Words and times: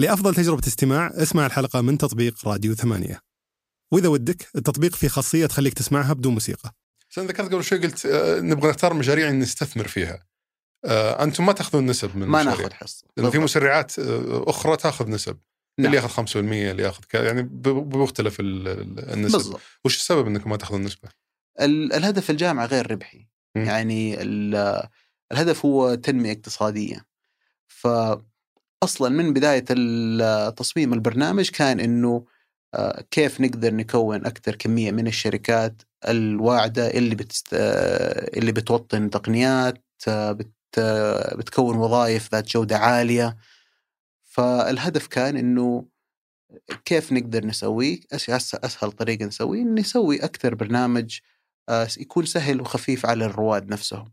لأفضل 0.00 0.34
تجربة 0.34 0.66
استماع 0.66 1.06
اسمع 1.14 1.46
الحلقة 1.46 1.80
من 1.80 1.98
تطبيق 1.98 2.48
راديو 2.48 2.74
ثمانية 2.74 3.20
وإذا 3.92 4.08
ودك 4.08 4.48
التطبيق 4.56 4.94
فيه 4.96 5.08
خاصية 5.08 5.46
تخليك 5.46 5.74
تسمعها 5.74 6.12
بدون 6.12 6.32
موسيقى 6.34 6.74
بس 7.10 7.18
أنا 7.18 7.28
ذكرت 7.28 7.52
قبل 7.52 7.64
شوي 7.64 7.78
قلت 7.78 8.06
آه، 8.06 8.40
نبغى 8.40 8.70
نختار 8.70 8.94
مشاريع 8.94 9.30
نستثمر 9.30 9.88
فيها. 9.88 10.26
آه، 10.84 11.22
أنتم 11.24 11.46
ما 11.46 11.52
تأخذون 11.52 11.86
نسب 11.86 12.16
من 12.16 12.26
ما 12.26 12.40
المشاريع. 12.40 12.62
نأخذ 12.68 12.74
حصة 12.74 13.06
لأنه 13.16 13.30
في. 13.30 13.38
مسرعات 13.38 13.98
آه، 13.98 14.44
أخرى 14.46 14.76
تأخذ 14.76 15.08
نسب. 15.10 15.38
نعم. 15.78 15.86
اللي 15.86 15.96
ياخذ 15.96 16.08
5% 16.08 16.70
اللي 16.70 16.82
يأخذ 16.82 17.04
كذا 17.08 17.26
يعني 17.26 17.42
بمختلف 17.42 18.40
ال- 18.40 18.68
ال- 18.68 19.12
النسب. 19.12 19.32
بالضبط 19.36 19.60
وش 19.84 19.96
السبب 19.96 20.26
إنكم 20.26 20.50
ما 20.50 20.56
تأخذون 20.56 20.82
نسبة؟ 20.82 21.08
ال- 21.60 21.92
الهدف 21.92 22.30
الجامعة 22.30 22.66
غير 22.66 22.90
ربحي 22.90 23.26
مم. 23.56 23.64
يعني 23.64 24.22
ال- 24.22 24.88
الهدف 25.32 25.64
هو 25.64 25.94
تنمية 25.94 26.32
اقتصادية 26.32 27.06
فاصلا 28.84 29.08
من 29.08 29.32
بداية 29.32 29.64
تصميم 30.50 30.92
البرنامج 30.92 31.50
كان 31.50 31.80
إنه 31.80 32.24
آه، 32.74 33.04
كيف 33.10 33.40
نقدر 33.40 33.74
نكون 33.74 34.26
أكثر 34.26 34.54
كمية 34.54 34.92
من 34.92 35.06
الشركات 35.06 35.82
الواعدة 36.08 36.90
اللي 36.90 37.14
بتست... 37.14 37.48
آه، 37.54 38.38
اللي 38.38 38.52
بتوطن 38.52 39.10
تقنيات 39.10 39.84
آه، 40.08 40.32
بت... 40.32 40.52
بتكون 41.34 41.76
وظائف 41.76 42.28
ذات 42.32 42.48
جودة 42.48 42.76
عالية. 42.78 43.36
فالهدف 44.24 45.06
كان 45.06 45.36
إنه 45.36 45.86
كيف 46.84 47.12
نقدر 47.12 47.46
أس- 48.30 48.58
أسهل 48.64 48.92
طريقة 48.92 49.24
نسويه 49.24 49.62
إن 49.62 49.74
نسوي 49.74 50.24
أكثر 50.24 50.54
برنامج 50.54 51.18
يكون 51.98 52.26
سهل 52.26 52.60
وخفيف 52.60 53.06
على 53.06 53.24
الرواد 53.24 53.68
نفسهم. 53.68 54.12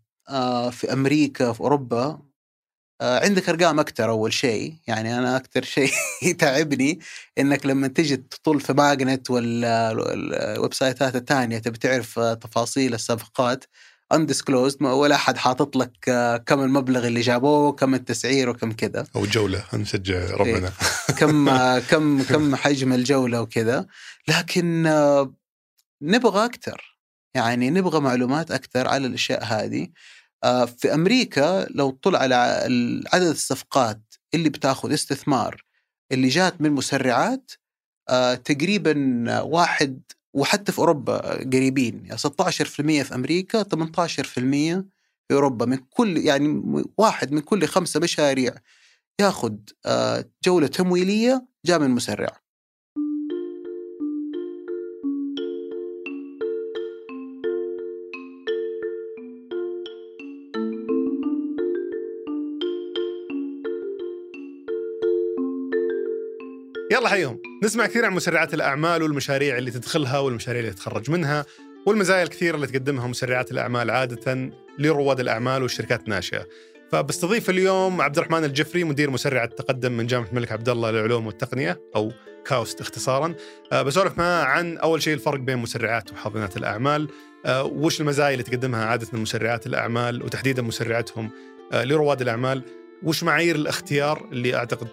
في 0.71 0.93
أمريكا 0.93 1.53
في 1.53 1.61
أوروبا 1.61 2.26
عندك 3.01 3.49
أرقام 3.49 3.79
أكثر 3.79 4.09
أول 4.09 4.33
شيء. 4.33 4.73
يعني 4.87 5.17
أنا 5.17 5.37
أكثر 5.37 5.63
شيء 5.63 5.91
يتعبني 6.29 6.99
إنك 7.37 7.65
لما 7.65 7.87
تجي 7.87 8.17
تطل 8.17 8.59
في 8.61 8.73
Magnitt 8.73 9.29
ولا 9.29 9.91
ال 9.91 10.73
website 10.73 11.10
ات 11.10 11.15
الثانية 11.15 11.57
تبي 11.57 11.77
تعرف 11.77 12.19
آه، 12.19 12.33
تفاصيل 12.33 12.93
الصفقات 12.93 13.65
ما- 14.81 14.93
ولا 14.93 15.15
أحد 15.15 15.37
حاطط 15.37 15.75
لك 15.75 16.09
آه، 16.09 16.37
كم 16.37 16.59
المبلغ 16.59 17.07
اللي 17.07 17.21
جابوه 17.21 17.71
كم 17.71 17.93
التسعير 17.95 18.49
وكم 18.49 18.71
كذا. 18.71 19.07
أو 19.15 19.25
جولة 19.25 19.63
نشجع 19.73 20.31
ربنا. 20.35 20.71
كم 21.19 21.49
كم 21.79 22.23
كم 22.23 22.55
حجم 22.55 22.93
الجولة 22.93 23.41
وكذا. 23.41 23.85
لكن 24.27 24.85
آه، 24.87 25.33
نبغى 26.01 26.45
أكثر 26.45 26.97
يعني 27.33 27.69
نبغى 27.69 27.99
معلومات 27.99 28.51
أكثر 28.51 28.87
على 28.87 29.07
الأشياء 29.07 29.43
هذه. 29.43 29.83
آه، 29.83 29.87
في 30.77 30.93
أمريكا 30.93 31.67
لو 31.69 31.89
طلع 31.89 32.19
على 32.19 32.35
عدد 33.13 33.27
الصفقات 33.27 34.01
اللي 34.33 34.49
بتاخذ 34.49 34.93
استثمار 34.93 35.63
اللي 36.11 36.27
جات 36.27 36.61
من 36.61 36.71
مسرعات 36.71 37.51
آه، 38.09 38.35
تقريبا 38.35 39.41
واحد 39.41 40.01
وحتى 40.33 40.71
في 40.71 40.79
أوروبا 40.79 41.43
قريبين 41.43 42.05
يعني 42.05 42.17
16% 42.17 43.03
في 43.03 43.15
أمريكا 43.15 43.63
18% 43.63 44.83
في 45.27 45.33
أوروبا 45.33 45.65
من 45.65 45.77
كل 45.77 46.17
يعني 46.17 46.63
واحد 46.97 47.31
من 47.31 47.41
كل 47.41 47.65
خمسة 47.67 47.99
مشاريع 47.99 48.55
ياخذ 49.21 49.55
آه، 49.85 50.25
جولة 50.45 50.67
تمويلية 50.67 51.47
جاء 51.65 51.79
من 51.79 51.89
مسرع. 51.89 52.46
يلا 66.91 67.09
حيهم 67.09 67.41
نسمع 67.63 67.85
كثير 67.85 68.05
عن 68.05 68.13
مسرعات 68.13 68.53
الأعمال 68.53 69.03
والمشاريع 69.03 69.57
اللي 69.57 69.71
تدخلها 69.71 70.19
والمشاريع 70.19 70.59
اللي 70.59 70.71
تتخرج 70.71 71.11
منها 71.11 71.45
والمزايا 71.85 72.23
الكثيره 72.23 72.55
اللي 72.55 72.67
تقدمها 72.67 73.07
مسرعات 73.07 73.51
الأعمال 73.51 73.91
عادة 73.91 74.51
لرواد 74.79 75.19
الأعمال 75.19 75.61
والشركات 75.63 76.03
الناشئة. 76.03 76.47
فبستضيف 76.91 77.49
اليوم 77.49 78.01
عبد 78.01 78.17
الرحمن 78.17 78.43
الجفري 78.43 78.83
مدير 78.83 79.09
مسرع 79.09 79.43
التقدم 79.43 79.91
من 79.91 80.07
جامعة 80.07 80.29
الملك 80.29 80.51
عبد 80.51 80.69
الله 80.69 80.91
للعلوم 80.91 81.27
والتقنية 81.27 81.81
أو 81.95 82.11
كاوست 82.45 82.81
اختصارا. 82.81 83.35
أه 83.71 83.81
بسولف 83.81 84.17
معاه 84.17 84.43
عن 84.43 84.77
أول 84.77 85.01
شيء 85.01 85.13
الفرق 85.13 85.39
بين 85.39 85.57
مسرعات 85.57 86.11
وحاضنات 86.11 86.57
الأعمال، 86.57 87.07
أه 87.45 87.63
وش 87.63 88.01
المزايا 88.01 88.33
اللي 88.33 88.43
تقدمها 88.43 88.85
عادة 88.85 89.07
مسرعات 89.13 89.67
الأعمال 89.67 90.23
وتحديدا 90.23 90.61
مسرعتهم 90.61 91.31
أه 91.71 91.83
لرواد 91.83 92.21
الأعمال 92.21 92.63
وش 93.03 93.23
معايير 93.23 93.55
الاختيار 93.55 94.27
اللي 94.31 94.55
أعتقد 94.55 94.87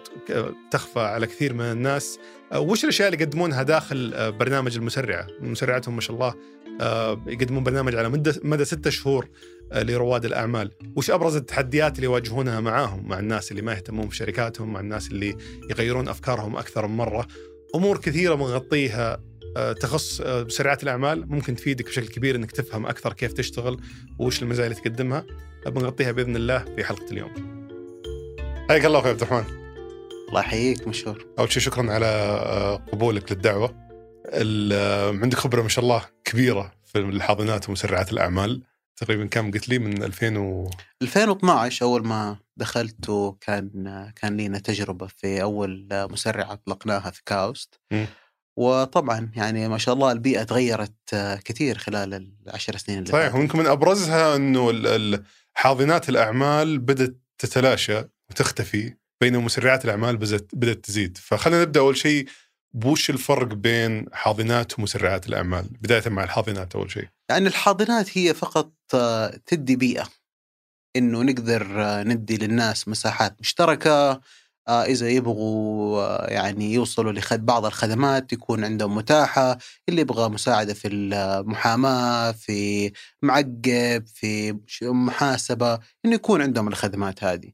تخفى 0.71 0.99
على 0.99 1.27
كثير 1.27 1.53
من 1.53 1.61
الناس؟ 1.61 2.19
آه، 2.51 2.59
وش 2.59 2.83
الأشياء 2.83 3.07
اللي 3.07 3.23
يقدمونها 3.23 3.63
داخل 3.63 4.11
آه، 4.15 4.29
برنامج 4.29 4.77
المسرعه 4.77 5.27
مسرعتهم 5.39 5.95
ما 5.95 6.01
شاء 6.01 6.15
الله 6.15 6.33
آه، 6.81 7.23
يقدمون 7.27 7.63
برنامج 7.63 7.95
على 7.95 8.09
مدة 8.09 8.35
مدى 8.43 8.65
ستة 8.65 8.89
شهور 8.89 9.29
لرواد 9.73 10.25
الأعمال. 10.25 10.71
وش 10.95 11.11
أبرز 11.11 11.35
التحديات 11.35 11.95
اللي 11.95 12.05
يواجهونها 12.05 12.59
معاهم 12.59 13.07
مع 13.07 13.19
الناس 13.19 13.51
اللي 13.51 13.61
ما 13.61 13.73
يهتمون 13.73 14.09
في 14.09 14.15
شركاتهم 14.15 14.73
مع 14.73 14.79
الناس 14.79 15.07
اللي 15.07 15.37
يغيرون 15.69 16.07
أفكارهم 16.07 16.55
أكثر 16.55 16.87
من 16.87 16.97
مرة؟ 16.97 17.27
أمور 17.75 17.97
كثيرة 17.97 18.35
بنغطيها 18.35 19.21
آه، 19.57 19.73
تخص 19.73 20.21
مسرعات 20.21 20.83
الأعمال. 20.83 21.29
ممكن 21.29 21.55
تفيدك 21.55 21.85
بشكل 21.85 22.07
كبير 22.07 22.35
إنك 22.35 22.51
تفهم 22.51 22.85
أكثر 22.85 23.13
كيف 23.13 23.33
تشتغل 23.33 23.77
وش 24.19 24.43
المزايا 24.43 24.67
اللي 24.67 24.81
تقدمها. 24.81 25.25
بنغطيها 25.65 26.11
بإذن 26.11 26.35
الله 26.35 26.65
في 26.75 26.83
حلقة 26.83 27.11
اليوم. 27.11 27.54
حياك 28.69 28.85
الله 28.85 28.99
أخوي 28.99 29.11
عبد 29.11 29.21
الرحمن. 29.21 29.45
الله 30.29 30.39
يحييك 30.39 30.87
مشهور. 30.87 31.25
أول 31.39 31.51
شيء 31.51 31.63
شكرا 31.63 31.93
على 31.93 32.05
آه، 32.05 32.75
قبولك 32.75 33.31
للدعوة. 33.31 33.75
آه، 34.29 35.09
عندك 35.09 35.37
خبرة 35.37 35.61
ما 35.61 35.69
شاء 35.69 35.83
الله 35.85 36.05
كبيرة 36.23 36.71
في 36.85 36.99
الحاضنات 36.99 37.69
ومسرعات 37.69 38.13
الأعمال. 38.13 38.63
تقريبا 38.97 39.25
كم 39.25 39.51
قلت 39.51 39.69
لي؟ 39.69 39.79
من 39.79 40.03
2000 40.03 40.37
و 40.37 40.69
2012 41.01 41.85
أول 41.85 42.07
ما 42.07 42.37
دخلت 42.57 43.09
وكان 43.09 44.11
كان 44.15 44.37
لينا 44.37 44.59
تجربة 44.59 45.07
في 45.07 45.41
أول 45.41 45.87
مسرعه 45.91 46.53
أطلقناها 46.53 47.11
في 47.11 47.21
كاوست. 47.25 47.79
مم. 47.91 48.05
وطبعا 48.57 49.31
يعني 49.35 49.67
ما 49.67 49.77
شاء 49.77 49.95
الله 49.95 50.11
البيئة 50.11 50.43
تغيرت 50.43 51.13
آه، 51.13 51.35
كثير 51.35 51.77
خلال 51.77 52.31
العشر 52.47 52.77
سنين 52.77 52.99
اللي 52.99 53.11
صحيح. 53.11 53.35
ويمكن 53.35 53.59
من 53.59 53.67
أبرزها 53.67 54.35
إنه 54.35 54.71
حاضنات 55.53 56.09
الأعمال 56.09 56.79
بدأت 56.79 57.15
تتلاشى. 57.37 58.03
وتختفي 58.29 58.93
بينما 59.21 59.41
مسرعات 59.41 59.85
الأعمال 59.85 60.17
بدأت 60.17 60.85
تزيد. 60.85 61.17
فخلينا 61.17 61.61
نبدأ 61.61 61.79
أول 61.79 61.97
شيء 61.97 62.27
بوش 62.73 63.09
الفرق 63.09 63.53
بين 63.53 64.05
حاضنات 64.13 64.79
ومسرعات 64.79 65.27
الأعمال؟ 65.27 65.69
بداية 65.81 66.09
مع 66.09 66.23
الحاضنات 66.23 66.75
أول 66.75 66.91
شيء. 66.91 67.07
يعني 67.29 67.47
الحاضنات 67.47 68.17
هي 68.17 68.33
فقط 68.33 68.73
آه، 68.93 69.39
تدي 69.45 69.75
بيئة. 69.75 70.09
إنه 70.95 71.21
نقدر 71.23 71.83
آه، 71.83 72.03
ندي 72.03 72.37
للناس 72.37 72.87
مساحات 72.87 73.35
مشتركة 73.39 74.21
آه، 74.67 74.83
إذا 74.83 75.09
يبغوا 75.09 76.31
يعني 76.31 76.73
يوصلوا 76.73 77.11
لخد 77.11 77.45
بعض 77.45 77.65
الخدمات 77.65 78.29
تكون 78.29 78.63
عندهم 78.65 78.95
متاحة. 78.95 79.57
اللي 79.89 80.01
يبغى 80.01 80.29
مساعدة 80.29 80.73
في 80.73 80.87
المحاماة 80.87 82.31
في 82.31 82.91
معقب 83.21 84.03
في 84.07 84.59
محاسبة 84.81 85.79
إنه 86.05 86.15
يكون 86.15 86.41
عندهم 86.41 86.67
الخدمات 86.67 87.23
هذه. 87.23 87.51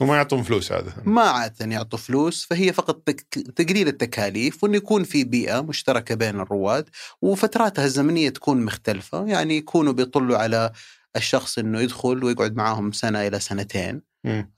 وما 0.00 0.16
يعطون 0.16 0.42
فلوس 0.42 0.72
عاده 0.72 0.92
ما 1.04 1.22
عادة 1.22 1.66
يعطوا 1.66 1.98
فلوس 1.98 2.46
فهي 2.50 2.72
فقط 2.72 3.10
تقليل 3.56 3.88
التكاليف 3.88 4.64
وإنه 4.64 4.76
يكون 4.76 5.04
في 5.04 5.24
بيئة 5.24 5.60
مشتركة 5.60 6.14
بين 6.14 6.40
الرواد 6.40 6.88
وفتراتها 7.22 7.84
الزمنية 7.84 8.28
تكون 8.28 8.64
مختلفة. 8.64 9.26
يعني 9.26 9.56
يكونوا 9.56 9.92
بيطلوا 9.92 10.38
على 10.38 10.72
الشخص 11.16 11.58
إنه 11.58 11.80
يدخل 11.80 12.24
ويقعد 12.24 12.56
معاهم 12.56 12.92
سنة 12.92 13.26
إلى 13.26 13.40
سنتين. 13.40 14.10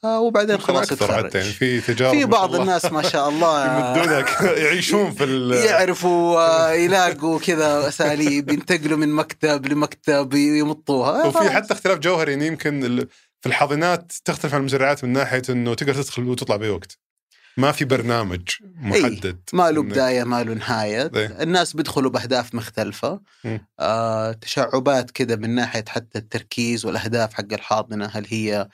آه، 0.05 0.21
وبعدين 0.21 0.59
خلاص 0.59 0.93
أكثر 0.93 1.13
حتى 1.13 1.39
يعني 1.39 1.51
في 1.51 1.81
تجارب 1.81 2.19
في 2.19 2.25
بعض 2.25 2.55
الناس 2.55 2.93
ما 2.93 3.03
شاء 3.03 3.29
الله 3.31 3.65
يمدونك 3.65 4.41
يعيشون 4.65 5.11
في 5.11 5.25
ال 5.25 5.53
يعرفوا 5.53 6.39
آه، 6.39 6.73
يلاقوا 6.73 7.39
كذا 7.39 7.89
أساليب 7.89 8.51
ينتقلوا 8.51 8.99
من 8.99 9.09
مكتب 9.09 9.67
لمكتب 9.67 10.35
يمطوها. 10.35 11.27
وفي 11.27 11.51
حتى 11.51 11.75
اختلاف 11.75 11.99
جوهري 11.99 12.33
يعني 12.33 12.47
يمكن 12.47 13.07
في 13.43 13.49
الحاضنات 13.49 14.13
تختلف 14.25 14.55
عن 14.55 14.61
المزرعات 14.61 15.05
من 15.05 15.13
ناحية 15.13 15.43
إنه 15.49 15.75
تقدر 15.75 15.95
تدخل 16.03 16.23
وتطلع 16.23 16.57
بأي 16.57 16.69
وقت. 16.69 16.99
ما 17.57 17.73
في 17.73 17.85
برنامج 17.85 18.43
محدد. 18.75 19.41
ما 19.53 19.71
له 19.71 19.83
بداية 19.83 20.25
ما 20.25 20.43
له 20.43 20.55
نهاية. 20.55 21.11
إيه. 21.15 21.43
الناس 21.43 21.77
بيدخلوا 21.77 22.11
بأهداف 22.11 22.55
مختلفة. 22.55 23.21
آه 23.81 24.33
تشعبات 24.33 25.11
كذا 25.11 25.37
من 25.37 25.55
ناحية 25.55 25.85
حتى 25.89 26.19
التركيز 26.19 26.87
والأهداف 26.87 27.35
حق 27.35 27.53
الحاضنة 27.53 28.07
هل 28.07 28.27
هي 28.29 28.69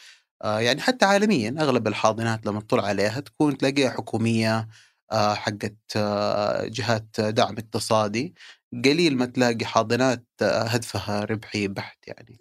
آه 0.44 0.61
يعني 0.61 0.81
حتى 0.81 1.05
عالميا 1.05 1.55
أغلب 1.61 1.88
الحاضنات 1.88 2.47
لما 2.47 2.61
تطلع 2.61 2.85
عليها 2.85 3.21
تكون 3.21 3.59
تلاقيها 3.59 3.91
حكومية 3.91 4.69
آه 5.12 5.35
حقت 5.35 5.76
آه 5.97 6.64
جهات 6.67 7.21
دعم 7.21 7.56
اقتصادي. 7.59 8.35
قليل 8.85 9.17
ما 9.17 9.26
تلاقي 9.26 9.64
حاضنات 9.64 10.25
آه 10.43 10.62
هدفها 10.62 11.25
ربحي 11.25 11.69
بحت 11.69 11.99
يعني. 12.06 12.38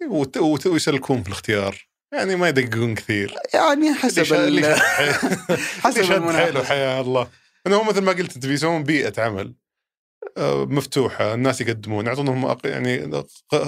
ويسلكون 0.66 1.22
في 1.22 1.28
الاختيار. 1.28 1.87
يعني 2.12 2.36
ما 2.36 2.48
يدققون 2.48 2.94
كثير. 2.94 3.34
يعني 3.54 3.94
حسب 3.94 4.34
اللي 4.34 4.72
ال- 4.74 4.80
حسب 5.84 6.12
المنافسة. 6.12 6.64
حيا 6.64 7.00
الله. 7.00 7.28
إنه 7.66 7.76
هو 7.76 7.84
مثل 7.84 8.00
ما 8.02 8.12
قلت 8.12 8.34
انت 8.36 8.46
بيسوون 8.46 8.82
بيئة 8.84 9.22
عمل 9.22 9.54
آه، 10.36 10.64
مفتوحة 10.64 11.34
الناس 11.34 11.60
يقدمون 11.60 12.06
يعطونهم 12.06 12.56
يعني 12.64 13.10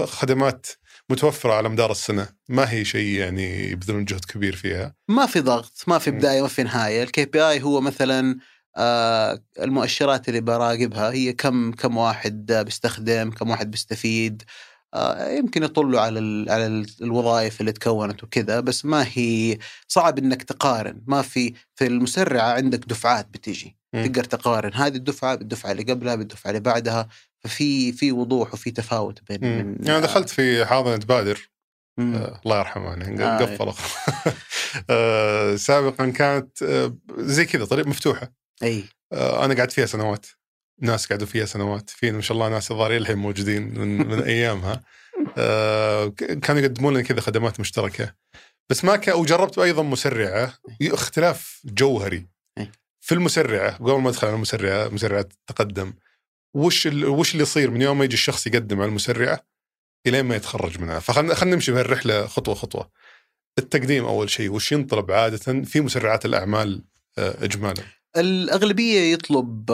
خدمات 0.05 0.67
متوفرة 1.11 1.53
على 1.53 1.69
مدار 1.69 1.91
السنة. 1.91 2.29
ما 2.49 2.71
هي 2.73 2.85
شيء 2.85 3.19
يعني 3.19 3.71
يبذلون 3.71 4.05
جهد 4.05 4.25
كبير 4.25 4.57
فيها. 4.57 4.95
ما 5.09 5.27
في 5.27 5.41
ضغط 5.41 5.83
ما 5.87 5.99
في. 5.99 6.11
بداية 6.11 6.43
ما 6.43 6.49
في 6.49 6.63
نهاية. 6.63 7.03
الكي 7.03 7.25
بي 7.25 7.43
اي 7.43 7.63
هو 7.63 7.81
مثلا 7.81 8.39
آه 8.77 9.43
المؤشرات 9.61 10.29
اللي 10.29 10.41
براقبها. 10.41 11.11
هي 11.13 11.33
كم 11.33 11.73
كم 11.73 11.97
واحد 11.97 12.53
بيستخدم 12.53 13.31
كم 13.31 13.51
واحد 13.51 13.71
بيستفيد. 13.71 14.43
يمكن 15.39 15.63
يطلوا 15.63 16.01
على 16.01 16.19
على 16.53 16.67
ال- 16.67 16.87
الوظائف 17.03 17.61
اللي 17.61 17.73
تكونت 17.73 18.25
وكذا 18.25 18.61
بس 18.61 18.85
ما 18.85 19.07
هي 19.13 19.59
صعب 19.89 20.19
إنك 20.19 20.43
تقارن. 20.43 21.03
ما 21.07 21.23
في 21.23 21.55
في 21.75 21.87
المسرعة 21.87 22.53
عندك 22.53 22.79
دفعات 22.85 23.29
بتيجي. 23.29 23.77
تقدر 23.93 24.25
تقارن. 24.25 24.71
هذه 24.75 24.97
الدفعة 24.97 25.35
بالدفعة 25.35 25.71
اللي 25.73 25.83
قبلها 25.83 26.15
بالدفعة 26.15 26.51
اللي 26.51 26.61
بعدها. 26.61 27.09
ففي 27.39 27.93
في 27.93 28.13
وضوح 28.13 28.55
وفي 28.55 28.71
تفاوت 28.71 29.21
بين. 29.29 29.67
من 29.67 29.77
يعني 29.87 30.01
دخلت 30.01 30.29
في 30.29 30.65
حاضنة 30.67 30.97
بادر. 30.97 31.51
آه، 31.99 32.41
الله 32.45 32.59
يرحمه 32.59 32.89
يعني 32.89 33.25
آه. 33.25 33.39
قفل 33.39 33.73
آه، 34.91 35.57
سابقا 35.57 36.11
كانت 36.11 36.63
آه، 36.63 36.97
زي 37.19 37.45
كذا 37.45 37.65
طريق 37.65 37.87
مفتوحة. 37.87 38.33
إي. 38.63 38.85
آه، 39.13 39.45
أنا 39.45 39.55
قعدت 39.55 39.73
فيها 39.73 39.87
سنوات. 39.87 40.27
ناس 40.81 41.07
قعدوا 41.07 41.27
فيها 41.27 41.45
سنوات 41.45 41.91
في 41.91 42.13
ما 42.13 42.21
شاء 42.21 42.35
الله 42.35 42.49
ناس 42.49 42.71
الظاهر 42.71 42.97
الحين 42.97 43.17
موجودين 43.19 43.79
من, 43.79 44.09
من 44.09 44.23
أيامها. 44.23 44.81
آه، 45.39 46.09
كانوا 46.43 46.63
يقدمون 46.63 46.95
لنا 46.95 47.03
كذا 47.03 47.21
خدمات 47.21 47.61
مشتركة. 47.61 48.15
بس 48.71 48.85
ما 48.85 48.97
كان 48.97 49.17
وجربت 49.17 49.59
أيضا 49.59 49.83
مسرعة 49.83 50.55
اختلاف 50.83 51.61
جوهري. 51.65 52.27
إيه. 52.59 52.73
في 53.01 53.15
المسرعة 53.15 53.77
قبل 53.77 53.93
ما 54.01 54.09
أدخل 54.09 54.27
على 54.27 54.37
المسرعة 54.37 54.89
مسرعة 54.89 55.29
تقدم. 55.47 55.93
وش 56.55 56.87
ال- 56.87 57.05
وش 57.05 57.33
اللي 57.33 57.43
يصير 57.43 57.71
من 57.71 57.83
يوم 57.83 57.99
ما 57.99 58.05
يجي 58.05 58.15
الشخص 58.15 58.47
يقدم 58.47 58.81
على 58.81 58.89
المسرعة 58.89 59.41
إلين 60.07 60.25
ما 60.25 60.37
يتخرج 60.37 60.81
منها. 60.81 60.99
فخلنا 60.99 61.35
خلينا 61.35 61.55
نمشي 61.57 61.73
بهالرحله 61.73 62.27
خطوة 62.27 62.55
خطوة. 62.55 62.91
التقديم 63.59 64.05
أول 64.05 64.31
شيء 64.31 64.51
وش 64.51 64.73
ينطلب 64.73 65.11
عادة 65.13 65.63
في 65.65 65.81
مسرعات 65.81 66.25
الأعمال 66.25 66.85
آه، 67.19 67.45
اجمالا؟ 67.45 67.83
الأغلبية 68.17 69.01
يطلب 69.13 69.71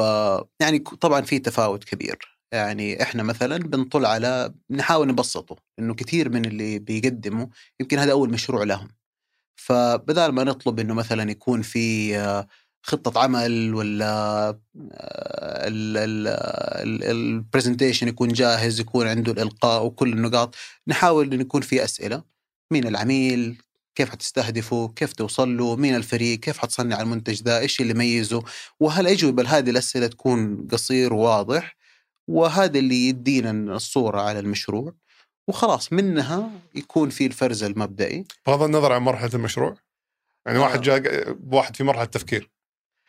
يعني 0.60 0.78
طبعا 0.78 1.20
في 1.20 1.38
تفاوت 1.38 1.84
كبير. 1.84 2.36
يعني 2.52 3.02
إحنا 3.02 3.22
مثلا 3.22 3.56
بنطل 3.58 4.06
على 4.06 4.54
نحاول 4.70 5.08
نبسطه 5.08 5.56
انه 5.78 5.94
كثير 5.94 6.28
من 6.28 6.44
اللي 6.44 6.78
بيقدموا 6.78 7.46
يمكن 7.80 7.98
هذا 7.98 8.12
أول 8.12 8.30
مشروع 8.30 8.62
لهم. 8.64 8.88
فبدال 9.56 10.32
ما 10.32 10.44
نطلب 10.44 10.80
إنه 10.80 10.94
مثلا 10.94 11.30
يكون 11.30 11.62
في 11.62 12.16
خطة 12.82 13.20
عمل 13.22 13.74
ولا 13.74 14.58
ال 17.10 17.18
presentation 17.18 18.08
يكون 18.08 18.28
جاهز 18.28 18.80
يكون 18.80 19.06
عنده 19.06 19.32
الإلقاء 19.32 19.86
وكل 19.86 20.12
النقاط 20.12 20.54
نحاول 20.88 21.32
انه 21.32 21.40
يكون 21.42 21.60
في 21.60 21.84
أسئلة 21.84 22.22
مين 22.72 22.86
العميل 22.86 23.62
كيف 23.96 24.10
حتستهدفه 24.10 24.88
كيف 24.96 25.12
توصل 25.12 25.56
له 25.56 25.76
مين 25.76 25.94
الفريق 25.94 26.38
كيف 26.38 26.58
حتصنع 26.58 27.00
المنتج 27.00 27.42
ذا 27.42 27.58
إيش 27.58 27.80
اللي 27.80 27.90
يميزه 27.90 28.42
وهالأجوبة 28.80 29.42
لهذه 29.42 29.70
الأسئلة 29.70 30.06
تكون 30.06 30.68
قصير 30.72 31.14
وواضح 31.14 31.76
وهذا 32.28 32.78
اللي 32.78 33.08
يدينا 33.08 33.50
الصورة 33.50 34.20
على 34.20 34.38
المشروع 34.38 34.94
وخلاص 35.48 35.92
منها 35.92 36.50
يكون 36.74 37.10
في 37.10 37.26
الفرز 37.26 37.62
المبدئي. 37.62 38.24
بغض 38.46 38.62
النظر 38.62 38.92
عن 38.92 39.02
مرحلة 39.02 39.30
المشروع 39.34 39.76
يعني 40.46 40.58
آه. 40.58 40.62
واحد 40.62 40.80
جاء 40.80 41.36
واحد 41.50 41.76
في 41.76 41.84
مرحلة 41.84 42.04
تفكير 42.04 42.50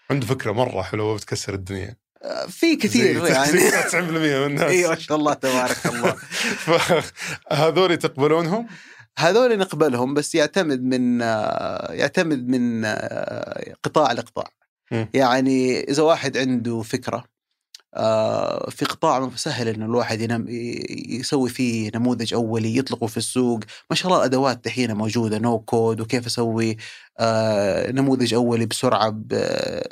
عنده 0.09 0.27
فكرة 0.27 0.51
مرة 0.51 0.81
حلوة 0.81 1.15
بتكسر 1.15 1.53
الدنيا. 1.53 1.95
آه، 2.23 2.45
في 2.45 2.75
كثير 2.75 3.25
يعني. 3.25 3.51
زي 3.57 3.71
90% 3.71 3.95
من 3.95 4.25
الناس. 4.25 4.71
إي 4.71 4.87
ما 4.87 4.95
شاء 4.95 5.17
الله 5.17 5.33
تبارك 5.33 5.85
الله. 5.85 6.15
فهذول 7.49 7.97
تقبلونهم؟ 7.97 8.67
هذول 9.17 9.57
نقبلهم 9.57 10.13
بس 10.13 10.35
يعتمد 10.35 10.83
من 10.83 11.19
يعتمد 11.89 12.47
من 12.47 12.85
قطاع 13.83 14.11
لقطاع. 14.11 14.49
يعني 15.13 15.79
إذا 15.79 16.03
واحد 16.03 16.37
عنده 16.37 16.81
فكرة 16.81 17.23
آه، 17.93 18.69
في 18.69 18.85
قطاع 18.85 19.29
سهل 19.35 19.67
إنه 19.67 19.85
الواحد 19.85 20.21
ينم 20.21 20.45
يسوي 21.09 21.49
فيه 21.49 21.91
نموذج 21.95 22.33
أولي 22.33 22.77
يطلقه 22.77 23.07
في 23.07 23.17
السوق. 23.17 23.59
ما 23.89 23.95
شاء 23.95 24.07
الله 24.07 24.19
الادوات 24.19 24.65
دحين 24.65 24.93
موجودة 24.93 25.39
نو 25.39 25.59
كود 25.59 26.01
وكيف 26.01 26.25
أسوي 26.25 26.77
آه، 27.19 27.91
نموذج 27.91 28.33
أولي 28.33 28.65
بسرعة 28.65 29.21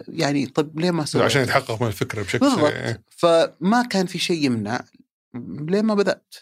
يعني 0.07 0.45
طب 0.45 0.79
ليه 0.79 0.91
ما 0.91 1.03
أسوي 1.03 1.23
عشان 1.23 1.41
يتحقق 1.41 1.81
من 1.81 1.87
الفكرة 1.87 2.23
بشكل 2.23 2.39
بالضبط. 2.39 2.71
إيه. 2.71 3.03
فما 3.09 3.87
كان 3.89 4.05
في 4.05 4.19
شيء 4.19 4.45
يمنع 4.45 4.81
ليه 5.61 5.81
ما 5.81 5.93
بدأت؟ 5.93 6.35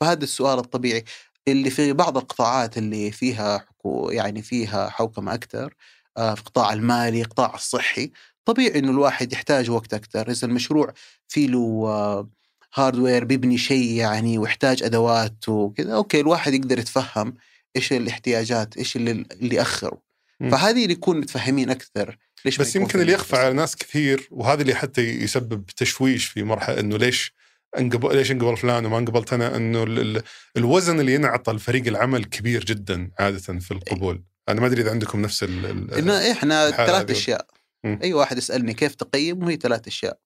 فهذا 0.00 0.24
السؤال 0.24 0.58
الطبيعي. 0.58 1.04
اللي 1.48 1.70
في 1.70 1.92
بعض 1.92 2.16
القطاعات 2.16 2.78
اللي 2.78 3.10
فيها 3.10 3.58
حكو 3.58 4.10
يعني 4.10 4.42
فيها 4.42 4.88
حوكمة 4.88 5.34
أكثر 5.34 5.74
آه، 6.16 6.34
في 6.34 6.40
القطاع 6.40 6.72
المالي 6.72 7.22
القطاع 7.22 7.54
الصحي 7.54 8.10
طبيعي 8.44 8.78
إنه 8.78 8.90
الواحد 8.90 9.32
يحتاج 9.32 9.70
وقت 9.70 9.94
أكثر 9.94 10.30
إذا 10.30 10.46
المشروع 10.46 10.94
في 11.28 11.46
له 11.46 11.84
آه، 11.86 12.28
hardware 12.74 13.24
بيبني 13.24 13.58
شيء 13.58 13.92
يعني 13.92 14.38
ويحتاج 14.38 14.82
أدوات 14.82 15.48
وكذا 15.48 15.94
okay 15.94 16.20
الواحد 16.20 16.54
يقدر 16.54 16.78
يتفهم 16.78 17.34
إيش 17.76 17.92
الاحتياجات 17.92 18.76
إيش 18.76 18.96
اللي 18.96 19.10
اللي 19.10 19.62
اخره 19.62 19.98
مم. 20.40 20.50
فهذه 20.50 20.82
اللي 20.82 20.92
يكون 20.92 21.20
متفهمين 21.20 21.70
أكثر 21.70 22.18
ليش 22.44 22.58
بس 22.58 22.76
يمكن 22.76 23.00
اللي 23.00 23.12
يخفى 23.12 23.36
على 23.36 23.52
ناس 23.54 23.76
كثير 23.76 24.28
وهذا 24.30 24.62
اللي 24.62 24.74
حتى 24.74 25.02
يسبب 25.02 25.66
تشويش 25.66 26.26
في 26.26 26.42
مرحلة 26.42 26.80
إنه 26.80 26.96
ليش 26.96 27.34
انقبل 27.78 28.16
ليش 28.16 28.30
انقبل 28.30 28.56
فلان 28.56 28.86
وما 28.86 28.98
انقبلت 28.98 29.32
أنا؟ 29.32 29.56
إنه 29.56 29.82
ال- 29.82 29.98
ال- 30.16 30.22
الوزن 30.56 31.00
اللي 31.00 31.14
ينعطى 31.14 31.52
لفريق 31.52 31.86
العمل 31.86 32.24
كبير 32.24 32.64
جدا 32.64 33.10
عادة 33.18 33.38
في 33.38 33.70
القبول. 33.70 34.24
أنا 34.48 34.60
ما 34.60 34.66
أدري 34.66 34.82
إذا 34.82 34.90
عندكم 34.90 35.22
نفس 35.22 35.42
ال 35.42 35.66
ال- 35.66 35.94
إن 35.94 36.10
إحنا 36.10 36.70
ثلاث. 36.70 37.10
أشياء. 37.10 37.46
مم. 37.84 37.98
أي 38.02 38.12
واحد 38.14 38.38
يسألني 38.38 38.74
كيف 38.74 38.94
تقيم؟ 38.94 39.44
وهي 39.44 39.56
ثلاث 39.56 39.86
أشياء. 39.86 40.20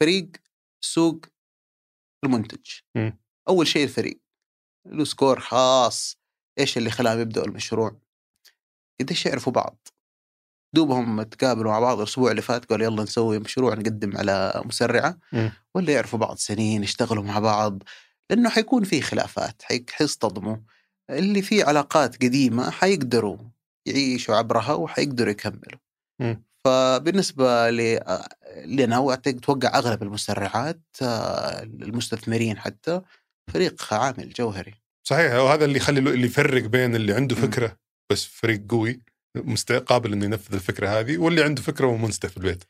فريق 0.00 0.28
سوق 0.80 1.20
المنتج. 2.24 2.66
مم. 2.94 3.18
أول 3.48 3.66
شيء 3.66 3.84
الفريق. 3.84 4.20
له 4.86 5.04
سكور 5.04 5.40
خاص. 5.40 6.18
إيش 6.58 6.78
اللي 6.78 6.90
خلاهم 6.90 7.20
يبدأوا 7.20 7.46
المشروع؟ 7.46 8.00
قديش 9.00 9.26
يعرفوا 9.26 9.52
بعض. 9.52 9.88
دوبهم 10.74 11.22
تقابلوا 11.22 11.72
مع 11.72 11.80
بعض 11.80 11.98
الأسبوع 11.98 12.30
اللي 12.30 12.42
فات 12.42 12.64
قالوا 12.64 12.86
يلا 12.86 13.02
نسوي 13.02 13.38
مشروع 13.38 13.74
نقدم 13.74 14.16
على 14.16 14.62
مسرعة 14.64 15.18
مم. 15.32 15.52
ولا 15.74 15.92
يعرفوا 15.92 16.18
بعض 16.18 16.36
سنين 16.36 16.82
يشتغلوا 16.82 17.24
مع 17.24 17.38
بعض 17.38 17.82
لأنه 18.30 18.48
حيكون 18.50 18.84
في 18.84 19.00
خلافات 19.00 19.62
حي- 19.62 19.84
حيصطدموا 19.90 20.56
اللي 21.10 21.42
فيه 21.42 21.64
علاقات 21.64 22.16
قديمة 22.24 22.70
حيقدروا 22.70 23.38
يعيشوا 23.86 24.34
عبرها 24.36 24.72
وحيقدروا 24.72 25.30
يكملوا 25.30 25.80
مم. 26.20 26.42
فبالنسبة 26.64 27.70
ل- 27.70 28.00
لنا 28.66 28.98
واتوقع 28.98 29.78
أغلب 29.78 30.02
المسرعات 30.02 30.80
المستثمرين 31.62 32.58
حتى 32.58 33.00
فريق 33.52 33.94
عامل 33.94 34.32
جوهري 34.32 34.74
صحيح 35.08 35.34
وهذا 35.34 35.64
اللي 35.64 35.76
يخلي 35.76 35.98
اللي 35.98 36.26
يفرق 36.26 36.62
بين 36.62 36.96
اللي 36.96 37.12
عنده. 37.14 37.34
فكرة 37.36 37.76
بس 38.12 38.24
فريق 38.24 38.62
قوي 38.68 39.00
قابل 39.86 40.12
إنه 40.12 40.24
ينفذ 40.24 40.54
الفكرة 40.54 40.88
هذه 40.88 41.18
واللي 41.18 41.42
عنده 41.42 41.62
فكرة 41.62 41.86
ومنسته 41.86 42.28
في 42.28 42.36
البيت. 42.36 42.64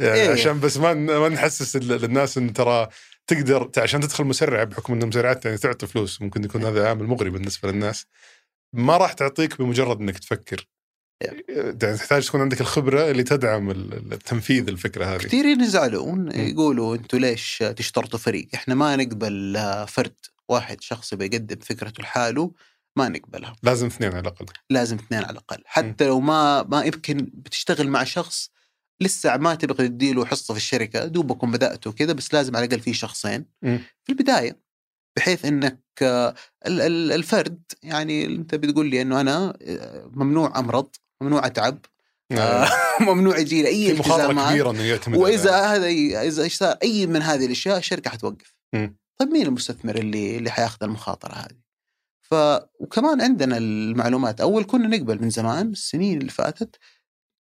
يعني 0.00 0.20
إيه. 0.20 0.30
عشان 0.30 0.60
بس 0.60 0.76
ما 0.76 0.94
ما 0.94 1.28
نحسس 1.28 1.76
للناس 1.76 2.38
انه 2.38 2.52
ترى 2.52 2.88
تقدر 3.26 3.70
عشان 3.76 4.00
تدخل 4.00 4.24
مسرع 4.24 4.64
بحكم 4.64 4.92
ان 4.92 5.02
المسرعات 5.02 5.44
يعني 5.44 5.58
تعطي 5.58 5.86
فلوس 5.86 6.22
ممكن 6.22 6.44
يكون 6.44 6.64
هذا 6.64 6.88
عامل 6.88 7.06
مغري 7.06 7.30
بالنسبة 7.30 7.70
للناس. 7.70 8.06
ما 8.72 8.96
راح 8.96 9.12
تعطيك 9.12 9.58
بمجرد 9.58 10.00
إنك 10.00 10.18
تفكر. 10.18 10.68
يعني 11.20 11.72
تحتاج 11.72 12.26
تكون 12.26 12.40
عندك 12.40 12.60
الخبرة 12.60 13.10
اللي 13.10 13.22
تدعم 13.22 13.72
تنفيذ 14.24 14.68
الفكرة 14.68 15.04
هذه. 15.04 15.18
كثيرين 15.18 15.60
يزعلون 15.60 16.30
يقولوا 16.32 16.96
أنتم 16.96 17.18
ليش 17.18 17.58
تشترطوا 17.76 18.18
فريق؟ 18.18 18.48
إحنا 18.54 18.74
ما 18.74 18.96
نقبل 18.96 19.56
آه، 19.56 19.84
فرد 19.84 20.14
واحد 20.48 20.80
شخص 20.80 21.14
بيقدم 21.14 21.56
فكرته 21.56 22.02
لحاله. 22.02 22.52
ما 22.98 23.08
نقبلها. 23.08 23.56
لازم 23.62 23.86
اثنين 23.86 24.10
على 24.10 24.20
الأقل. 24.20 24.46
لازم 24.70 24.96
اثنين 24.96 25.20
على 25.22 25.32
الأقل. 25.32 25.62
حتى 25.66 26.06
لو 26.06 26.20
ما 26.20 26.62
ما 26.62 26.82
يمكن 26.84 27.16
بتشتغل 27.34 27.88
مع 27.88 28.04
شخص 28.04 28.50
لسه 29.00 29.36
ما 29.36 29.54
تبغى 29.54 29.88
تديله 29.88 30.24
حصة 30.26 30.54
في 30.54 30.60
الشركة 30.60 31.04
دوبكم 31.04 31.50
بدأتوا 31.52 31.92
كذا 31.92 32.12
بس 32.12 32.34
لازم 32.34 32.56
على 32.56 32.64
الأقل 32.64 32.80
في 32.80 32.94
شخصين. 32.94 33.44
مم. 33.62 33.78
في 34.04 34.12
البداية 34.12 34.60
بحيث 35.16 35.44
إنك 35.44 35.80
آه، 36.02 36.34
ال- 36.66 36.80
ال- 36.80 37.12
الفرد 37.12 37.62
يعني 37.82 38.24
أنت 38.24 38.54
بتقول 38.54 38.86
لي 38.90 39.02
إنه 39.02 39.20
أنا 39.20 39.58
آه، 39.62 40.10
ممنوع 40.14 40.58
أمرض 40.58 40.88
ممنوع 41.20 41.46
أتعب 41.46 41.78
آه، 42.32 42.68
ممنوع 43.08 43.38
يجي 43.38 43.62
لي 43.62 43.68
أي 43.68 43.90
التزامات. 43.92 44.50
كبيرة 44.50 44.70
إنه 44.70 44.82
يعتمد 44.82 45.16
وإذا 45.16 45.60
هذا 45.74 45.86
إذا 46.22 46.48
صار 46.48 46.76
أي 46.82 47.06
من 47.06 47.22
هذه 47.22 47.46
الأشياء 47.46 47.78
الشركة 47.78 48.10
حتوقف. 48.10 48.54
طيب 49.18 49.28
مين 49.32 49.46
المستثمر 49.46 49.96
اللي 49.96 50.36
اللي 50.38 50.50
حياخذ 50.50 50.84
المخاطرة 50.84 51.32
هذه؟ 51.34 51.67
ف 52.30 52.34
وكمان 52.80 53.20
عندنا 53.20 53.56
المعلومات 53.56 54.40
أول 54.40 54.64
كنا 54.64 54.86
نقبل 54.96 55.22
من 55.22 55.30
زمان 55.30 55.70
السنين 55.70 56.18
اللي 56.18 56.30
فاتت 56.30 56.76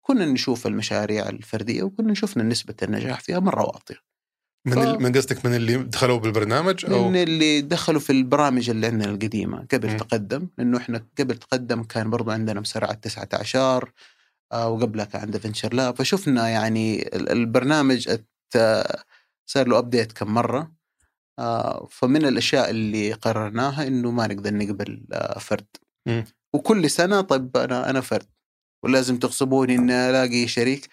كنا 0.02 0.26
نشوف 0.26 0.68
المشاريع 0.68 1.30
الفردية 1.30 1.84
وكنا 1.84 2.12
نشوف 2.12 2.38
إن 2.38 2.50
نسبة 2.50 2.76
النجاح 2.84 3.20
فيها 3.20 3.40
مرة 3.40 3.62
واطية 3.64 3.96
من 4.66 4.74
ف- 4.74 5.00
من 5.02 5.12
قصدك 5.14 5.46
من 5.46 5.56
اللي 5.56 5.78
دخلوا 5.78 6.18
بالبرنامج 6.20 6.86
أو 6.86 7.10
من 7.10 7.16
اللي 7.24 7.62
دخلوا 7.62 8.00
في 8.00 8.10
البرامج 8.12 8.70
اللي 8.70 8.88
عندنا 8.88 9.06
القديمة 9.12 9.66
قبل 9.74 9.90
مم. 9.92 9.98
تقدم 9.98 10.48
لأنه 10.58 10.78
إحنا 10.78 11.06
قبل 11.20 11.38
تقدم 11.38 11.84
كان 11.84 12.10
برضو 12.10 12.32
عندنا 12.32 12.60
مسرعه 12.60 12.94
19 12.94 13.92
آه، 14.52 14.70
وقبلها 14.70 15.06
كان 15.06 15.22
عندنا 15.22 15.40
Venture 15.40 15.74
Lab 15.74 15.96
فشفنا 15.96 16.50
يعني 16.50 17.02
ال- 17.16 17.30
البرنامج 17.32 18.10
صار 19.46 19.68
له 19.68 19.78
update 19.78 20.12
كم 20.12 20.34
مرة 20.34 20.72
فمن 21.90 22.26
الأشياء 22.26 22.70
اللي 22.70 23.14
قررناها 23.14 23.88
إنه 23.88 24.12
ما 24.12 24.28
نقدر 24.28 24.54
نقبل 24.54 25.06
آه، 25.14 25.40
فرد. 25.40 25.66
مم. 26.06 26.26
وكل 26.54 26.90
سنة 26.90 27.22
طيب 27.22 27.58
أنا 27.58 27.90
أنا 27.90 28.02
فرد. 28.02 28.28
ولازم 28.84 29.18
تغصبوني 29.20 29.76
اني 29.76 30.10
ألاقي 30.10 30.48
شريك. 30.48 30.90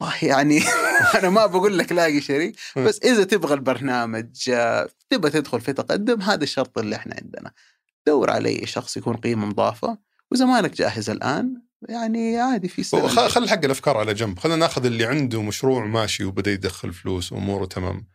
والله 0.00 0.24
يعني 0.24 0.62
أنا 1.18 1.30
ما 1.30 1.46
بقول 1.46 1.78
لك 1.78 1.92
لاقي 1.92 2.20
شريك. 2.20 2.56
بس 2.76 3.00
إذا 3.04 3.24
تبغى 3.24 3.54
البرنامج 3.54 4.50
آه، 4.50 4.88
تبغى 5.10 5.30
تدخل 5.30 5.60
في 5.60 5.72
تقدم 5.72 6.22
هذا 6.22 6.42
الشرط 6.42 6.78
اللي 6.78 6.96
إحنا 6.96 7.16
عندنا. 7.22 7.52
دور 8.06 8.30
على 8.30 8.66
شخص 8.66 8.96
يكون 8.96 9.16
قيمة 9.16 9.46
مضافة. 9.46 9.98
واذا 10.30 10.44
مانك 10.44 10.74
جاهز 10.76 11.10
الآن 11.10 11.62
يعني 11.88 12.38
عادي 12.40 12.68
في 12.68 12.82
سنة. 12.82 13.08
خل 13.08 13.48
حق 13.48 13.64
الأفكار 13.64 13.96
على 13.96 14.14
جنب. 14.14 14.38
خلينا 14.38 14.58
ناخذ 14.58 14.86
اللي 14.86 15.06
عنده 15.06 15.42
مشروع 15.42 15.86
ماشي 15.86 16.24
وبدأ 16.24 16.50
يدخل 16.50 16.92
فلوس 16.92 17.32
وأموره 17.32 17.66
تمام. 17.66 18.06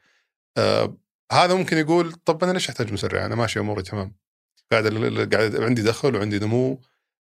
آه 0.58 0.98
هذا 1.32 1.54
ممكن 1.56 1.78
يقول 1.78 2.12
طب 2.12 2.44
أنا 2.44 2.52
ليش 2.52 2.70
أحتاج 2.70 2.94
مسرع؟ 2.94 3.26
أنا 3.26 3.36
ماشي 3.36 3.60
أموري 3.60 3.84
تمام. 3.84 4.16
قاعد 4.72 4.88
قاعد 5.34 5.56
عندي 5.56 5.82
دخل 5.82 6.16
وعندي 6.16 6.40
نمو. 6.40 6.82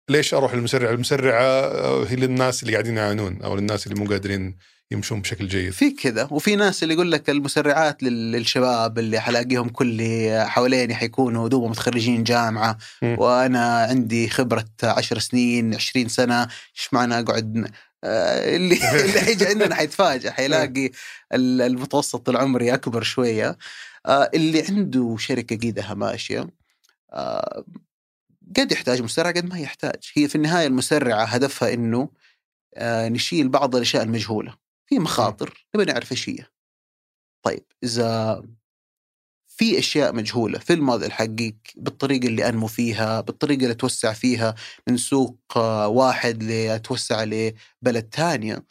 ليش 0.10 0.34
أروح 0.34 0.54
للمسرع؟ 0.54 0.90
المسرعة 0.90 1.42
آه، 1.44 2.06
هي 2.06 2.16
للناس 2.16 2.64
اللي 2.64 2.74
قاعدين 2.74 2.98
يعانون 2.98 3.42
أو 3.42 3.56
للناس 3.56 3.88
اللي 3.88 4.00
مو 4.04 4.10
قادرين 4.10 4.58
يمشون 4.92 5.22
بشكل 5.22 5.48
جيد. 5.48 5.72
في 5.72 5.92
كذا 5.92 6.28
وفي 6.32 6.56
ناس 6.56 6.84
اللي 6.84 6.94
يقول 6.94 7.12
لك 7.12 7.30
المسرعات 7.30 8.04
لل- 8.04 8.32
للشباب 8.32 9.00
اللي 9.00 9.20
حلاقيهم 9.20 9.70
كل 9.70 10.02
حواليني 10.38 10.96
حيكونوا 10.96 11.48
دوبهم 11.48 11.72
متخرجين 11.72 12.24
جامعة. 12.24 12.78
مم. 13.02 13.16
وأنا 13.20 13.84
عندي 13.90 14.30
خبرة 14.30 14.66
عشر 14.84 15.20
سنين 15.20 15.76
20 15.76 16.08
سنة. 16.08 16.42
إيش 16.44 16.90
معنى 16.94 17.20
أقعد 17.20 17.72
اللي 18.06 18.76
اللي 19.06 19.20
حيجي 19.22 19.46
عندنا 19.46 19.76
حيتفاجئ 19.76 20.32
حيلاقي 20.32 20.92
ال- 21.34 21.62
المتوسط 21.62 22.30
العمري 22.30 22.74
أكبر 22.74 23.04
شوية. 23.04 23.58
آه، 24.06 24.30
اللي 24.34 24.62
عنده 24.70 25.16
شركة 25.20 25.56
قيدها 25.58 25.94
ماشيه 25.94 26.50
آه، 27.14 27.66
قد 28.58 28.72
يحتاج 28.72 29.02
مسرع 29.02 29.32
قد 29.32 29.46
ما 29.46 29.60
يحتاج. 29.60 30.12
هي 30.14 30.28
في 30.28 30.36
النهاية 30.36 30.68
المسرعة 30.68 31.24
هدفها 31.26 31.74
إنه 31.74 32.10
آه، 32.76 33.10
نشيل 33.10 33.50
بعض 33.50 33.76
الأشياء 33.76 34.04
المجهولة. 34.04 34.56
في 34.86 35.00
مخاطر 35.00 35.66
نبي 35.76 35.86
نعرف 35.86 36.12
إيش 36.12 36.30
هي. 36.30 36.46
طيب 37.44 37.64
إذا 37.84 38.44
في 39.62 39.80
أشياء 39.80 40.16
مجهولة. 40.16 40.60
في 40.60 40.74
الموديل 40.74 41.12
حقك 41.12 41.74
بالطريقة 41.76 42.28
اللي 42.28 42.50
أنمو 42.50 42.68
فيها 42.68 43.22
بالطريقة 43.22 43.62
اللي 43.62 43.72
اتوسع 43.72 44.14
فيها 44.14 44.56
من 44.88 44.98
سوق 44.98 45.38
آه، 45.56 45.88
واحد 45.88 46.44
لاتوسع 46.44 47.24
لبلد 47.24 48.10
ثانية. 48.14 48.66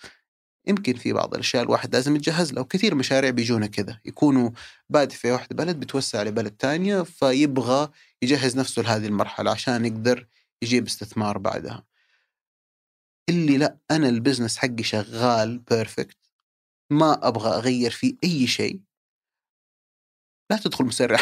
يمكن 0.66 0.94
في 0.94 1.12
بعض 1.12 1.34
الأشياء 1.34 1.62
الواحد 1.62 1.94
لازم 1.94 2.16
يتجهز 2.16 2.52
لها 2.52 2.62
وكثير 2.62 2.94
مشاريع 2.94 3.30
بيجونا 3.30 3.66
كذا. 3.66 4.00
يكونوا 4.04 4.50
بادئ 4.88 5.14
في 5.14 5.32
واحد 5.32 5.56
بلد 5.56 5.80
بتوسع 5.80 6.22
لبلد 6.22 6.54
ثانية 6.58 7.02
فيبغى 7.02 7.88
يجهز 8.22 8.56
نفسه 8.58 8.82
لهذه 8.82 9.06
المرحلة 9.06 9.50
عشان 9.50 9.84
يقدر 9.84 10.26
يجيب 10.62 10.86
استثمار 10.86 11.38
بعدها. 11.38 11.84
اللي 13.28 13.58
لا 13.58 13.78
أنا 13.90 14.08
ال 14.08 14.13
business 14.13 14.56
حقي 14.56 14.82
شغال 14.82 15.58
perfect 15.58 16.18
ما 16.90 17.28
أبغى 17.28 17.50
أغير 17.50 17.90
فيه 17.90 18.14
أي 18.24 18.46
شيء. 18.46 18.89
لا 20.50 20.56
تدخل 20.56 20.84
مسرع 20.84 21.18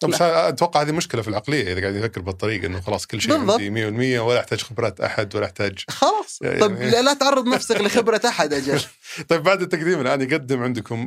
طب 0.00 0.08
بس 0.10 0.22
أتوقع 0.22 0.82
هذه 0.82 0.92
مشكلة 0.92 1.22
في 1.22 1.28
العقلية 1.28 1.72
إذا 1.72 1.80
قاعد 1.80 1.94
يفكر 1.94 2.20
بالطريقة 2.20 2.66
إنه 2.66 2.80
خلاص 2.80 3.06
كل 3.06 3.20
شيء 3.20 3.32
بالضبط. 3.36 3.60
عندي 3.60 4.16
100% 4.16 4.20
ولا 4.20 4.40
أحتاج 4.40 4.60
خبرات 4.62 5.00
أحد 5.00 5.36
ولا 5.36 5.46
أحتاج 5.46 5.84
خلاص. 5.88 6.38
يعني- 6.42 6.60
طب 6.60 6.72
لا 6.82 7.02
لا 7.02 7.14
تعرض 7.14 7.46
نفسك 7.48 7.80
لخبرة 7.84 8.20
أحد 8.28 8.52
أجل. 8.52 8.80
طيب 9.28 9.42
بعد 9.42 9.62
التقديم 9.62 10.00
الآن 10.00 10.20
يقدم 10.22 10.62
عندكم 10.62 11.04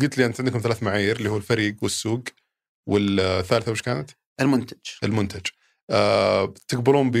قلت 0.00 0.18
لي 0.18 0.26
أنت 0.26 0.40
عندكم 0.40 0.58
ثلاث 0.58 0.82
معايير 0.82 1.16
اللي 1.16 1.30
هو 1.30 1.36
الفريق 1.36 1.76
والسوق 1.82 2.22
والثالثة 2.88 3.72
وش 3.72 3.82
كانت؟ 3.82 4.10
المنتج. 4.40 4.76
المنتج. 5.04 5.46
آه 5.90 6.54
تقبلون 6.68 7.10
ب- 7.10 7.16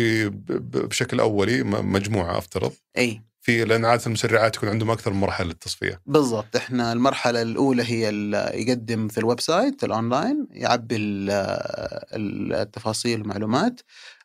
بشكل 0.88 1.20
أولي 1.20 1.62
مجموعة 1.62 2.38
أفترض. 2.38 2.72
إي. 2.98 3.22
في 3.42 3.64
لأن 3.64 3.84
عادة 3.84 4.06
المسرعات 4.06 4.56
يكون 4.56 4.68
عندهم 4.68 4.90
أكثر 4.90 5.12
من 5.12 5.20
مرحلة 5.20 5.46
للتصفية. 5.48 6.00
بالضبط. 6.06 6.56
إحنا 6.56 6.92
المرحلة 6.92 7.42
الأولى 7.42 7.82
هي 7.82 8.08
يقدم 8.54 9.08
في 9.08 9.18
ال 9.18 9.40
website 9.40 9.84
ال 9.84 9.93
online 9.93 10.46
يعبي 10.50 10.96
ال- 10.96 11.30
ال- 12.16 12.52
التفاصيل 12.54 13.20
والمعلومات. 13.20 13.80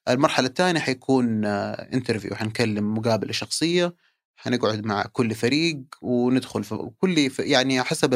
المرحلة 0.09 0.47
الثانية 0.47 0.79
حيكون 0.79 1.45
interview 1.46 2.36
حنكلم 2.36 2.93
مقابله 2.93 3.31
شخصية 3.31 3.95
حنقعد 4.36 4.86
مع 4.86 5.03
كل 5.03 5.36
فريق 5.36 5.77
وندخل 6.01 6.63
في 6.63 6.89
كل 6.97 7.31
يعني 7.39 7.83
حسب 7.83 8.13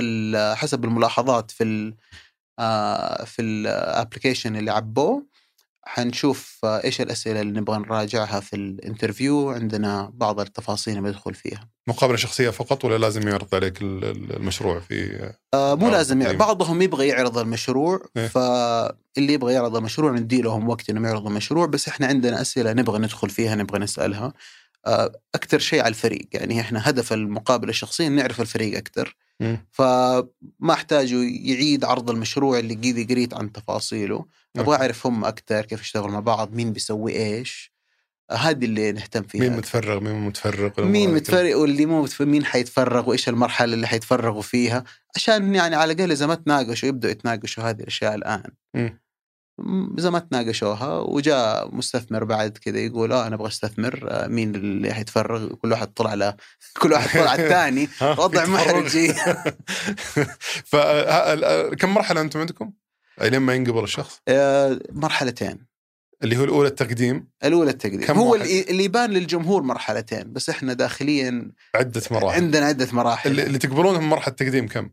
حسب 0.56 0.86
الملاحظات 0.86 1.52
في 1.52 1.94
آه، 2.60 3.24
في 3.26 3.42
ال 3.42 3.51
application 3.51 4.56
اللي 4.56 4.72
عبوه. 4.72 5.26
حنشوف 5.86 6.58
آه، 6.64 6.84
إيش 6.84 7.02
الأسئلة 7.02 7.42
اللي 7.42 7.60
نبغى 7.60 7.78
نراجعها 7.78 8.40
في 8.40 8.56
ال 8.56 8.65
interview 8.65 9.50
عندنا 9.50 10.12
بعض 10.14 10.40
التفاصيل 10.40 10.98
اللي 10.98 11.10
ندخل 11.10 11.34
فيها 11.34 11.70
مقابلة 11.88 12.18
شخصية 12.18 12.50
فقط 12.50 12.86
ولا 12.86 12.98
لازم 12.98 13.28
يعرض 13.28 13.56
عليك 13.56 13.82
ال- 13.82 14.06
ال- 14.06 14.36
المشروع 14.36 14.80
في 14.80 15.30
آه 15.54 15.76
مو 15.76 15.90
لازم 15.90 16.22
يعني. 16.22 16.38
بعضهم 16.38 16.82
يبغى 16.82 17.08
يعرض 17.08 17.38
المشروع 17.38 18.00
إيه. 18.18 18.28
فاللي 18.28 19.34
يبغى 19.34 19.54
يعرض 19.54 19.76
المشروع 19.76 20.12
ندي 20.12 20.42
لهم 20.42 20.70
وقت 20.70 20.90
إنهم 20.90 21.06
يعرضوا 21.06 21.30
المشروع 21.30 21.66
بس 21.66 21.88
إحنا 21.88 22.08
عندنا 22.08 22.42
أسئلة 22.42 22.74
نبغى 22.74 23.00
ندخل 23.00 23.30
فيها 23.30 23.56
نبغى 23.56 23.80
نسألها 23.80 24.34
آه 24.86 25.12
أكثر 25.36 25.60
شيء 25.60 25.80
على 25.80 25.90
الفريق 25.90 26.28
يعني 26.34 26.60
إحنا 26.62 26.90
هدف 26.90 27.14
المقابلة 27.14 27.70
الشخصية 27.70 28.08
نعرف 28.08 28.42
الفريق 28.42 28.78
أكثر. 28.78 29.16
فما 29.72 30.72
احتاجوا 30.72 31.24
يعيد 31.24 31.86
عرض 31.86 32.10
المشروع 32.10 32.60
اللي 32.60 32.74
قيدي 32.74 33.04
قريت 33.14 33.34
عن 33.34 33.52
تفاصيله. 33.52 34.26
أبغى. 34.58 34.76
أعرف 34.78 35.08
هم 35.08 35.26
أكثر 35.26 35.66
كيف 35.66 35.82
يشتغلوا 35.82 36.12
مع 36.12 36.20
بعض 36.20 36.54
مين 36.54 36.74
بيسوي 36.74 37.16
إيش. 37.16 37.72
هذه 38.32 38.66
اللي 38.66 38.92
نهتم 38.92 39.24
فيها. 39.24 39.42
مين 39.42 39.58
متفرغ 39.58 40.00
مين 40.00 40.16
متفرغ 40.16 40.86
مين 40.86 41.14
متفرق 41.14 41.58
واللي 41.58 41.86
مو 41.86 42.02
متفرق 42.04 42.28
مين 42.28 42.46
حيتفرغ 42.46 43.10
وإيش 43.10 43.30
المرحلة 43.30 43.74
اللي 43.74 43.88
حيتفرغوا 43.88 44.42
فيها. 44.42 44.84
عشان 45.16 45.56
يعني 45.56 45.76
على 45.76 45.94
الأقل 45.94 46.12
إذا 46.12 46.28
ما 46.28 46.36
تناقشوا 46.36 46.90
يبدأوا 46.90 47.12
يتناقشوا 47.12 47.64
هذه 47.64 47.80
الأشياء 47.80 48.16
الآن. 48.16 48.52
م- 48.76 48.90
إذا 50.00 50.10
ما 50.10 50.20
تناقشوها 50.20 51.00
وجاء 51.00 51.76
مستثمر 51.76 52.24
بعد 52.24 52.58
كذا 52.58 52.80
يقول 52.80 53.12
آه 53.12 53.28
أنا 53.28 53.36
أبغى 53.36 53.48
أستثمر 53.48 54.08
آه، 54.10 54.28
مين 54.28 54.56
اللي 54.56 54.94
حيتفرغ؟ 54.94 55.48
كل 55.54 55.72
واحد 55.72 55.88
طلع 55.94 56.10
على 56.10 56.36
كل 56.82 56.92
واحد 56.94 57.20
طلع 57.20 57.30
على 57.30 57.44
الثاني 57.46 57.90
وضع 58.02 58.46
محرج 58.46 58.98
فكم 60.72 61.90
مرحلة 61.94 62.22
أنتم 62.22 62.40
عندكم؟ 62.40 62.72
لين 63.22 63.38
ما 63.40 63.54
ينقبل 63.54 63.84
الشخص. 63.84 64.22
آه، 64.28 64.80
مرحلتين. 64.90 65.72
اللي 66.24 66.38
هو 66.38 66.44
الأولى 66.44 66.68
التقديم. 66.68 67.28
الأولى 67.44 67.70
التقديم. 67.72 68.02
كم 68.02 68.18
هو 68.18 68.32
واحد؟ 68.32 68.46
اللي 68.46 68.84
يبان 68.84 69.10
للجمهور 69.10 69.64
مرحلتين 69.64 70.34
بس 70.34 70.50
إحنا 70.50 70.74
داخليا 70.74 71.52
عدة 71.76 72.02
مراحل. 72.12 72.36
عندنا 72.36 72.66
عدة 72.66 72.88
مراحل. 72.92 73.40
اللي, 73.40 73.58
تقبلونهم 73.58 74.10
مرحلة 74.10 74.32
التقديم 74.32 74.68
كم؟ 74.68 74.90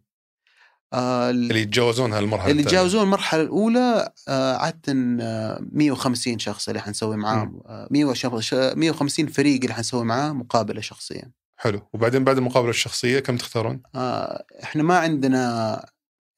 آه، 0.92 1.30
اللي 1.30 1.61
يتجاوزونها 1.62 2.18
المرحله 2.18 2.50
اللي. 2.50 2.62
يتجاوزون 2.62 3.02
المرحلة 3.02 3.42
الأولى 3.42 4.12
آه، 4.28 4.57
عادة 4.57 4.92
آه، 5.21 5.61
150 5.73 6.38
شخص 6.38 6.68
اللي 6.68 6.80
حنسوي 6.80 7.16
معاهم 7.16 7.61
آه، 7.66 7.88
100 7.90 8.04
وش- 8.04 8.54
150 8.54 9.26
فريق 9.26 9.61
اللي 9.62 9.75
حنسوي 9.75 10.04
معاه 10.04 10.33
مقابلة 10.33 10.80
شخصية 10.80 11.33
حلو 11.57 11.80
وبعدين 11.92 12.25
بعد 12.25 12.37
المقابلة 12.38 12.71
الشخصية 12.71 13.21
كم 13.21 13.37
تختارون؟ 13.37 13.83
آه، 13.95 14.45
إحنا 14.62 14.83
ما 14.83 14.99
عندنا 14.99 15.85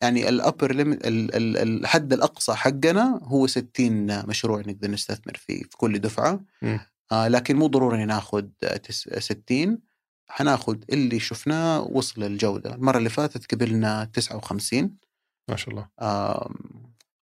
يعني 0.03 0.29
الابر 0.29 0.71
الحد 0.75 2.13
الأقصى 2.13 2.55
حقنا 2.55 3.21
هو 3.23 3.47
60 3.47 4.27
مشروع 4.29 4.61
نقدر 4.61 4.91
نستثمر 4.91 5.37
فيه 5.37 5.63
في 5.63 5.77
كل 5.77 5.99
دفعة. 5.99 6.41
آه 7.13 7.29
لكن 7.29 7.57
مو 7.57 7.67
ضروري 7.67 8.05
ناخذ 8.05 8.45
60 9.19 9.79
حناخذ 10.31 10.77
اللي 10.93 11.21
شفناه 11.21 11.81
وصل 11.81 12.23
للجوده 12.23 12.75
المرة 12.75 12.99
اللي 12.99 13.11
فاتت 13.11 13.55
قبلنا 13.55 14.11
59 14.13 14.97
ما 15.51 15.57
شاء 15.57 15.71
الله. 15.71 15.89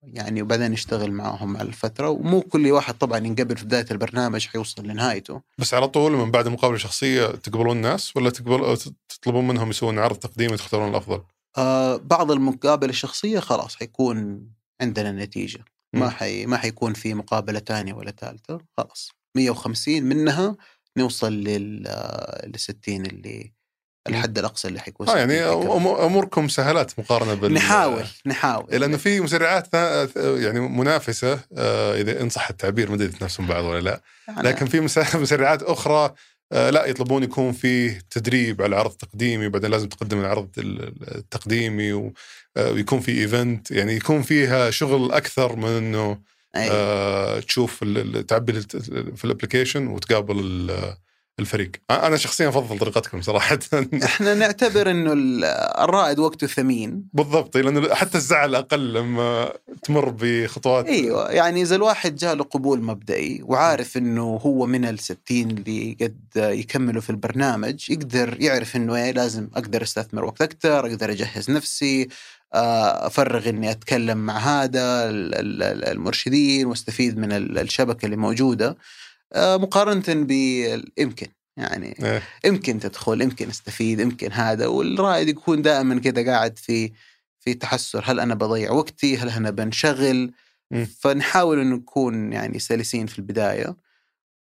يعني 0.03 0.41
وبعدين 0.41 0.71
نشتغل 0.71 1.11
معاهم 1.11 1.57
على 1.57 1.67
الفترة. 1.67 2.09
ومو 2.09 2.41
كل 2.41 2.71
واحد 2.71 2.97
طبعا 2.97 3.17
ينقبل 3.17 3.57
في 3.57 3.65
بداية 3.65 3.85
البرنامج 3.91 4.47
حيوصل 4.47 4.87
لنهايته. 4.87 5.41
بس 5.57 5.73
على 5.73 5.87
طول 5.87 6.11
من 6.11 6.31
بعد 6.31 6.47
المقابله 6.47 6.75
الشخصيه 6.75 7.27
تقبلون 7.27 7.77
الناس 7.77 8.17
ولا 8.17 8.29
تقبل 8.29 8.77
تطلبون 9.09 9.47
منهم 9.47 9.69
يسوون 9.69 9.99
عرض 9.99 10.15
تقديمي 10.15 10.53
وتختارون 10.53 10.89
الأفضل؟ 10.89 11.21
آه 11.57 11.95
بعض 11.95 12.31
المقابلة 12.31 12.89
الشخصية 12.89 13.39
خلاص 13.39 13.75
حيكون 13.75 14.47
عندنا 14.81 15.09
النتيجة. 15.09 15.65
ما. 15.93 16.09
حي 16.09 16.45
ما 16.45 16.57
حيكون 16.57 16.93
في 16.93 17.13
مقابلة 17.13 17.59
ثانية 17.59 17.93
ولا 17.93 18.11
ثالثه 18.11 18.59
خلاص. 18.77 19.11
150 19.35 20.03
منها 20.03 20.55
نوصل 20.97 21.33
لل 21.33 21.83
لل 22.45 22.59
60 22.59 23.05
اللي 23.05 23.53
الحد 24.07 24.37
الأقصى 24.37 24.67
اللي 24.67 24.79
حيكون 24.79 25.07
آه 25.09 25.11
60 25.11 25.19
يعني 25.19 25.43
في 25.43 25.67
أموركم 26.05 26.47
سهلات 26.47 26.99
مقارنة 26.99 27.33
بال 27.33 27.53
نحاول 27.53 28.03
نحاول. 28.25 28.65
لأنه 28.79 28.97
في 28.97 29.19
مسرعات 29.21 29.73
يعني 30.15 30.59
منافسة 30.59 31.39
آه، 31.57 31.95
إذا 32.01 32.21
ان 32.21 32.29
صح 32.29 32.49
التعبير 32.49 32.89
ما 32.89 32.95
أدري 32.95 33.07
تنافسون 33.07 33.47
بعض 33.47 33.63
ولا 33.63 33.79
لا. 33.79 34.01
لكن 34.41 34.65
في 34.65 34.79
مس- 34.79 35.15
مسرعات 35.15 35.63
أخرى 35.63 36.13
آه، 36.51 36.69
لا 36.69 36.85
يطلبون 36.85 37.23
يكون 37.23 37.51
فيه 37.51 37.99
تدريب 38.09 38.61
على 38.61 38.75
عرض 38.75 38.91
تقديمي 38.91 39.49
بعدين 39.49 39.71
لازم 39.71 39.87
تقدم 39.89 40.19
العرض 40.19 40.49
ال- 40.57 41.15
التقديمي 41.17 41.93
آه، 42.57 42.71
ويكون 42.71 42.99
في 42.99 43.11
event 43.21 43.71
يعني 43.71 43.93
يكون 43.95 44.21
فيها 44.21 44.69
شغل 44.71 45.11
أكثر 45.11 45.55
من 45.55 45.69
إنه. 45.69 46.30
آه، 46.55 47.39
تشوف 47.39 47.83
ال- 47.83 48.17
ال- 48.17 48.25
تعبي 48.25 48.51
ال- 48.51 49.17
في 49.17 49.25
ال 49.25 49.30
application 49.30 49.87
وتقابل 49.87 50.39
ال- 50.39 50.95
الفريق. 51.39 51.71
أنا 51.91 52.17
شخصيا 52.17 52.49
أفضل 52.49 52.79
طريقتكم 52.79 53.21
صراحة. 53.21 53.59
إحنا 54.03 54.33
نعتبر 54.33 54.91
إنه 54.91 55.13
ال- 55.13 55.43
الرائد 55.83 56.19
وقته 56.19 56.47
ثمين. 56.47 57.03
بالضبط 57.13 57.57
لأنه 57.57 57.93
حتى 57.95 58.17
الزعل 58.17 58.55
أقل 58.55 58.93
لما 58.93 59.53
تمر 59.83 60.13
بخطوات. 60.19 60.85
أيوه 60.87 61.31
يعني 61.31 61.61
إذا 61.61 61.75
الواحد 61.75 62.15
جاء 62.15 62.35
له 62.35 62.43
قبول 62.43 62.81
مبدئي 62.83 63.41
وعارف 63.43 63.97
إنه 63.97 64.23
هو 64.23 64.65
من 64.65 64.85
الستين 64.85 65.51
اللي 65.51 65.97
قد 66.01 66.19
يكملوا 66.35 67.01
في 67.01 67.09
البرنامج 67.09 67.89
يقدر 67.91 68.37
يعرف 68.39 68.75
إنه 68.75 68.95
إيه 68.95 69.11
لازم 69.11 69.47
أقدر 69.55 69.83
أستثمر 69.83 70.25
وقت 70.25 70.41
أكثر 70.41 70.79
أقدر 70.87 71.11
أجهز 71.11 71.51
نفسي 71.51 72.07
أفرغ 72.53 73.49
إني 73.49 73.71
أتكلم 73.71 74.17
مع 74.17 74.37
هذا 74.37 75.09
ال- 75.09 75.35
ال- 75.35 75.83
المرشدين 75.85 76.65
وأستفيد 76.65 77.17
من 77.17 77.31
ال- 77.31 77.57
الشبكة 77.59 78.05
اللي 78.05 78.15
موجودة 78.17 78.77
آه، 79.33 79.57
مقارنة 79.57 80.03
بال 80.25 80.59
يمكن 80.59 81.27
يعني 81.57 81.95
إيه. 82.03 82.23
يمكن 82.45 82.79
تدخل 82.79 83.21
يمكن 83.21 83.49
أستفيد 83.49 83.99
يمكن 83.99 84.31
هذا 84.31 84.67
والرائد 84.67 85.29
يكون 85.29 85.61
دائما 85.61 85.99
كذا 85.99 86.25
قاعد 86.31 86.57
في 86.57 86.91
في 87.39 87.53
تحسر 87.53 88.03
هل 88.05 88.19
أنا 88.19 88.35
بضيع 88.35 88.71
وقتي 88.71 89.17
هل 89.17 89.29
أنا 89.29 89.49
بنشغل. 89.49 90.31
فنحاول 90.99 91.59
انه 91.59 91.75
نكون 91.75 92.33
يعني 92.33 92.59
سلسين 92.59 93.07
في 93.07 93.19
البداية 93.19 93.75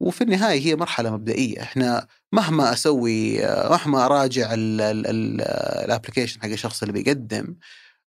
وفي 0.01 0.25
النهاية 0.25 0.61
هي 0.67 0.77
مرحلة 0.77 1.11
مبدئية 1.11 1.63
إحنا 1.63 2.07
مهما 2.33 2.73
أسوي 2.73 3.39
مهما 3.47 4.07
أراجع 4.07 4.49
ال 4.55 4.70
application 4.70 6.41
حق 6.43 6.49
الشخص 6.49 6.83
اللي 6.83 6.93
بيقدم 6.93 7.55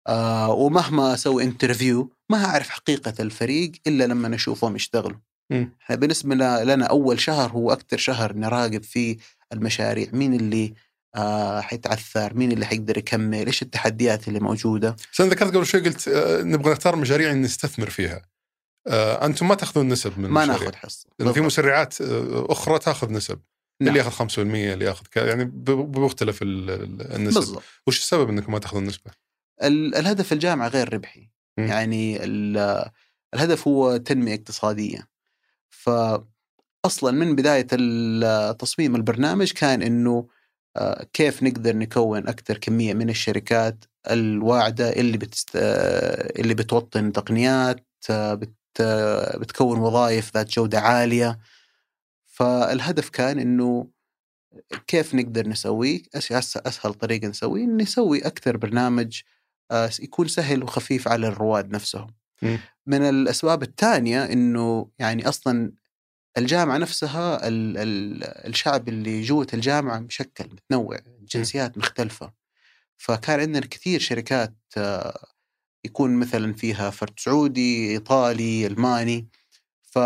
آه، 0.08 0.50
ومهما 0.52 1.14
أسوي 1.14 1.44
interview 1.44 2.12
ما 2.30 2.44
أعرف 2.44 2.68
حقيقة 2.68 3.14
الفريق 3.20 3.72
إلا 3.86 4.04
لما 4.04 4.28
نشوفهم 4.28 4.76
يشتغلوا. 4.76 5.18
إحنا 5.52 5.96
بالنسبة 5.96 6.34
لنا 6.64 6.86
أول 6.86 7.20
شهر 7.20 7.50
هو 7.50 7.72
أكثر 7.72 7.96
شهر 7.96 8.32
نراقب 8.32 8.82
فيه 8.82 9.16
المشاريع 9.52 10.08
مين 10.12 10.34
اللي 10.34 10.74
آه 11.14 11.60
حيتعثر 11.60 12.34
مين 12.34 12.52
اللي 12.52 12.66
حيقدر 12.66 12.98
يكمل 12.98 13.46
إيش 13.46 13.62
التحديات 13.62 14.28
اللي 14.28 14.40
موجودة 14.40 14.96
أنا 15.20 15.28
ذكرت 15.28 15.54
قبل 15.54 15.66
شوي 15.66 15.80
قلت 15.80 16.08
آه، 16.08 16.42
نبغى 16.42 16.72
نختار 16.72 16.96
مشاريع 16.96 17.32
نستثمر 17.32 17.90
فيها 17.90 18.22
آه، 18.88 19.26
أنتم 19.26 19.48
ما 19.48 19.54
تأخذون 19.54 19.88
نسب 19.88 20.18
من 20.18 20.28
ما 20.30 20.42
المشاريع 20.44 20.64
نأخذ 20.70 20.76
حصة 20.76 21.08
لأنه 21.18 21.32
في. 21.32 21.40
مسرعات 21.40 22.00
آه، 22.00 22.46
أخرى 22.50 22.78
تأخذ 22.78 23.12
نسب 23.12 23.38
نعم. 23.82 23.88
اللي 23.88 23.98
ياخذ 23.98 24.10
5% 24.10 24.38
اللي 24.38 24.84
يأخذ 24.84 25.04
يعني 25.16 25.44
بمختلف 25.44 26.42
ال- 26.42 26.70
ال- 26.70 27.14
النسب 27.14 27.38
بالضبط 27.40 27.62
وش 27.86 27.98
السبب 27.98 28.28
إنكم 28.28 28.52
ما 28.52 28.58
تأخذون 28.58 28.84
نسبة؟ 28.84 29.10
ال- 29.62 29.94
الهدف 29.94 30.32
الجامعة 30.32 30.68
غير 30.68 30.94
ربحي. 30.94 31.30
مم. 31.58 31.66
يعني 31.66 32.24
ال- 32.24 32.90
الهدف 33.34 33.68
هو 33.68 33.96
تنمية 33.96 34.34
اقتصادية. 34.34 35.08
فاصلا 35.70 37.10
من 37.10 37.36
بداية 37.36 37.66
ال- 37.72 38.56
تصميم 38.56 38.96
البرنامج 38.96 39.52
كان 39.52 39.82
إنه 39.82 40.28
آه، 40.76 41.06
كيف 41.12 41.42
نقدر 41.42 41.76
نكون 41.76 42.28
أكثر 42.28 42.58
كمية 42.58 42.94
من 42.94 43.10
الشركات 43.10 43.84
الواعدة 44.10 44.90
اللي 44.92 45.18
بتست... 45.18 45.50
آه، 45.56 46.40
اللي 46.40 46.54
بتوطن 46.54 47.12
تقنيات 47.12 47.86
آه، 48.10 48.34
بت... 48.34 48.82
بتكون 49.36 49.78
وظائف 49.78 50.34
ذات 50.34 50.50
جودة 50.50 50.80
عالية. 50.80 51.38
فالهدف 52.26 53.08
كان 53.08 53.38
إنه 53.38 53.88
كيف 54.86 55.14
نقدر 55.14 55.48
نسويه 55.48 55.98
أس- 56.02 56.20
أس- 56.20 56.60
أسهل 56.66 56.94
طريقة 56.94 57.28
نسويه 57.28 57.64
إن 57.64 57.76
نسوي 57.76 58.26
أكثر 58.26 58.56
برنامج 58.56 59.20
يكون 60.00 60.28
سهل 60.28 60.62
وخفيف 60.62 61.08
على 61.08 61.26
الرواد 61.28 61.70
نفسهم. 61.70 62.14
من 62.86 63.02
الأسباب 63.02 63.62
الثانية 63.62 64.24
إنه 64.24 64.90
يعني 64.98 65.28
أصلا 65.28 65.72
الجامعة 66.38 66.78
نفسها 66.78 67.48
ال 67.48 67.78
ال 67.78 68.24
الشعب 68.24 68.88
اللي 68.88 69.22
جوة 69.22 69.46
الجامعة 69.54 69.98
مشكل 69.98 70.44
متنوع 70.44 70.98
جنسيات 71.20 71.78
مختلفة. 71.78 72.32
فكان 72.96 73.40
عندنا 73.40 73.66
كثير 73.66 74.00
شركات 74.00 74.54
آه، 74.76 75.26
يكون 75.84 76.16
مثلا 76.16 76.52
فيها 76.54 76.90
فرد 76.90 77.20
سعودي 77.20 77.90
إيطالي 77.90 78.66
ألماني. 78.66 79.28
ف 79.82 79.98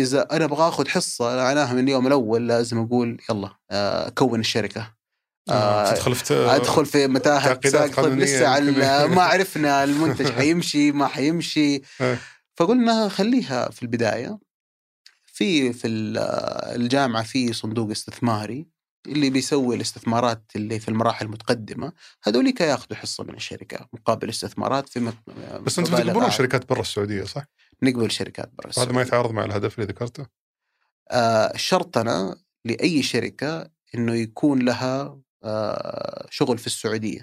إذا 0.00 0.36
أنا 0.36 0.44
أبغى 0.44 0.68
آخذ 0.68 0.88
حصة 0.88 1.36
معناها 1.36 1.72
من 1.72 1.84
اليوم 1.84 2.06
الأول 2.06 2.48
لازم 2.48 2.78
أقول 2.78 3.20
يلا 3.30 3.58
آه، 3.70 4.08
كون 4.08 4.40
الشركة. 4.40 4.97
آه، 5.50 5.52
آه، 5.90 5.94
تدخل 5.94 6.14
في 6.14 6.24
ت- 6.24 6.32
ادخل 6.32 6.86
في 6.86 7.06
متاهة 7.06 7.44
تعقيدات 7.44 7.90
ساق 7.90 8.00
قانونية 8.04 8.24
لسه 8.24 8.48
على. 8.48 8.70
ما 9.08 9.22
عرفنا 9.22 9.84
المنتج 9.84 10.30
حيمشي 10.32 10.92
ما 10.92 11.06
حيمشي 11.06 11.74
إيه. 12.00 12.18
فقلنا 12.56 13.08
خليها 13.08 13.70
في 13.70 13.82
البداية 13.82 14.38
في 15.26 15.72
في 15.72 15.86
ال- 15.88 16.18
الجامعة 16.80 17.22
في 17.22 17.52
صندوق 17.52 17.90
استثماري 17.90 18.66
اللي 19.06 19.30
بيسوي 19.30 19.76
الاستثمارات 19.76 20.42
اللي 20.56 20.80
في 20.80 20.88
المراحل 20.88 21.26
المتقدمة 21.26 21.92
هذوليك 22.22 22.60
ياخذوا 22.60 22.96
حصة 22.98 23.24
من 23.24 23.34
الشركة 23.34 23.88
مقابل 23.92 24.28
استثمارات 24.28 24.88
في 24.88 25.12
بس 25.60 25.78
أنتم 25.78 25.96
تقبلون. 25.96 26.30
شركات 26.30 26.68
برا 26.68 26.80
السعودية 26.80 27.24
صح؟ 27.24 27.44
نقبل 27.82 28.10
شركات 28.10 28.50
برا 28.58 28.70
هذا 28.78 28.92
ما. 28.92 29.02
يتعارض 29.02 29.30
مع 29.30 29.44
الهدف 29.44 29.74
اللي 29.78 29.86
ذكرته؟ 29.92 30.26
آه، 31.10 31.52
شرطنا 31.56 32.36
لأي 32.64 33.02
شركة 33.02 33.70
إنه 33.94 34.14
يكون 34.14 34.58
لها 34.62 35.00
آه، 35.02 35.20
شغل 36.30 36.58
في 36.58 36.66
السعودية. 36.66 37.20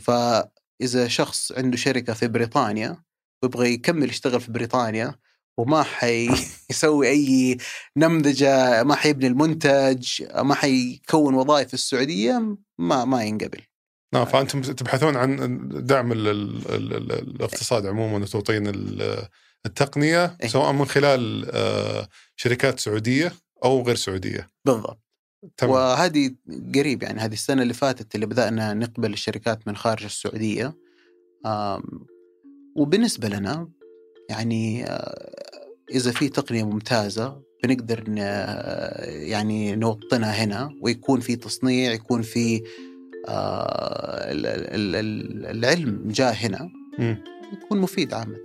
فإذا 0.00 1.08
شخص 1.08 1.52
عنده 1.52 1.76
شركة 1.76 2.12
في 2.12 2.28
بريطانيا 2.28 3.02
ويبغى 3.42 3.72
يكمل 3.72 4.08
يشتغل 4.08 4.40
في 4.40 4.52
بريطانيا 4.52 5.14
وما 5.58 5.82
حيسوي 5.82 7.08
أي 7.08 7.56
نمذجة 7.96 8.82
ما 8.82 8.94
حيبني 8.94 9.26
المنتج 9.26 10.22
ما 10.34 10.54
حيكون 10.54 11.34
وظائف 11.34 11.68
في 11.68 11.74
السعودية 11.74 12.56
ما 12.78 13.04
ما 13.04 13.24
ينقبل. 13.24 13.60
نعم 14.14 14.24
فأنتم 14.24 14.60
تبحثون 14.62 15.16
عن 15.16 15.68
دعم 15.86 16.12
ال 16.12 16.28
ال 16.28 16.74
ال 16.74 16.92
ال 16.96 17.12
الاقتصاد 17.12 17.86
عموما 17.86 18.16
وتوطين 18.16 18.66
ال- 18.66 19.28
التقنية 19.66 20.36
إيه. 20.42 20.48
سواء 20.48 20.72
من 20.72 20.84
خلال 20.84 21.50
آه، 21.50 22.08
شركات 22.36 22.80
سعودية 22.80 23.32
أو 23.64 23.82
غير 23.82 23.94
سعودية. 23.94 24.48
بالضبط. 24.64 25.00
تمام. 25.56 25.72
وهذه 25.72 26.30
قريب 26.74 27.02
يعني 27.02 27.20
هذه 27.20 27.32
السنة 27.32 27.62
اللي 27.62 27.74
فاتت 27.74 28.14
اللي 28.14 28.26
بدأنا 28.26 28.74
نقبل 28.74 29.12
الشركات 29.12 29.68
من 29.68 29.76
خارج 29.76 30.04
السعودية. 30.04 30.76
آم، 31.46 31.82
وبالنسبة 32.76 33.28
لنا 33.28 33.68
يعني 34.30 34.84
آه، 34.84 35.32
إذا 35.90 36.10
في 36.10 36.28
تقنية 36.28 36.64
ممتازة 36.64 37.42
بنقدر 37.64 38.04
ن- 38.10 38.16
يعني 39.30 39.76
نوطنها 39.76 40.44
هنا 40.44 40.70
ويكون 40.80 41.20
في 41.20 41.36
تصنيع 41.36 41.92
يكون 41.92 42.22
في 42.22 42.62
آه، 43.28 44.32
ال- 44.32 44.46
ال- 44.46 44.96
ال- 44.96 45.46
العلم 45.46 46.08
جاء 46.08 46.34
هنا. 46.34 46.68
يكون 47.52 47.78
مفيد 47.80 48.14
عامة. 48.14 48.42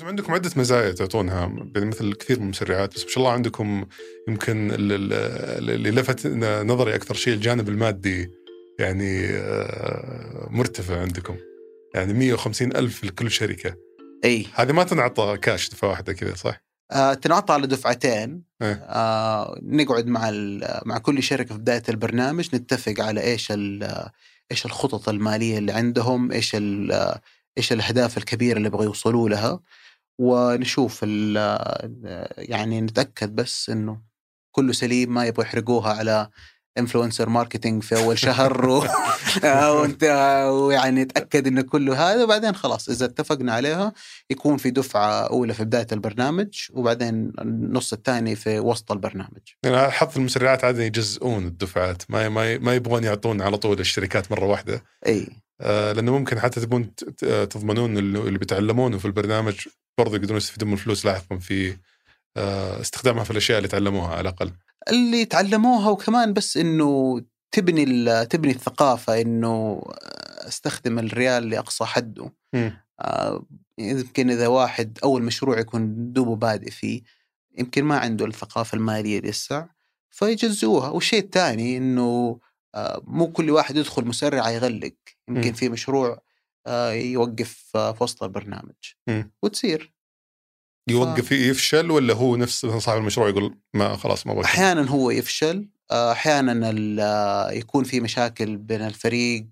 أنتم 0.00 0.08
عندكم 0.08 0.32
عدة 0.34 0.50
مزايا 0.56 0.92
تعطونها 0.92 1.40
يعني 1.74 1.86
مثل 1.86 2.14
كثير 2.14 2.38
من 2.38 2.44
المسرعات 2.44 2.94
بس 2.94 3.02
ما 3.04 3.08
شاء 3.08 3.18
الله 3.18 3.32
عندكم 3.32 3.86
يمكن 4.28 4.70
ال- 4.70 4.92
ال- 4.92 5.70
اللي 5.70 5.90
لفت 5.90 6.26
نظري 6.66 6.94
أكثر 6.94 7.14
شيء 7.14 7.34
الجانب 7.34 7.68
المادي 7.68 8.30
يعني 8.78 9.26
آه، 9.26 10.48
مرتفع 10.50 11.00
عندكم. 11.00 11.36
يعني 11.94 12.12
150 12.12 12.76
ألف 12.76 13.04
لكل 13.04 13.30
شركة. 13.30 13.74
أي. 14.24 14.46
هذه 14.54 14.72
ما 14.72 14.84
تنعطى 14.84 15.36
كاش 15.42 15.68
دفعة 15.70 15.88
واحدة 15.88 16.12
كذا 16.12 16.34
صح؟ 16.34 16.62
آه، 16.92 17.14
تنعطى 17.14 17.52
على 17.52 17.66
دفعتين. 17.66 18.42
إيه. 18.62 18.72
آه، 18.88 19.58
نقعد 19.62 20.06
مع 20.06 20.30
مع 20.84 20.98
كل 20.98 21.22
شركة 21.22 21.54
في 21.54 21.60
بداية 21.60 21.82
البرنامج 21.88 22.54
نتفق 22.54 22.94
على 22.98 23.20
إيش 23.20 23.52
إيش 24.52 24.66
الخطط 24.66 25.08
المالية 25.08 25.58
اللي 25.58 25.72
عندهم 25.72 26.32
إيش 26.32 26.56
إيش 27.58 27.72
الأهداف 27.72 28.18
الكبيرة 28.18 28.56
اللي 28.56 28.68
يبغوا 28.68 28.84
يوصلوا 28.84 29.28
لها. 29.28 29.60
ونشوف 30.20 31.00
ال- 31.02 32.28
يعني 32.38 32.80
نتأكد 32.80 33.34
بس 33.34 33.70
إنه 33.70 34.00
كله 34.50 34.72
سليم 34.72 35.14
ما 35.14 35.26
يبغوا 35.26 35.44
يحرقوها 35.44 35.92
على 35.92 36.28
influencer 36.78 37.28
marketing 37.28 37.82
في 37.82 37.96
أول 37.96 38.18
شهر 38.18 38.68
و... 38.68 38.84
وانت 39.80 40.04
ويعني 40.52 41.04
تاكد 41.04 41.46
انه 41.46 41.62
كله 41.62 42.12
هذا 42.12 42.24
وبعدين 42.24 42.54
خلاص 42.54 42.88
إذا 42.88 43.04
اتفقنا 43.04 43.52
عليها 43.52 43.92
يكون 44.30 44.56
في 44.56 44.70
دفعة 44.70 45.26
أولى 45.26 45.54
في 45.54 45.64
بداية 45.64 45.86
البرنامج 45.92 46.48
وبعدين 46.72 47.32
النص 47.38 47.92
الثاني 47.92 48.36
في 48.36 48.58
وسط 48.58 48.92
البرنامج. 48.92 49.42
يعني 49.62 49.90
حظ 49.90 50.18
المسرعات 50.18 50.64
عادة 50.64 50.82
يجزئون 50.82 51.46
الدفعات 51.46 52.02
ما 52.08 52.28
ما 52.28 52.58
ما 52.58 52.74
يبغون 52.74 53.04
يعطون 53.04 53.42
على 53.42 53.56
طول 53.56 53.80
الشركات 53.80 54.32
مرة 54.32 54.44
واحدة. 54.44 54.82
إي 55.06 55.28
لأنه 55.60 56.18
ممكن 56.18 56.40
حتى 56.40 56.60
تبون 56.60 56.94
تضمنون 57.50 57.98
اللي 57.98 58.38
بيتعلمونه 58.38 58.98
في 58.98 59.04
البرنامج 59.04 59.68
برضه 59.98 60.16
يقدرون 60.16 60.36
يستفيدون 60.36 60.68
من 60.68 60.74
الفلوس 60.74 61.06
لاحقا 61.06 61.38
في 61.38 61.76
آه 62.36 62.80
استخدامها 62.80 63.24
في 63.24 63.30
الأشياء 63.30 63.58
اللي 63.58 63.68
تعلموها 63.68 64.08
على 64.08 64.20
الأقل. 64.20 64.52
اللي 64.90 65.24
تعلموها 65.24 65.90
وكمان 65.90 66.32
بس 66.32 66.56
إنه 66.56 67.20
تبني 67.52 67.84
تبني 68.26 68.52
الثقافة 68.52 69.20
إنه 69.20 69.82
أستخدم 70.48 70.98
الريال 70.98 71.50
لأقصى 71.50 71.84
حده. 71.84 72.32
آه 73.00 73.46
يمكن 73.78 74.30
إذا 74.30 74.46
واحد 74.46 74.98
أول 75.04 75.22
مشروع 75.22 75.58
يكون 75.58 76.12
دوبه 76.12 76.36
بادئ 76.36 76.70
فيه 76.70 77.02
يمكن 77.58 77.84
ما 77.84 77.98
عنده 77.98 78.24
الثقافة 78.24 78.76
المالية 78.76 79.20
لسه 79.20 79.68
فيجزوها 80.10 80.88
والشيء 80.88 81.22
الثاني 81.22 81.76
إنه 81.76 82.02
آه 82.02 82.49
مو 83.04 83.32
كل 83.32 83.50
واحد 83.50 83.76
يدخل 83.76 84.04
مسرع 84.04 84.50
يغلق 84.50 84.94
يمكن 85.28 85.50
م. 85.50 85.54
في 85.54 85.68
مشروع 85.68 86.22
آه 86.66 86.92
يوقف 86.92 87.70
في 87.72 87.96
وسط 88.00 88.22
البرنامج 88.22 88.94
م. 89.08 89.22
وتصير. 89.42 89.92
يوقف 90.90 91.28
ف... 91.28 91.32
يفشل 91.32 91.90
ولا 91.90 92.14
هو 92.14 92.36
نفس 92.36 92.66
صاحب 92.66 92.98
المشروع 92.98 93.28
يقول 93.28 93.58
ما 93.74 93.96
خلاص 93.96 94.26
ما 94.26 94.44
أحيانا 94.44 94.90
هو 94.90 95.10
يفشل 95.10 95.68
أحيانا 95.92 97.52
يكون 97.52 97.84
في 97.84 98.00
مشاكل 98.00 98.56
بين 98.56 98.82
الفريق 98.82 99.46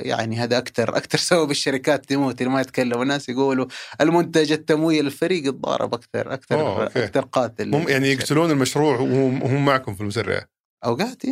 يعني 0.00 0.36
هذا 0.36 0.58
أكثر 0.58 0.96
أكثر 0.96 1.18
سبب 1.30 1.50
الشركات 1.50 2.06
تموت 2.06 2.40
اللي 2.40 2.52
ما 2.52 2.60
يتكلموا. 2.60 3.02
الناس 3.02 3.28
يقولوا 3.28 3.66
المنتج 4.00 4.52
التمويل 4.52 5.06
الفريق 5.06 5.48
يتضارب 5.48 5.94
أكثر 5.94 6.34
أكثر 6.34 6.60
أوه، 6.60 6.86
أكثر 6.86 7.20
قاتل 7.20 7.74
هم 7.74 7.88
يعني 7.88 8.08
يقتلون 8.12 8.50
المشروع 8.50 9.00
وهم 9.00 9.64
معكم 9.64 9.94
في 9.94 10.00
المسرع 10.00 10.46
اوقات 10.84 11.22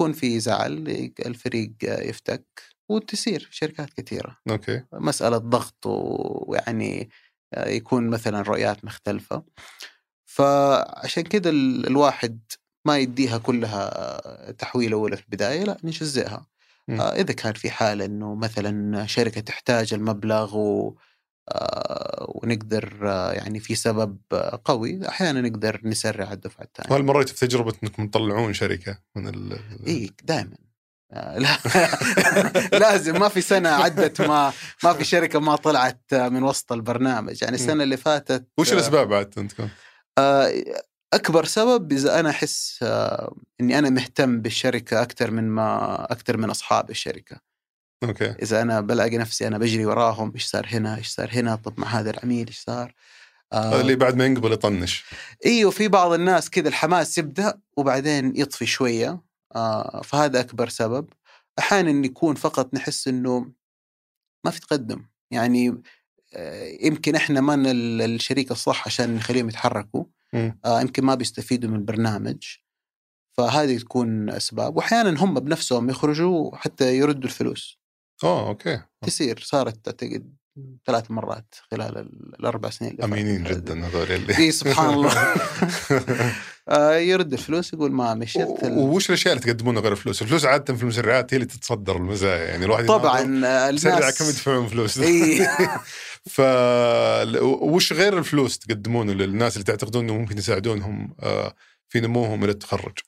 يكون 0.00 0.12
في 0.12 0.40
زعل 0.40 0.88
الفريق 1.26 1.72
يفتك 1.82 2.44
وتصير 2.88 3.48
شركات 3.50 3.90
كثيرة. 3.92 4.38
أوكي. 4.50 4.82
مسألة 4.92 5.38
ضغط 5.38 5.86
ويعني 5.86 7.10
يكون 7.56 8.10
مثلا 8.10 8.42
رؤيات 8.42 8.84
مختلفة. 8.84 9.44
فعشان 10.24 11.22
كده 11.22 11.50
الواحد 11.50 12.40
ما 12.84 12.98
يديها 12.98 13.38
كلها 13.38 14.50
تحويل 14.52 14.92
أولى 14.92 15.16
في 15.16 15.22
البداية 15.22 15.64
لا 15.64 15.76
نجزئها. 15.84 16.46
م. 16.88 17.00
إذا 17.00 17.32
كان 17.32 17.52
في 17.52 17.70
حالة 17.70 18.04
أنه 18.04 18.34
مثلا 18.34 19.06
شركة 19.06 19.40
تحتاج 19.40 19.94
المبلغ 19.94 20.56
و 20.56 20.96
ونقدر 22.28 22.98
يعني 23.32 23.60
في 23.60 23.74
سبب 23.74 24.18
قوي 24.64 25.08
أحيانا 25.08 25.40
نقدر 25.40 25.80
نسرع 25.84 26.32
الدفعة 26.32 26.64
الثانية. 26.64 26.92
وهل 26.92 27.02
مريت 27.02 27.28
في 27.28 27.46
تجربه 27.46 27.72
إنكم 27.82 28.08
تطلعون 28.08 28.52
شركة 28.52 28.98
من 29.16 29.28
ال 29.28 29.58
إي 29.86 30.10
دائما 30.24 30.56
لا. 31.12 31.58
لازم 32.82 33.20
ما 33.20 33.28
في 33.28 33.40
سنة 33.40 33.68
عدت 33.68 34.20
ما 34.20 34.52
ما 34.84 34.92
في 34.92 35.04
شركة 35.04 35.40
ما 35.40 35.56
طلعت 35.56 36.14
من 36.14 36.42
وسط 36.42 36.72
البرنامج. 36.72 37.42
يعني 37.42 37.54
السنة 37.54 37.82
اللي 37.82 37.96
فاتت 37.96 38.46
وش 38.58 38.72
الأسباب 38.72 39.12
عاد 39.12 39.34
عندكم؟ 39.38 39.68
أكبر 41.12 41.44
سبب 41.44 41.92
إذا 41.92 42.20
أنا 42.20 42.30
أحس 42.30 42.84
إني 43.60 43.78
أنا 43.78 43.90
مهتم 43.90 44.40
بالشركة 44.40 45.02
أكثر 45.02 45.30
من 45.30 45.48
ما 45.48 46.04
أكثر 46.12 46.36
من 46.36 46.50
أصحاب 46.50 46.90
الشركة. 46.90 47.49
أوكي. 48.02 48.30
إذا 48.30 48.62
أنا 48.62 48.80
بلاقي 48.80 49.18
نفسي 49.18 49.46
أنا 49.46 49.58
بجري 49.58 49.86
وراهم 49.86 50.32
إيش 50.34 50.44
صار 50.44 50.66
هنا؟ 50.70 50.96
إيش 50.96 51.08
صار 51.08 51.30
هنا؟ 51.32 51.54
طب 51.56 51.80
مع 51.80 51.88
هذا 51.88 52.10
العميل 52.10 52.46
إيش 52.46 52.58
صار؟ 52.58 52.94
آه. 53.52 53.80
اللي 53.80 53.96
بعد 53.96 54.16
ما 54.16 54.26
ينقبل 54.26 54.52
يطنش. 54.52 55.04
أيوه 55.46 55.70
في 55.70 55.88
بعض 55.88 56.12
الناس 56.12 56.50
كذا 56.50 56.68
الحماس 56.68 57.18
يبدأ 57.18 57.60
وبعدين 57.76 58.32
يطفي 58.36 58.66
شوية. 58.66 59.22
آه 59.54 60.00
فهذا 60.04 60.40
أكبر 60.40 60.68
سبب. 60.68 61.08
أحيانا 61.58 62.06
يكون 62.06 62.34
فقط 62.34 62.74
نحس 62.74 63.08
إنه 63.08 63.52
ما 64.44 64.50
في 64.50 64.60
تقدم. 64.60 65.06
يعني 65.30 65.82
آه 66.34 66.76
يمكن 66.80 67.14
إحنا 67.14 67.40
ما 67.40 67.62
الشريك 67.70 68.50
الصح 68.50 68.86
عشان 68.86 69.14
نخليهم 69.14 69.48
يتحركوا. 69.48 70.04
آه 70.34 70.80
يمكن 70.80 71.04
ما 71.04 71.14
بيستفيدوا 71.14 71.70
من 71.70 71.76
البرنامج. 71.76 72.42
فهذه 73.32 73.78
تكون 73.78 74.30
أسباب. 74.30 74.76
واحيانا 74.76 75.24
هم 75.24 75.34
بنفسهم 75.34 75.90
يخرجوا 75.90 76.56
حتى 76.56 76.96
يردوا 76.96 77.24
الفلوس. 77.24 77.79
آه 78.24 78.48
okay 78.48 78.80
تصير 79.06 79.38
صارت 79.38 79.88
اعتقد 79.88 80.34
ثلاث 80.86 81.10
مرات 81.10 81.54
خلال 81.70 81.98
الأربع 82.40 82.70
سنين 82.70 82.90
اللي 82.90 83.04
امينين 83.04 83.44
جدا 83.44 83.86
هذول 83.86 84.12
اللي 84.12 84.38
اي 84.38 84.52
سبحان 84.52 84.94
الله. 84.94 85.12
آه، 86.68 86.96
يرد 86.96 87.32
الفلوس 87.32 87.72
يقول 87.72 87.92
ما 87.92 88.14
مشيت 88.14 88.48
وش 88.62 89.08
الأشياء 89.08 89.34
اللي 89.34 89.44
تقدمونها 89.44 89.82
غير 89.82 89.92
الفلوس؟ 89.92 90.22
الفلوس 90.22 90.44
عاده 90.44 90.74
في 90.74 90.82
المسرعات 90.82 91.34
هي 91.34 91.36
اللي 91.36 91.46
تتصدر 91.46 91.96
المزايا 91.96 92.44
يعني 92.44 92.64
الواحد 92.64 92.86
طبعا 92.86 93.20
الناس 93.22 94.18
كم 94.18 94.24
يدفعون 94.24 94.68
فلوس. 94.68 94.98
إي. 94.98 95.48
ف 96.34 96.40
وش 97.42 97.92
غير 97.92 98.18
الفلوس 98.18 98.58
تقدمونه 98.58 99.12
للناس 99.12 99.56
اللي 99.56 99.64
تعتقدون 99.64 100.04
إنه 100.04 100.14
ممكن 100.14 100.38
يساعدونهم 100.38 101.14
آه، 101.20 101.54
في 101.88 102.00
نموهم 102.00 102.44
إلى 102.44 102.52
التخرج؟ 102.52 102.98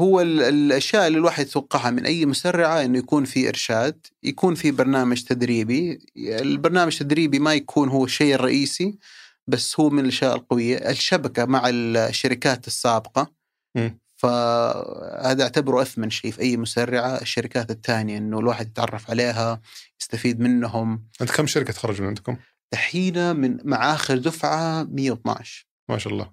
هو 0.00 0.20
الأشياء 0.20 1.06
اللي 1.06 1.18
الواحد 1.18 1.46
يتوقعها 1.46 1.90
من 1.90 2.06
أي 2.06 2.26
مسرعه 2.26 2.84
إنه 2.84 2.98
يكون 2.98 3.24
في 3.24 3.48
إرشاد، 3.48 4.06
يكون 4.22 4.54
في 4.54 4.70
برنامج 4.70 5.22
تدريبي، 5.22 5.98
البرنامج 6.16 6.92
التدريبي 6.92 7.38
ما 7.38 7.54
يكون 7.54 7.88
هو 7.88 8.04
الشيء 8.04 8.34
الرئيسي 8.34 8.98
بس 9.46 9.80
هو 9.80 9.90
من 9.90 10.04
الأشياء 10.04 10.36
القوية، 10.36 10.90
الشبكة 10.90 11.44
مع 11.44 11.62
الشركات 11.68 12.66
السابقة 12.66 13.32
م. 13.76 13.90
فهذا 14.16 15.42
أعتبره 15.42 15.82
أثمن 15.82 16.10
شيء 16.10 16.30
في 16.30 16.40
أي 16.40 16.56
مسرعه، 16.56 17.20
الشركات 17.20 17.70
الثانية 17.70 18.18
إنه 18.18 18.38
الواحد 18.38 18.66
يتعرف 18.66 19.10
عليها، 19.10 19.60
يستفيد 20.00 20.40
منهم. 20.40 21.08
أنت 21.20 21.30
كم 21.30 21.46
شركة 21.46 21.72
تخرج 21.72 22.00
من 22.00 22.06
عندكم؟ 22.06 22.36
دحين 22.72 23.36
من 23.36 23.58
مع 23.64 23.94
آخر 23.94 24.18
دفعة 24.18 24.82
112 24.82 25.66
ما 25.88 25.98
شاء 25.98 26.12
الله. 26.12 26.30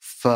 ف 0.00 0.28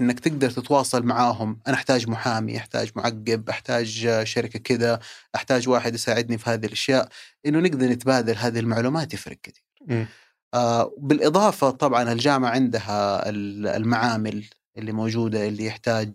إنك 0.00 0.20
تقدر 0.20 0.50
تتواصل 0.50 1.02
معاهم. 1.02 1.58
أنا 1.66 1.76
أحتاج 1.76 2.08
محامي 2.08 2.56
أحتاج 2.56 2.90
معقب 2.96 3.48
أحتاج 3.48 4.08
شركة 4.22 4.58
كذا 4.58 5.00
أحتاج 5.34 5.68
واحد 5.68 5.94
يساعدني 5.94 6.38
في 6.38 6.50
هذه 6.50 6.66
الأشياء. 6.66 7.08
إنه 7.46 7.58
نقدر 7.60 7.86
نتبادل 7.86 8.36
هذه 8.36 8.58
المعلومات 8.58 9.14
يفرق 9.14 9.36
كثير. 9.42 9.64
آه 10.54 10.92
بالإضافة 10.98 11.70
طبعا 11.70 12.12
الجامعة 12.12 12.50
عندها 12.50 13.28
المعامل 13.76 14.44
اللي 14.78 14.92
موجودة 14.92 15.48
اللي 15.48 15.66
يحتاج 15.66 16.12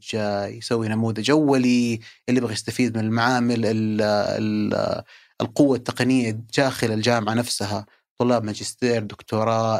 يسوي 0.57 0.87
نموذج 0.87 1.31
أولي 1.31 1.99
اللي 2.29 2.37
يبغى 2.37 2.53
يستفيد 2.53 2.97
من 2.97 3.03
المعامل 3.03 3.65
ال 3.65 4.01
ال 4.01 5.03
القوة 5.41 5.77
التقنية 5.77 6.31
داخل 6.57 6.91
الجامعة 6.91 7.33
نفسها. 7.33 7.85
طلاب 8.17 8.43
ماجستير 8.43 9.03
دكتوراه 9.03 9.79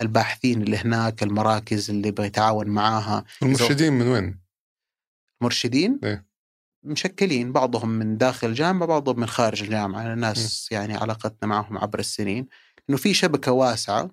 الباحثين 0.00 0.62
اللي 0.62 0.76
هناك 0.76 1.22
المراكز 1.22 1.90
اللي 1.90 2.08
يبغى 2.08 2.26
يتعاون 2.26 2.68
معاها 2.68 3.24
المرشدين 3.42 3.92
من 3.92 4.08
وين؟ 4.08 4.38
مرشدين؟ 5.40 6.00
إيه؟ 6.04 6.32
مشكلين 6.84 7.52
بعضهم 7.52 7.88
من 7.88 8.18
داخل 8.18 8.48
الجامعة 8.48 8.86
بعضهم 8.86 9.20
من 9.20 9.26
خارج 9.26 9.62
الجامعة 9.62 10.14
ناس 10.14 10.68
م. 10.72 10.74
يعني 10.74 10.96
علاقتنا 10.96 11.48
معهم 11.48 11.78
عبر 11.78 11.98
السنين 11.98 12.46
إنه 12.90 12.98
في 12.98 13.14
شبكة 13.14 13.52
واسعة 13.52 14.10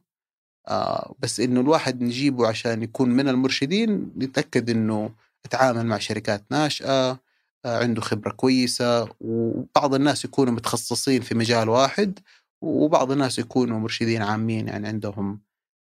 آه 0.67 1.15
بس 1.19 1.39
إنه 1.39 1.61
الواحد 1.61 2.01
نجيبه 2.01 2.47
عشان 2.47 2.83
يكون 2.83 3.09
من 3.09 3.29
المرشدين 3.29 4.11
نتأكد 4.17 4.69
إنه 4.69 5.11
يتعامل 5.45 5.85
مع 5.85 5.97
شركات 5.97 6.45
ناشئة 6.51 7.19
آه 7.65 7.79
عنده 7.79 8.01
خبرة 8.01 8.31
كويسة 8.31 9.09
وبعض 9.21 9.93
الناس 9.93 10.25
يكونوا 10.25 10.53
متخصصين 10.53 11.21
في 11.21 11.35
مجال 11.35 11.69
واحد 11.69 12.19
وبعض 12.61 13.11
الناس 13.11 13.39
يكونوا 13.39 13.79
مرشدين 13.79 14.21
عامين 14.21 14.67
يعني 14.67 14.87
عندهم 14.87 15.39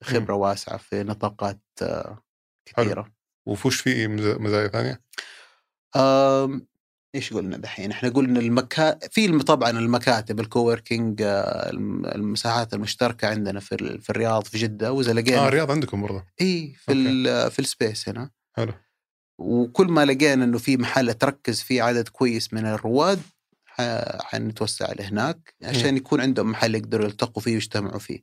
خبرة 0.05 0.35
واسعة 0.35 0.77
في 0.77 1.03
نطاقات 1.03 1.61
آه، 1.83 2.23
كثيره 2.67 3.03
حلو. 3.03 3.13
وش 3.47 3.81
في 3.81 4.09
مزايا 4.39 4.69
ثانية؟ 4.69 5.01
آم 5.97 6.67
إيش 7.15 7.33
قلنا 7.33 7.57
دحين؟ 7.57 7.91
إحنا 7.91 8.09
قلنا 8.09 8.41
المكا 8.41 8.99
في 9.11 9.39
طبعا 9.39 9.71
المكاتب 9.71 10.41
ال 10.41 10.48
co-working 10.48 11.23
آه، 11.23 11.71
المساحات 12.15 12.75
المشتركة 12.75 13.29
عندنا 13.29 13.61
في 13.61 13.99
في 13.99 14.11
الرياض 14.11 14.45
في 14.45 14.59
جدة 14.59 14.93
وإذا 14.93 15.13
لقينا 15.13 15.39
آه 15.39 15.49
الرياض 15.49 15.71
عندكم 15.71 16.03
برضه 16.03 16.25
إي 16.41 16.75
في 16.79 17.51
في 17.51 17.59
ال 17.59 17.67
space 17.67 18.09
هنا 18.09 18.31
حلو 18.53 18.73
وكل 19.39 19.87
ما 19.87 20.05
لقينا 20.05 20.45
إنه 20.45 20.59
في 20.59 20.77
محل 20.77 21.15
تركز 21.15 21.61
فيه 21.61 21.83
عدد 21.83 22.09
كويس 22.09 22.53
من 22.53 22.67
الرواد 22.67 23.23
حنتوسع 24.21 24.93
لهناك 24.93 25.55
عشان 25.63 25.97
يكون 25.97 26.21
عندهم 26.21 26.51
محل 26.51 26.75
يقدروا 26.75 27.07
يلتقوا 27.07 27.43
فيه 27.43 27.53
ويجتمعوا 27.53 27.99
فيه. 27.99 28.21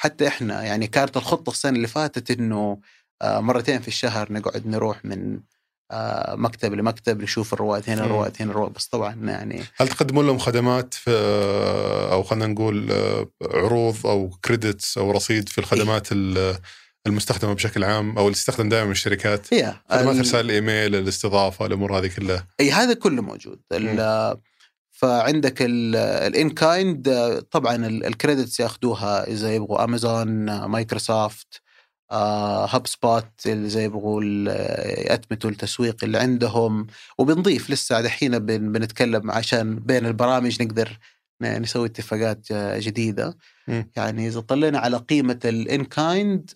حتى 0.00 0.28
إحنا 0.28 0.62
يعني 0.62 0.86
كانت 0.86 1.16
الخطة 1.16 1.50
السنة 1.50 1.76
اللي 1.76 1.88
فاتت 1.88 2.30
إنه 2.30 2.78
آه، 3.22 3.40
مرتين 3.40 3.80
في 3.80 3.88
الشهر 3.88 4.32
نقعد 4.32 4.66
نروح 4.66 5.04
من 5.04 5.40
آه، 5.90 6.34
مكتب 6.34 6.74
لمكتب 6.74 7.22
نشوف 7.22 7.52
الرواد 7.54 7.90
هنا. 7.90 8.04
الرواد 8.04 8.36
هنا 8.40 8.50
الرواد 8.50 8.72
بس 8.72 8.86
طبعا 8.86 9.14
يعني 9.14 9.62
هل 9.76 9.88
تقدمون 9.88 10.26
لهم 10.26 10.38
خدمات 10.38 10.94
في 10.94 11.10
أو 12.12 12.22
خلينا 12.22 12.46
نقول 12.46 12.90
آه، 12.92 13.28
عروض 13.42 14.06
أو 14.06 14.30
كريدتس 14.44 14.98
أو 14.98 15.10
رصيد 15.10 15.48
في 15.48 15.58
الخدمات 15.58 16.08
ال- 16.12 16.58
المستخدمة 17.06 17.52
بشكل 17.52 17.84
عام 17.84 18.18
أو 18.18 18.22
اللي 18.24 18.34
تستخدم 18.34 18.68
دائما 18.68 18.84
من 18.86 18.90
الشركات؟ 18.92 19.54
هي 19.54 19.74
خدمات 19.90 20.12
ال- 20.14 20.18
ارسال 20.18 20.40
الايميل 20.40 20.94
الاستضافة 20.94 21.66
الأمور 21.66 21.98
هذه 21.98 22.06
كلها. 22.06 22.46
اي 22.60 22.70
هذا 22.72 22.94
كله 22.94 23.22
موجود. 23.22 23.60
فعندك 24.98 25.54
ال 25.62 26.50
in-kind 26.50 27.08
طبعا 27.50 27.76
ال- 27.86 28.06
ال 28.06 28.13
credits 28.13 28.60
ياخذوها 28.60 29.26
إذا 29.26 29.54
يبغوا 29.54 29.84
امازون 29.84 30.48
آه، 30.48 30.66
Microsoft 30.66 31.62
HubSpot 32.12 33.46
اللي 33.46 33.66
اذا 33.66 33.82
يبغوا 33.84 34.22
يأتمتوا 35.10 35.50
التسويق 35.50 36.04
اللي 36.04 36.18
عندهم 36.18 36.86
وبنضيف 37.18 37.70
لسه 37.70 38.00
دحين 38.00 38.38
بن- 38.38 38.72
بنتكلم 38.72 39.30
عشان 39.30 39.76
بين 39.76 40.06
البرامج 40.06 40.62
نقدر 40.62 40.98
نسوي 41.42 41.86
اتفاقات 41.86 42.46
آه، 42.52 42.78
جديدة 42.78 43.36
مم. 43.68 43.90
يعني 43.96 44.28
إذا 44.28 44.40
طلعنا 44.40 44.78
على 44.78 44.96
قيمة 44.96 45.40
ال 45.44 45.84
in-kind 45.84 46.50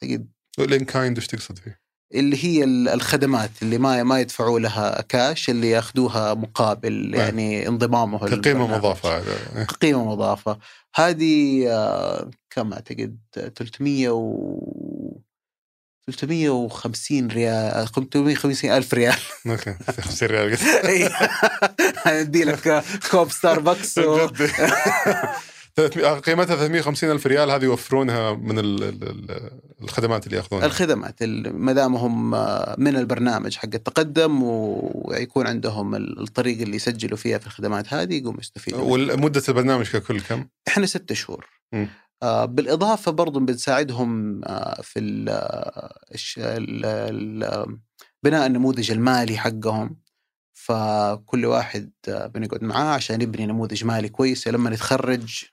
تجد 0.00 0.28
ال 0.58 0.84
in-kind 0.84 1.18
وش 1.18 1.26
تقصد 1.26 1.58
فيه؟ 1.58 1.85
اللي 2.14 2.44
هي 2.44 2.64
ال- 2.64 2.88
الخدمات 2.88 3.50
اللي 3.62 3.78
ما 3.78 4.02
ما 4.02 4.20
يدفعوا 4.20 4.60
لها 4.60 5.00
كاش 5.08 5.50
اللي 5.50 5.70
ياخذوها 5.70 6.34
مقابل 6.34 7.10
نعم. 7.10 7.20
يعني 7.20 7.68
انضمامه 7.68 8.28
كقيمه. 8.28 8.76
مضافة 8.76 9.18
هذا. 9.18 9.64
قيمه 9.64 10.04
مضافة. 10.10 10.58
هذه 10.94 11.64
آه، 11.68 12.30
كم 12.50 12.72
أعتقد؟ 12.72 13.18
300 13.32 14.08
و 14.08 15.20
350 16.06 17.28
ريال 17.28 17.88
350 17.88 18.70
ألف 18.70 18.94
ريال. 18.94 19.16
أوكي 19.46 19.74
50 20.00 20.28
ريال. 20.28 20.58
أدي 22.06 22.44
لك 22.44 22.84
كوب 23.10 23.30
ستاربكس 23.38 23.98
و... 23.98 24.28
300 25.76 26.20
قيمتها 26.20 26.56
350 26.56 27.10
ألف 27.10 27.26
ريال 27.26 27.50
هذه 27.50 27.64
يوفرونها 27.64 28.32
من 28.32 28.58
ال- 28.58 28.82
ال- 28.84 29.08
ال- 29.08 29.50
الخدمات 29.82 30.26
اللي 30.26 30.36
ياخذونها 30.36 30.66
الخدمات 30.66 31.22
ال- 31.22 31.56
ما 31.56 31.72
دام 31.72 31.96
هم 31.96 32.34
آه، 32.34 32.74
من 32.78 32.96
البرنامج 32.96 33.56
حق 33.56 33.68
التقدم 33.74 34.42
ويكون 34.42 35.46
عندهم 35.46 35.94
ال- 35.94 36.20
الطريقة 36.22 36.62
اللي 36.62 36.76
يسجلوا 36.76 37.16
فيها 37.16 37.38
في 37.38 37.46
الخدمات 37.46 37.94
هذه 37.94 38.14
يقوموا 38.14 38.40
يستفيدوا. 38.40 38.80
ومده 39.14 39.42
البرنامج 39.48 39.90
ككل 39.90 40.20
كم؟ 40.20 40.46
إحنا 40.68 40.86
ستة 40.86 41.14
شهور. 41.14 41.46
آه 42.22 42.44
بالإضافة 42.44 43.12
برضو 43.12 43.40
بنساعدهم 43.40 44.40
آه 44.44 44.80
في 44.82 44.98
ال 45.00 45.28
الش- 46.14 46.38
ال 46.38 46.84
ال 46.86 47.78
بناء 48.22 48.46
النموذج 48.46 48.90
المالي 48.90 49.36
حقهم 49.38 49.96
فكل 50.52 51.46
واحد 51.46 51.90
آه 52.08 52.26
بنقعد 52.26 52.62
معاه 52.64 52.94
عشان 52.94 53.22
يبني 53.22 53.46
نموذج 53.46 53.84
مالي 53.84 54.08
كويس 54.08 54.48
لما 54.48 54.70
يتخرج 54.70 55.44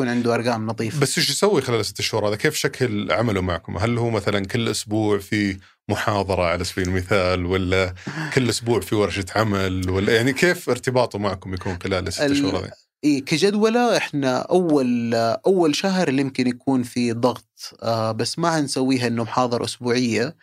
يكون 0.00 0.08
عنده 0.12 0.34
أرقام 0.34 0.66
نظيفة 0.66 1.00
بس 1.00 1.18
إيش 1.18 1.30
يسوي 1.30 1.62
خلال 1.62 1.80
الست 1.80 2.00
شهور 2.00 2.28
هذا؟ 2.28 2.36
كيف 2.36 2.54
شكل 2.54 3.12
عمله 3.12 3.40
معكم؟ 3.40 3.76
هل 3.78 3.98
هو 3.98 4.10
مثلا 4.10 4.46
كل 4.46 4.68
أسبوع 4.68 5.18
في 5.18 5.56
محاضرة 5.88 6.42
على 6.42 6.64
سبيل 6.64 6.88
المثال 6.88 7.46
ولا 7.46 7.94
كل 8.34 8.48
أسبوع 8.48 8.80
في 8.80 8.94
ورشة 8.94 9.24
عمل 9.36 9.90
ولا 9.90 10.16
يعني 10.16 10.32
كيف 10.32 10.70
ارتباطه 10.70 11.18
معكم 11.18 11.54
يكون 11.54 11.78
خلال 11.84 12.08
الست 12.08 12.20
ال- 12.20 12.36
شهور 12.36 12.56
هذه؟ 12.58 12.70
إيه 13.04 13.24
كجدولة 13.24 13.96
إحنا 13.96 14.38
أول 14.38 15.14
أول 15.46 15.76
شهر 15.76 16.08
اللي 16.08 16.20
يمكن 16.22 16.46
يكون 16.46 16.82
في 16.82 17.12
ضغط 17.12 17.74
آه 17.82 18.12
بس 18.12 18.38
ما 18.38 18.58
هنسويها 18.60 19.06
إنه 19.06 19.22
محاضرة 19.22 19.64
أسبوعية 19.64 20.36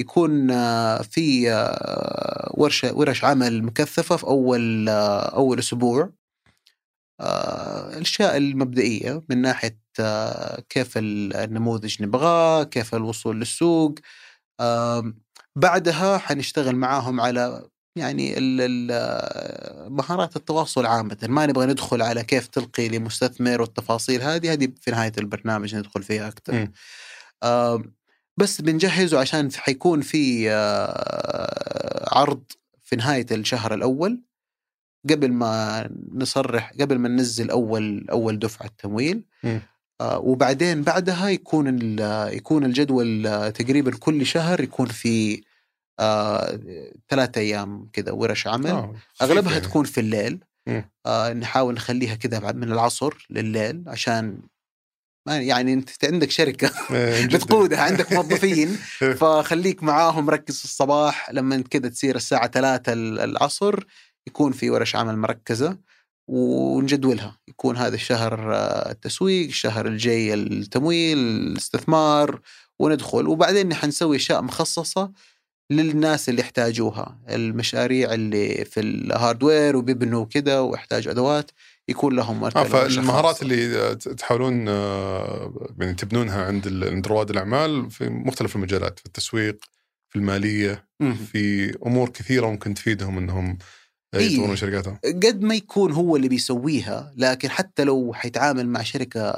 يكون 0.00 0.50
آه 0.50 1.02
في 1.02 1.52
آه 1.52 2.52
ورشة 2.54 2.94
ورش 2.94 3.24
عمل 3.24 3.62
مكثفة 3.62 4.16
في 4.16 4.24
أول 4.24 4.88
آه 4.88 5.20
أول 5.36 5.58
أسبوع 5.58 6.10
الأشياء 7.20 8.36
المبدئية 8.36 9.22
من 9.28 9.42
ناحية 9.42 9.78
آه 10.00 10.62
كيف 10.68 10.98
ال- 10.98 11.36
النموذج 11.36 12.02
نبغاه 12.02 12.62
كيف 12.62 12.94
الوصول 12.94 13.38
للسوق 13.40 13.94
آه 14.60 15.12
بعدها 15.56 16.18
حنشتغل 16.18 16.76
معاهم 16.76 17.20
على 17.20 17.62
يعني 17.96 18.34
ال- 18.38 19.92
مهارات 19.92 20.36
التواصل 20.36 20.86
عامة 20.86 21.18
ما 21.22 21.46
نبغى 21.46 21.66
ندخل 21.66 22.02
على 22.02 22.24
كيف 22.24 22.46
تلقي 22.46 22.88
لمستثمر 22.88 23.60
والتفاصيل 23.60 24.22
هذه 24.22 24.52
هذه 24.52 24.68
في 24.80 24.90
نهاية 24.90 25.12
البرنامج 25.18 25.74
ندخل 25.76 26.02
فيها 26.02 26.28
أكثر. 26.28 26.54
آه 27.42 27.82
بس 28.36 28.60
بنجهزه 28.60 29.18
عشان 29.20 29.52
حيكون 29.52 30.00
في 30.00 30.50
آه 30.50 32.08
عرض 32.18 32.42
في 32.82 32.96
نهاية 32.96 33.26
الشهر 33.32 33.74
الأول 33.74 34.20
قبل 35.10 35.32
ما 35.32 35.88
نصرح 36.14 36.72
قبل 36.80 36.98
ما 36.98 37.08
ننزل 37.08 37.50
أول 37.50 38.06
أول 38.10 38.38
دفعة 38.38 38.70
تمويل. 38.78 39.24
آه 40.00 40.18
وبعدين 40.18 40.82
بعدها 40.82 41.28
يكون 41.28 41.98
يكون 42.32 42.64
الجدول 42.64 43.26
آه، 43.26 43.50
تقريبا 43.50 43.96
كل 43.96 44.26
شهر 44.26 44.60
يكون 44.60 44.86
في 44.86 45.42
آه 46.00 46.60
ثلاثة 47.08 47.40
أيام 47.40 47.88
كذا 47.92 48.12
ورش 48.12 48.46
عمل 48.46 48.70
خفيف 48.70 49.22
أغلبها 49.22 49.52
يعني. 49.52 49.64
تكون 49.64 49.84
في 49.84 50.00
الليل. 50.00 50.44
آه 51.06 51.32
نحاول 51.32 51.74
نخليها 51.74 52.14
كذا 52.14 52.52
من 52.52 52.72
العصر 52.72 53.26
لليل 53.30 53.84
عشان 53.86 54.42
يعني 55.28 55.72
أنت 55.72 55.90
عندك 56.04 56.30
شركة 56.30 56.70
آه،. 56.90 57.26
بتقودها 57.34 57.80
عندك 57.80 58.12
موظفين 58.12 58.68
فخليك 59.20 59.82
معاهم 59.82 60.30
ركز 60.30 60.58
في 60.58 60.64
الصباح 60.64 61.30
لما 61.30 61.62
كذا 61.70 61.88
تصير 61.88 62.16
الساعة 62.16 62.46
3 62.46 62.92
العصر 62.92 63.84
يكون 64.30 64.52
في 64.52 64.70
ورش 64.70 64.96
عمل 64.96 65.18
مركزة 65.18 65.78
ونجدولها 66.28 67.38
يكون 67.48 67.76
هذا 67.76 67.94
الشهر 67.94 68.54
آه، 68.54 68.90
التسويق 68.90 69.46
الشهر 69.46 69.86
الجاي 69.86 70.34
التمويل 70.34 71.18
الاستثمار 71.18 72.40
وندخل 72.78 73.28
وبعدين 73.28 73.74
حنسوي 73.74 74.16
أشياء 74.16 74.42
مخصصة 74.42 75.12
للناس 75.70 76.28
اللي 76.28 76.40
يحتاجوها 76.40 77.18
المشاريع 77.28 78.14
اللي 78.14 78.64
في 78.64 78.80
الهاردوير 78.80 79.76
وبيبنوا 79.76 80.24
كده 80.24 80.62
ويحتاجوا 80.62 81.12
أدوات 81.12 81.50
يكون 81.88 82.16
لهم 82.16 82.42
ورشة 82.42 82.64
فالمهارات. 82.64 83.42
اللي 83.42 83.94
تحاولون 83.96 84.68
آه، 84.68 85.68
يعني 85.78 85.94
تبنونها 85.94 86.44
عند 86.44 86.84
عند 86.84 87.06
رواد 87.06 87.30
الأعمال 87.30 87.90
في 87.90 88.08
مختلف 88.08 88.56
المجالات 88.56 88.98
في 88.98 89.06
التسويق 89.06 89.64
في 90.08 90.16
المالية 90.16 90.86
مم. 91.00 91.14
في 91.14 91.72
أمور 91.86 92.08
كثيرة 92.08 92.46
ممكن 92.46 92.74
تفيدهم 92.74 93.18
إنهم. 93.18 93.58
يطورون 94.14 94.56
شركاتهم. 94.56 94.98
قد 95.04 95.40
ما 95.40 95.54
يكون 95.54 95.92
هو 95.92 96.16
اللي 96.16 96.28
بيسويها 96.28 97.12
لكن 97.16 97.50
حتى 97.50 97.84
لو 97.84 98.12
حيتعامل 98.14 98.68
مع 98.68 98.82
شركة 98.82 99.34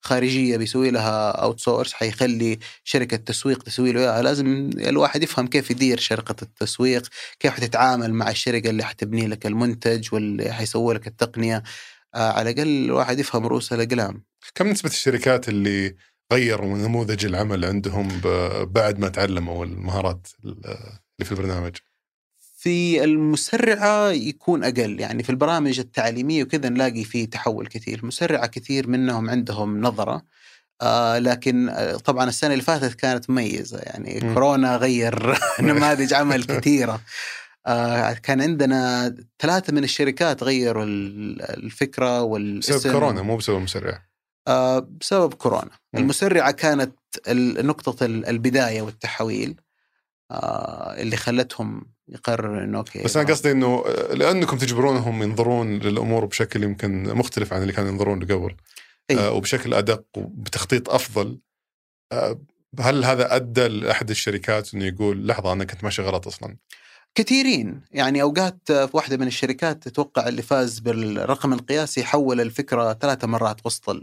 خارجية 0.00 0.56
بيسوي 0.56 0.90
لها 0.90 1.30
outsource 1.30 1.92
حيخلي 1.92 2.58
شركة 2.84 3.16
تسويق 3.16 3.62
تسوي 3.62 3.92
له 3.92 4.00
اياها 4.00 4.22
لازم 4.22 4.70
الواحد 4.76 5.22
يفهم 5.22 5.46
كيف 5.46 5.70
يدير 5.70 5.98
شركة 5.98 6.42
التسويق 6.42 7.08
كيف 7.40 7.52
حتتعامل 7.52 8.14
مع 8.14 8.30
الشركة 8.30 8.70
اللي 8.70 8.84
حتبني 8.84 9.26
لك 9.26 9.46
المنتج 9.46 10.14
واللي 10.14 10.52
حيسوي 10.52 10.94
لك 10.94 11.06
التقنية. 11.06 11.62
آه 12.14 12.32
على 12.32 12.50
الأقل 12.50 12.84
الواحد 12.84 13.18
يفهم 13.18 13.46
رؤوس 13.46 13.72
الأقلام. 13.72 14.24
كم 14.54 14.68
نسبة 14.68 14.90
الشركات 14.90 15.48
اللي 15.48 15.94
غيروا 16.32 16.78
نموذج 16.78 17.26
العمل 17.26 17.64
عندهم 17.64 18.20
بعد 18.64 18.98
ما 18.98 19.08
تعلموا 19.08 19.64
المهارات 19.64 20.26
اللي 20.44 21.24
في 21.24 21.32
البرنامج؟ 21.32 21.76
في 22.60 23.04
المسرعة 23.04 24.10
يكون 24.10 24.64
أقل. 24.64 25.00
يعني 25.00 25.22
في 25.22 25.30
البرامج 25.30 25.78
التعليمية 25.78 26.42
وكذا 26.42 26.68
نلاقي 26.68 27.04
فيه 27.04 27.30
تحول 27.30 27.66
كثير. 27.66 28.06
مسرعة 28.06 28.46
كثير 28.46 28.88
منهم 28.88 29.30
عندهم 29.30 29.80
نظرة 29.80 30.22
آه 30.82 31.18
لكن 31.18 31.68
آه 31.68 31.96
طبعا 31.96 32.28
السنة 32.28 32.52
اللي 32.52 32.64
فاتت 32.64 32.94
كانت 32.94 33.30
مميزة. 33.30 33.78
يعني 33.78 34.20
مم. 34.22 34.34
كورونا 34.34 34.76
غير 34.76 35.38
نماذج 35.60 36.14
عمل 36.14 36.44
كثيرة. 36.56 37.00
آه 37.66 38.12
كان 38.12 38.40
عندنا 38.42 39.14
ثلاثة 39.38 39.72
من 39.72 39.84
الشركات 39.84 40.42
غيروا 40.42 40.84
ال- 40.84 41.42
الفكرة 41.42 42.22
والاسم. 42.22 42.74
بسبب 42.74 42.92
كورونا 42.92 43.22
مو 43.22 43.36
بسبب 43.36 43.58
مسرع. 43.60 44.02
آه 44.48 44.78
بسبب 45.00 45.34
كورونا. 45.34 45.70
مم. 45.94 46.00
المسرعة 46.00 46.50
كانت 46.50 46.94
نقطة 47.64 48.04
ال- 48.06 48.26
البداية 48.28 48.82
والتحويل. 48.82 49.54
اللي 50.30 51.16
خلتهم 51.16 51.86
يقرروا 52.08 52.64
إنه 52.64 52.78
أوكي 52.78 53.02
بس 53.02 53.16
أنا 53.16 53.28
قصدي 53.28 53.50
إنه 53.50 53.84
آه، 53.86 54.14
لأنكم 54.14 54.58
تجبرونهم 54.58 55.22
ينظرون 55.22 55.78
للأمور 55.78 56.24
بشكل 56.24 56.62
يمكن 56.62 57.02
مختلف 57.02 57.52
عن 57.52 57.62
اللي 57.62 57.72
كانوا 57.72 57.90
ينظرون 57.90 58.18
له 58.18 58.34
قبل 58.34 58.54
أي. 59.10 59.18
آه، 59.18 59.32
وبشكل 59.32 59.74
أدق 59.74 60.04
وبتخطيط 60.16 60.90
أفضل. 60.90 61.38
آه، 62.12 62.40
هل 62.80 63.04
هذا 63.04 63.36
أدى 63.36 63.68
لأحد 63.68 64.10
الشركات 64.10 64.74
إنه 64.74 64.84
يقول 64.84 65.26
لحظة 65.26 65.52
أنا 65.52 65.64
كنت 65.64 65.84
ماشي 65.84 66.02
غلط 66.02 66.26
أصلا؟ 66.26 66.56
كثيرين. 67.14 67.82
يعني 67.90 68.22
أوقات 68.22 68.72
في 68.72 68.90
واحدة 68.92 69.16
من 69.16 69.26
الشركات 69.26 69.88
تتوقع 69.88 70.28
اللي 70.28 70.42
فاز 70.42 70.78
بالرقم 70.78 71.52
القياسي 71.52 72.04
حول 72.04 72.40
الفكرة 72.40 72.92
ثلاث 72.92 73.24
مرات 73.24 73.66
وسط. 73.66 73.96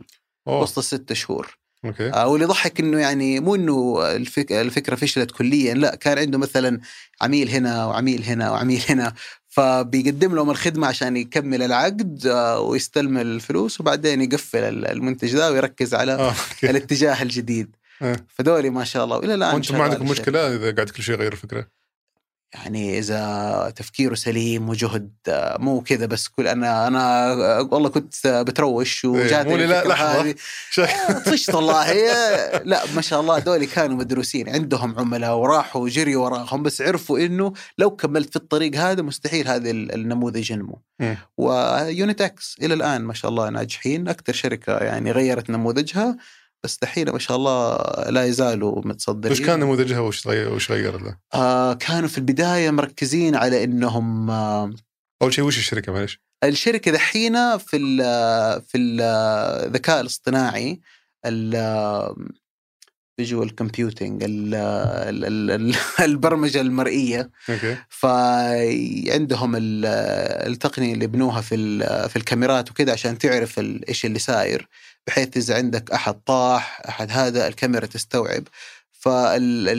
وسط 0.47 0.77
الست 0.77 1.13
شهور. 1.13 1.57
أوكي 1.85 2.09
آه، 2.09 2.27
واللي 2.27 2.45
يضحك 2.45 2.79
إنه 2.79 2.99
يعني 2.99 3.39
مو 3.39 3.55
إنه 3.55 3.97
الفك... 4.15 4.51
الفكرة 4.51 4.95
فشلت 4.95 5.31
كليا 5.31 5.73
لا 5.73 5.95
كان 5.95 6.17
عنده 6.17 6.37
مثلا 6.37 6.79
عميل 7.21 7.49
هنا 7.49 7.85
وعميل 7.85 8.23
هنا 8.23 8.51
وعميل 8.51 8.81
هنا 8.89 9.13
فبيقدم 9.47 10.35
لهم 10.35 10.49
الخدمة 10.49 10.87
عشان 10.87 11.17
يكمل 11.17 11.61
العقد 11.63 12.25
آه، 12.27 12.59
ويستلم 12.59 13.17
الفلوس 13.17 13.81
وبعدين 13.81 14.21
يقفل 14.21 14.59
ال- 14.59 14.85
المنتج 14.87 15.35
ذا 15.35 15.49
ويركز 15.49 15.93
على 15.93 16.13
آه 16.13 16.29
أوكي 16.29 16.69
الاتجاه 16.69 17.21
الجديد 17.21 17.75
آه. 18.01 18.15
فدولي 18.27 18.69
ما 18.69 18.83
شاء 18.83 19.03
الله 19.03 19.17
وإلى 19.17 19.33
الآن 19.33 19.53
وأنتم 19.53 19.77
ما 19.77 19.83
عندكم. 19.83 20.05
مشكلة 20.09 20.55
إذا 20.55 20.71
قاعد 20.75 20.89
كل 20.89 21.03
شيء 21.03 21.15
يغير 21.15 21.31
الفكرة 21.33 21.67
يعني 22.55 22.99
إذا 22.99 23.73
تفكيره 23.75 24.15
سليم 24.15 24.69
وجهد 24.69 25.11
آه، 25.27 25.57
مو 25.59 25.81
كذا 25.81 26.05
بس 26.05 26.27
كل 26.27 26.47
أنا 26.47 26.87
أنا 26.87 27.31
آه، 27.33 27.69
والله 27.71 27.89
كنت 27.89 28.25
آه، 28.25 28.41
بتروش 28.41 29.05
وجاتني 29.05 29.51
مو 29.51 29.57
لي 29.57 29.65
لا. 29.65 30.35
شيء 30.71 30.85
طشت 31.25 31.55
والله. 31.55 31.81
هي- 31.81 32.61
لا 32.65 32.81
ما 32.95 33.01
شاء 33.01 33.21
الله 33.21 33.39
دولي 33.39 33.65
كانوا 33.65 33.97
مدروسين. 33.97 34.49
عندهم 34.49 34.99
عملاء 34.99 35.35
وراحوا 35.37 35.81
وجريوا 35.81 36.25
وراهم 36.25 36.63
بس 36.63 36.81
عرفوا 36.81 37.19
إنه 37.19 37.53
لو 37.77 37.91
كملت 37.91 38.29
في 38.29 38.35
الطريق 38.35 38.75
هذا 38.75 39.01
مستحيل 39.01 39.47
هذا 39.47 39.69
ال- 39.69 39.93
النموذج 39.93 40.51
ينمو. 40.51 40.81
مم. 40.99 41.17
و 41.37 42.21
UnitX 42.21 42.55
إلى 42.61 42.73
الآن 42.73 43.01
ما 43.01 43.13
شاء 43.13 43.31
الله 43.31 43.49
ناجحين. 43.49 44.07
أكثر 44.07 44.33
شركة 44.33 44.77
يعني 44.77 45.11
غيرت 45.11 45.49
نموذجها. 45.49 46.17
بس 46.63 46.77
دحين 46.81 47.09
ما 47.09 47.19
شاء 47.19 47.37
الله 47.37 47.77
لا 48.09 48.25
يزالوا 48.25 48.81
متصدرين 48.87 49.31
وش 49.31 49.41
كان 49.41 49.59
نموذجها 49.59 49.99
وش 49.99 50.25
وش 50.27 50.71
غير 50.71 51.01
له؟ 51.03 51.17
آه 51.33 51.73
كانوا 51.73 52.09
في 52.09 52.17
البداية 52.17 52.71
مركزين 52.71 53.35
على 53.35 53.63
إنهم 53.63 54.29
آه 54.29 54.73
أول 55.21 55.33
شيء 55.33 55.43
وش 55.43 55.57
الشركة 55.57 55.91
معلش؟ 55.91 56.19
الشركة 56.43 56.91
دحين 56.91 57.57
في 57.57 57.77
ال 57.77 57.97
في 58.61 58.77
الذكاء 58.77 60.01
الاصطناعي 60.01 60.79
ال 61.25 61.38
visual 61.38 62.15
computing 63.55 64.23
البرمجة 65.99 66.61
المرئية 66.61 67.29
أوكي 67.49 67.77
فعندهم 67.89 69.55
ال- 69.55 69.85
التقنية 70.51 70.93
اللي 70.93 71.07
بنوها 71.07 71.41
في 71.41 71.55
ال- 71.55 72.09
في 72.09 72.15
الكاميرات 72.15 72.71
وكذا 72.71 72.93
عشان 72.93 73.17
تعرف 73.17 73.59
ال- 73.59 73.87
إيش 73.87 74.05
اللي 74.05 74.19
صاير 74.19 74.67
بحيث 75.07 75.37
إذا 75.37 75.55
عندك 75.55 75.91
أحد 75.91 76.13
طاح 76.25 76.81
أحد 76.89 77.11
هذا 77.11 77.47
الكاميرا 77.47 77.85
تستوعب 77.85 78.43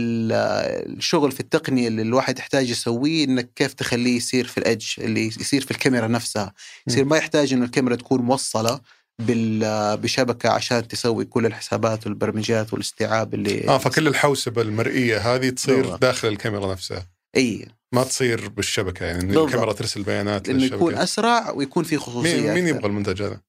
فالشغل 0.06 1.32
في 1.32 1.40
التقنية 1.40 1.88
اللي 1.88 2.02
الواحد 2.02 2.38
يحتاج 2.38 2.70
يسويه 2.70 3.24
إنك 3.24 3.50
كيف 3.56 3.72
تخليه 3.74 4.16
يصير 4.16 4.46
في 4.46 4.58
ال 4.58 4.64
edge 4.64 4.86
اللي 4.98 5.26
يصير 5.26 5.60
في 5.64 5.70
الكاميرا 5.70 6.06
نفسها 6.06 6.52
يصير 6.86 7.04
ما 7.04 7.16
يحتاج 7.16 7.52
إنه 7.52 7.64
الكاميرا 7.64 7.96
تكون 7.96 8.20
موصلة 8.22 8.80
بال- 9.18 9.96
بشبكة 9.96 10.48
عشان 10.48 10.88
تسوي 10.88 11.24
كل 11.24 11.46
الحسابات 11.46 12.06
والبرمجيات 12.06 12.72
والاستيعاب 12.72 13.34
اللي 13.34 13.68
آه 13.68 13.78
فكل 13.78 14.08
الحوسبة 14.08 14.62
المرئية 14.62 15.18
هذه 15.34 15.48
تصير 15.48 15.76
بالضبط. 15.76 16.02
داخل 16.02 16.28
الكاميرا 16.28 16.72
نفسها 16.72 17.06
إي 17.36 17.68
ما 17.92 18.04
تصير 18.04 18.48
بالشبكة 18.48 19.06
يعني 19.06 19.26
بالضبط. 19.26 19.46
الكاميرا 19.46 19.72
ترسل 19.72 20.02
بيانات 20.02 20.48
إنه 20.48 20.64
يكون 20.64 20.94
أسرع 20.94 21.50
ويكون 21.50 21.84
في 21.84 21.96
خصوصية 21.98 22.40
مين 22.40 22.54
مين. 22.54 22.68
يبغى 22.68 22.86
المنتج 22.86 23.22
هذا؟ 23.22 23.40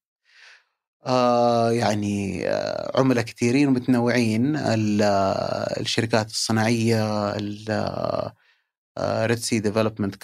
آه 1.07 1.71
يعني 1.71 2.41
آه 2.49 2.91
عملاء 2.99 3.23
كثيرين 3.23 3.67
ومتنوعين 3.67 4.55
آه، 4.55 5.79
الشركات 5.79 6.29
الصناعية 6.29 7.29
Red 9.01 9.37
Sea 9.37 9.59
Development 9.59 10.15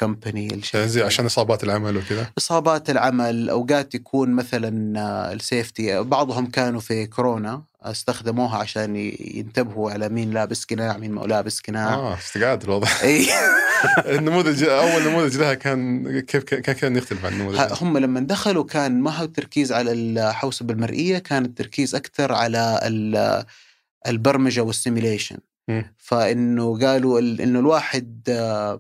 زي 0.76 1.04
عشان 1.04 1.26
إصابات 1.26 1.64
العمل 1.64 1.98
وكذا؟ 1.98 2.28
إصابات 2.38 2.90
العمل 2.90 3.50
أوقات 3.50 3.96
يكون 3.96 4.32
مثلا 4.32 5.00
آه، 5.00 5.34
ال 5.34 5.44
safety 5.44 6.04
بعضهم 6.04 6.46
كانوا 6.46 6.80
في 6.80 7.06
كورونا 7.06 7.64
استخدموها 7.82 8.58
عشان 8.58 8.96
ينتبهوا 9.20 9.92
على 9.92 10.10
مين 10.10 10.32
لابس 10.32 10.64
قناع 10.66 10.98
مين 10.98 11.12
ما 11.12 11.22
لابس 11.22 11.60
قناع 11.60 11.94
آه 11.94 12.18
استقعاد 12.18 12.64
الوضع. 12.64 12.88
إي. 13.04 13.28
النموذج 14.18 14.64
أول 14.64 15.04
نموذج 15.08 15.38
لها 15.38 15.54
كان 15.54 16.20
كيف 16.20 16.44
كان 16.44 16.76
كان 16.76 16.96
يختلف 16.96 17.26
عن 17.26 17.34
النموذج؟ 17.34 17.60
هم 17.82 17.98
لما 17.98 18.20
دخلوا 18.20 18.64
كان 18.64 19.02
ما 19.02 19.12
هو 19.18 19.24
التركيز 19.24 19.72
على 19.72 19.92
الحوسبة 19.92 20.74
المرئية 20.74 21.18
كان 21.18 21.46
التركيز 21.46 21.96
أكثر 21.96 22.32
على 22.34 22.80
ال- 22.84 23.46
البرمجة 24.08 24.62
وال 24.62 24.74
simulation 24.74 25.38
مم. 25.68 25.96
فإنه 25.98 26.80
قالوا 26.80 27.20
ال- 27.20 27.42
إنه 27.42 27.60
الواحد 27.60 28.22
آه، 28.30 28.80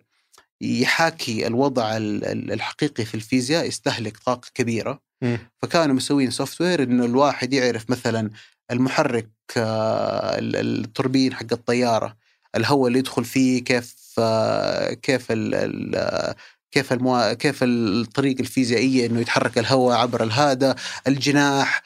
يحاكي 0.61 1.47
الوضع 1.47 1.97
ال- 1.97 2.25
ال- 2.25 2.51
الحقيقي 2.51 3.05
في 3.05 3.15
الفيزياء 3.15 3.67
يستهلك 3.67 4.17
طاقة 4.17 4.49
كبيرة 4.53 4.99
مم. 5.21 5.37
فكانوا 5.61 5.95
مسوين 5.95 6.31
software 6.31 6.83
إنه 6.83 7.05
الواحد 7.05 7.53
يعرف 7.53 7.89
مثلا 7.89 8.29
المحرك 8.71 9.29
آه، 9.57 10.37
ال- 10.39 10.55
التوربين 10.55 11.33
حق 11.33 11.45
الطيارة 11.51 12.15
الهواء 12.55 12.87
اللي 12.87 12.99
يدخل 12.99 13.25
فيه 13.25 13.63
كيف 13.63 13.95
آه، 14.19 14.93
كيف 14.93 15.25
ال 15.31 16.35
كيف 16.71 16.93
الموا... 16.93 17.33
كيف 17.33 17.59
الطريقة 17.63 18.41
الفيزيائية 18.41 19.05
إنه 19.05 19.19
يتحرك 19.21 19.57
الهواء 19.57 19.97
عبر 19.97 20.23
الهذا 20.23 20.75
الجناح 21.07 21.83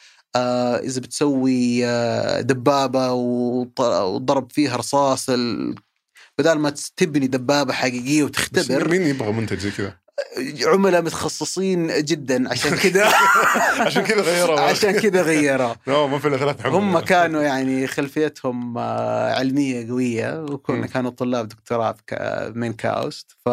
إذا 0.83 0.99
بتسوي 1.01 1.85
آه 1.85 2.41
دبابة 2.41 3.11
وط- 3.13 3.79
وضرب 3.81 4.51
فيها 4.51 4.75
رصاص. 4.77 5.29
بدل 6.39 6.53
ما 6.59 6.73
تبني 6.97 7.27
دبابة 7.27 7.73
حقيقية 7.73 8.23
بس 8.23 8.29
وتختبر 8.29 8.89
مين 8.89 9.01
يبغى 9.01 9.31
منتج 9.31 9.57
زي 9.59 9.71
كذا؟ 9.71 9.97
عملاء 10.65 11.01
متخصصين 11.01 11.87
جدا 12.03 12.49
عشان 12.51 12.75
كذا 12.77 13.05
عشان 13.85 14.03
كذا 14.03 14.21
غيروا 14.21 14.59
عشان 14.59 14.91
كذا 14.91 15.21
غيرا 15.21 15.75
لا 15.87 16.07
ما 16.07 16.19
في 16.19 16.29
ثلاث. 16.29 16.65
هم 16.65 16.99
كانوا 16.99 17.41
يعني 17.41 17.87
خلفيتهم 17.87 18.77
آه، 18.77 19.33
علمية 19.33 19.89
قوية. 19.89 20.41
وكنا 20.43 20.87
كانوا 20.87 21.11
طلاب 21.11 21.47
دكتوراه 21.47 21.95
من 22.55 22.73
كاوست 22.73 23.31
ف 23.45 23.49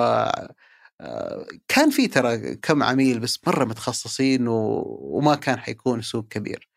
آه، 1.01 1.47
كان 1.69 1.91
في 1.91 2.07
ترى 2.09 2.55
كم 2.55 2.83
عميل 2.83 3.19
بس 3.21 3.39
مرة 3.47 3.65
متخصصين 3.65 4.49
و... 4.49 4.83
وما 5.01 5.35
كان 5.35 5.59
حيكون 5.59 6.03
سوق 6.03 6.27
كبير. 6.31 6.69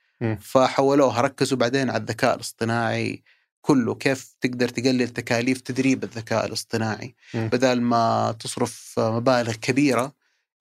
فحولوها 0.41 1.21
ركزوا 1.21 1.57
بعدين 1.57 1.89
على 1.89 2.01
الذكاء 2.01 2.35
الاصطناعي 2.35 3.23
كله 3.61 3.95
كيف 3.95 4.35
تقدر 4.41 4.69
تقلل 4.69 5.07
تكاليف 5.09 5.61
تدريب 5.61 6.03
الذكاء 6.03 6.45
الاصطناعي. 6.45 7.15
مم. 7.33 7.47
بدل 7.47 7.81
ما 7.81 8.35
تصرف 8.39 8.93
مبالغ 8.99 9.53
كبيرة 9.53 10.13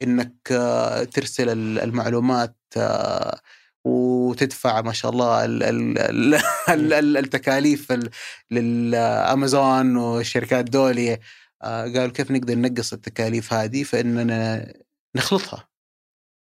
إنك 0.02 0.32
آه، 0.50 1.04
ترسل 1.04 1.48
ال- 1.48 1.78
المعلومات 1.78 2.56
آه، 2.76 3.40
وتدفع 3.84 4.80
ما 4.80 4.92
شاء 4.92 5.10
الله 5.10 5.44
ال 5.44 5.62
ال 5.62 5.98
ال 5.98 6.34
ال 6.68 6.92
ال 6.92 7.16
التكاليف 7.16 7.92
ال- 7.92 8.10
للأمازون 8.50 9.96
والشركات 9.96 10.64
دولية. 10.64 11.20
آه، 11.62 11.82
قالوا 11.82 12.08
كيف 12.08 12.30
نقدر 12.30 12.58
نقص 12.58 12.92
التكاليف 12.92 13.52
هذه؟ 13.52 13.82
فإننا 13.82 14.72
نخلطها. 15.16 15.68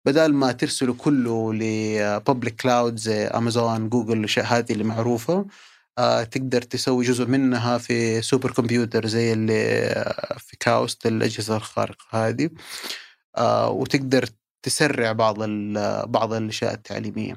بدل 0.04 0.32
ما 0.32 0.52
ترسلوا 0.52 0.94
كله 0.98 1.54
ل 1.54 1.69
public 1.69 2.56
cloud 2.56 2.96
زي 2.96 3.26
Amazon 3.26 3.88
Google 3.88 4.18
الأشياء 4.18 4.46
هذه 4.46 4.72
اللي 4.72 4.84
معروفة 4.84 5.46
آه، 5.98 6.24
تقدر 6.24 6.62
تسوي 6.62 7.04
جزء 7.04 7.26
منها 7.26 7.78
في 7.78 8.22
supercomputer 8.22 9.06
زي 9.06 9.32
اللي 9.32 9.82
آه، 9.86 10.38
في 10.38 10.56
كاوست 10.56 11.06
الأجهزة 11.06 11.56
الخارقة 11.56 12.04
هذه 12.28 12.50
آه، 13.36 13.70
وتقدر 13.70 14.28
تسرع 14.62 15.12
بعض 15.12 15.42
بعض 16.08 16.32
الأشياء 16.32 16.74
التعليمية. 16.74 17.36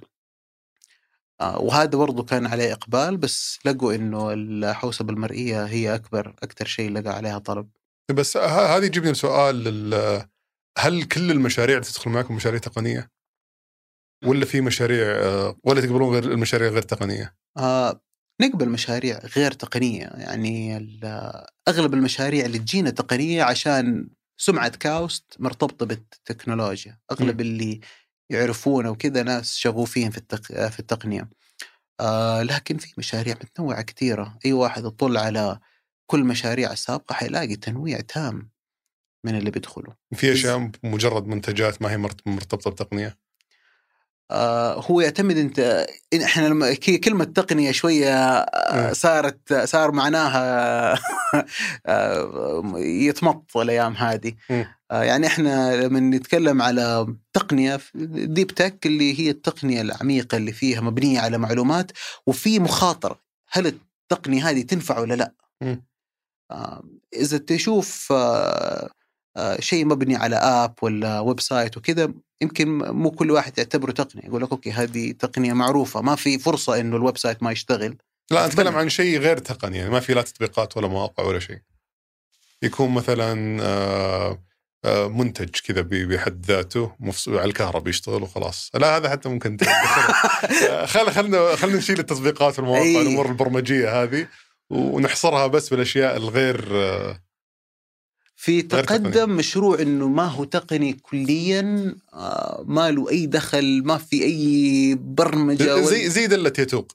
وهذا 1.42 1.98
برضو 1.98 2.24
كان 2.24 2.46
عليه 2.46 2.74
إقبال 2.74 3.18
بس 3.18 3.60
لقوا 3.66 3.96
إنه 3.96 4.34
الحوسبة 4.34 5.14
المرئية 5.14 5.66
هي 5.66 5.96
أكبر 5.96 6.36
أكثر 6.44 6.66
شيء 6.66 6.92
لقى 6.92 7.10
عليها 7.16 7.38
طلب. 7.40 7.70
بس 8.10 8.38
هذه 8.38 8.86
يجيبني 8.86 9.14
سؤال 9.14 9.68
هل 10.78 11.04
كل 11.04 11.32
المشاريع 11.32 11.78
اللي 11.78 11.88
تدخل 11.88 12.12
معكم 12.12 12.36
مشاريع 12.36 12.60
تقنية؟ 12.60 13.12
ولا 14.26 14.46
في 14.46 14.62
مشاريع 14.62 15.06
آه، 15.06 15.56
ولا 15.64 15.82
تقبلون 15.82 16.14
غير 16.14 16.24
المشاريع 16.32 16.70
غير 16.70 16.82
تقنية؟ 16.82 17.36
آه، 17.58 18.02
نقبل 18.42 18.70
مشاريع 18.70 19.20
غير 19.38 19.52
تقنية. 19.52 20.06
يعني 20.06 20.78
ال- 20.78 21.46
أغلب 21.68 21.94
المشاريع 21.94 22.46
اللي 22.46 22.60
تجينا 22.60 22.90
تقنية 22.90 23.44
عشان 23.44 24.10
سمعة 24.38 24.70
كاوست 24.70 25.36
مرتبطة 25.40 25.86
بالتكنولوجيا. 25.86 27.00
أغلب 27.12 27.42
اللي 27.42 27.80
يعرفونه 28.30 28.90
وكذا 28.90 29.24
ناس 29.24 29.56
شغوفين 29.56 30.12
في 30.12 30.18
التق... 30.18 30.68
في 30.68 30.80
التقنية. 30.80 31.30
آه 32.00 32.44
لكن 32.44 32.78
في 32.78 32.94
مشاريع 32.98 33.36
متنوعة 33.36 33.82
كثيرة. 33.82 34.40
أي 34.46 34.54
واحد 34.54 34.86
يطل 34.86 35.18
على 35.18 35.60
كل 36.12 36.24
مشاريع 36.24 36.72
السابقة 36.72 37.14
حيلاقي 37.14 37.56
تنويع 37.56 38.00
تام. 38.00 38.50
من 39.28 39.36
اللي 39.36 39.52
بيدخلوا 39.52 39.94
في 40.16 40.34
أشياء 40.34 40.72
مجرد 40.84 41.28
منتجات 41.28 41.82
ما 41.82 41.92
هي 41.92 41.98
مرت- 41.98 42.28
مرتبطة 42.28 42.72
بتقنية؟ 42.72 43.18
آه 44.32 44.82
هو 44.82 45.02
يعتمد 45.02 45.38
أنت 45.38 45.86
إن 46.14 46.22
إحنا 46.22 46.48
لما 46.48 46.74
كلمة 46.74 47.24
تقنية 47.24 47.72
شوية 47.72 48.14
آه، 48.40 48.88
مم. 48.88 48.94
صارت 48.94 49.54
صار 49.54 49.92
معناها 49.92 50.94
آه، 51.86 52.74
يتمط 52.78 53.58
الأيام 53.58 53.94
هذه 53.94 54.34
مم. 54.50 54.66
آه، 54.92 55.04
يعني 55.04 55.28
إحنا 55.28 55.76
لما 55.76 56.00
نتكلم 56.00 56.62
على 56.62 57.16
تقنية 57.34 57.80
ديب 57.96 58.48
تك 58.48 58.86
اللي 58.86 59.20
هي 59.20 59.30
التقنية 59.30 59.82
العميقة 59.82 60.38
اللي 60.38 60.52
فيها 60.52 60.82
مبنية 60.82 61.20
على 61.20 61.38
معلومات 61.38 61.92
وفي 62.28 62.60
مخاطرة 62.60 63.20
هل 63.52 63.68
التقنية 63.68 64.50
هذه 64.50 64.62
تنفع 64.62 65.00
ولا 65.00 65.14
لا؟ 65.14 65.34
مم. 65.62 65.86
آه، 66.52 66.84
إذا 67.14 67.38
تشوف 67.38 68.12
آه، 68.12 68.90
شيء 69.60 69.86
مبني 69.86 70.16
على 70.16 70.36
app 70.36 70.74
ولا 70.82 71.20
website 71.20 71.78
وكذا 71.78 72.14
يمكن 72.42 72.78
مو 72.78 73.12
كل 73.12 73.32
واحد 73.32 73.58
يعتبره 73.58 73.92
تقنية 73.92 74.24
يقول 74.26 74.42
لك 74.42 74.52
أوكي 74.52 74.72
هذه 74.72 75.12
تقنية 75.12 75.54
معروفة 75.54 76.02
ما 76.02 76.16
في 76.16 76.40
فرصة 76.40 76.80
إنه 76.80 76.96
ال 76.96 77.18
website 77.18 77.44
ما 77.44 77.52
يشتغل 77.52 77.98
لا 78.32 78.48
نتكلم 78.48 78.70
بلى. 78.70 78.80
عن 78.80 78.90
شيء 78.90 79.20
غير 79.20 79.38
تقني 79.38 79.78
يعني 79.78 79.90
ما 79.90 80.00
في 80.00 80.14
لا 80.14 80.22
تطبيقات 80.22 80.78
ولا 80.78 80.88
مواقع 80.88 81.24
ولا 81.24 81.40
شيء 81.40 81.60
يكون 82.62 82.94
مثلا 82.94 83.64
آه، 83.64 84.44
آه، 84.86 85.08
منتج 85.08 85.50
كذا 85.50 85.82
بحد 85.82 86.46
ذاته 86.46 86.92
على 87.28 87.46
الكهرباء 87.46 87.90
يشتغل 87.90 88.24
وخلاص 88.24 88.72
لا 88.74 88.98
هذا 88.98 89.10
حتى 89.10 89.30
ممكن. 89.30 89.58
خل 90.94 91.12
خلنا 91.12 91.56
خلنا 91.56 91.78
نشيل 91.78 92.00
التطبيقات 92.00 92.60
والمواقع 92.60 92.82
أي. 92.84 93.02
الأمور 93.02 93.26
البرمجية 93.26 94.04
هذه 94.04 94.28
ونحصرها 94.70 95.48
بس 95.48 95.70
بالأشياء 95.70 96.18
الغير 96.18 96.68
آه، 96.72 97.27
في. 98.40 98.62
تقدم 98.62 99.30
مشروع 99.30 99.82
إنه 99.82 100.08
ما 100.08 100.26
هو 100.26 100.44
تقني 100.44 100.94
كليا 100.94 101.96
آه، 102.14 102.64
ما 102.68 102.92
له 102.92 103.10
أي 103.10 103.26
دخل 103.26 103.82
ما 103.86 103.98
في 103.98 104.24
أي 104.24 104.96
برمجة 105.02 105.82
زي 105.82 106.10
زي 106.10 106.28
دلة 106.28 106.54
يتوق 106.60 106.92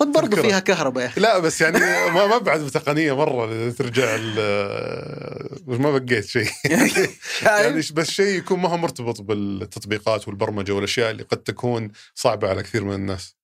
طب 0.00 0.12
برضه. 0.12 0.42
فيها 0.42 0.58
كهرباء 0.58 1.02
يا 1.04 1.08
أخي 1.08 1.20
لا 1.20 1.38
بس 1.38 1.60
يعني 1.60 1.78
ما 1.78 2.26
ما 2.26 2.38
بعد 2.38 2.60
بتقنية 2.60 3.16
مرة 3.16 3.70
ترجع 3.70 4.16
ال- 4.20 5.80
ما 5.82 5.98
بقيت 5.98 6.24
شيء 6.26 6.48
يعني 7.42 7.82
بس 7.92 8.10
شيء 8.10 8.38
يكون 8.38 8.58
ما 8.58 8.68
هو 8.68 8.76
مرتبط 8.76 9.20
بالتطبيقات 9.20 10.28
والبرمجة 10.28 10.72
والأشياء 10.72 11.10
اللي 11.10 11.22
قد 11.22 11.36
تكون 11.38 11.92
صعبة 12.14 12.48
على 12.48 12.62
كثير 12.62 12.84
من 12.84 12.94
الناس. 12.94 13.36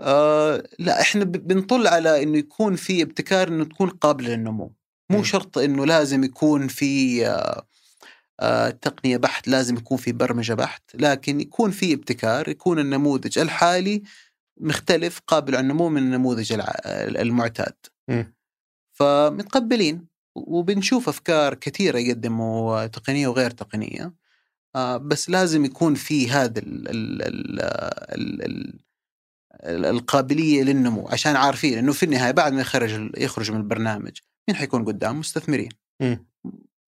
آه 0.00 0.62
لا 0.78 1.00
إحنا 1.00 1.24
بنطل 1.24 1.86
على 1.86 2.22
إنه 2.22 2.38
يكون 2.38 2.76
في 2.76 3.02
ابتكار 3.02 3.48
إنه 3.48 3.64
تكون 3.64 3.88
قابلة 3.90 4.28
للنمو 4.28 4.72
مو 5.10 5.18
مم. 5.18 5.24
شرط 5.24 5.58
إنه 5.58 5.86
لازم 5.86 6.24
يكون 6.24 6.68
في 6.68 7.26
آه 7.26 7.66
آه 8.40 8.70
تقنية 8.70 9.16
بحت 9.16 9.48
لازم 9.48 9.76
يكون 9.76 9.96
في 9.96 10.12
برمجة 10.12 10.54
بحت 10.54 10.82
لكن 10.94 11.40
يكون 11.40 11.70
في 11.70 11.94
ابتكار 11.94 12.48
يكون 12.48 12.78
النموذج 12.78 13.38
الحالي 13.38 14.02
مختلف 14.60 15.20
قابل 15.26 15.56
على 15.56 15.62
النمو 15.62 15.88
من 15.88 16.02
النموذج 16.02 16.60
المعتاد 16.86 17.74
مم. 18.08 18.34
فمتقبلين 18.92 20.06
وبنشوف 20.34 21.08
أفكار 21.08 21.54
كثيرة 21.54 21.98
يقدموا 21.98 22.86
تقنية 22.86 23.28
وغير 23.28 23.50
تقنية 23.50 24.14
آه، 24.76 24.96
بس 24.96 25.30
لازم 25.30 25.64
يكون 25.64 25.94
في 25.94 26.30
هذا 26.30 26.58
ال 26.58 26.88
ال 26.88 27.22
ال 27.22 27.60
ال 27.60 28.42
ال 28.42 28.78
ال 29.64 29.84
القابلية 29.86 30.62
للنمو 30.62 31.08
عشان 31.08 31.36
عارفين 31.36 31.78
إنه 31.78 31.92
في 31.92 32.02
النهاية 32.02 32.30
بعد 32.30 32.52
ما 32.52 32.60
يخرج 32.60 33.10
يخرج 33.18 33.50
من 33.50 33.56
البرنامج 33.56 34.18
مين 34.48 34.56
حيكون 34.56 34.84
قدام 34.84 35.18
مستثمرين 35.18 35.68
مم. 36.00 36.26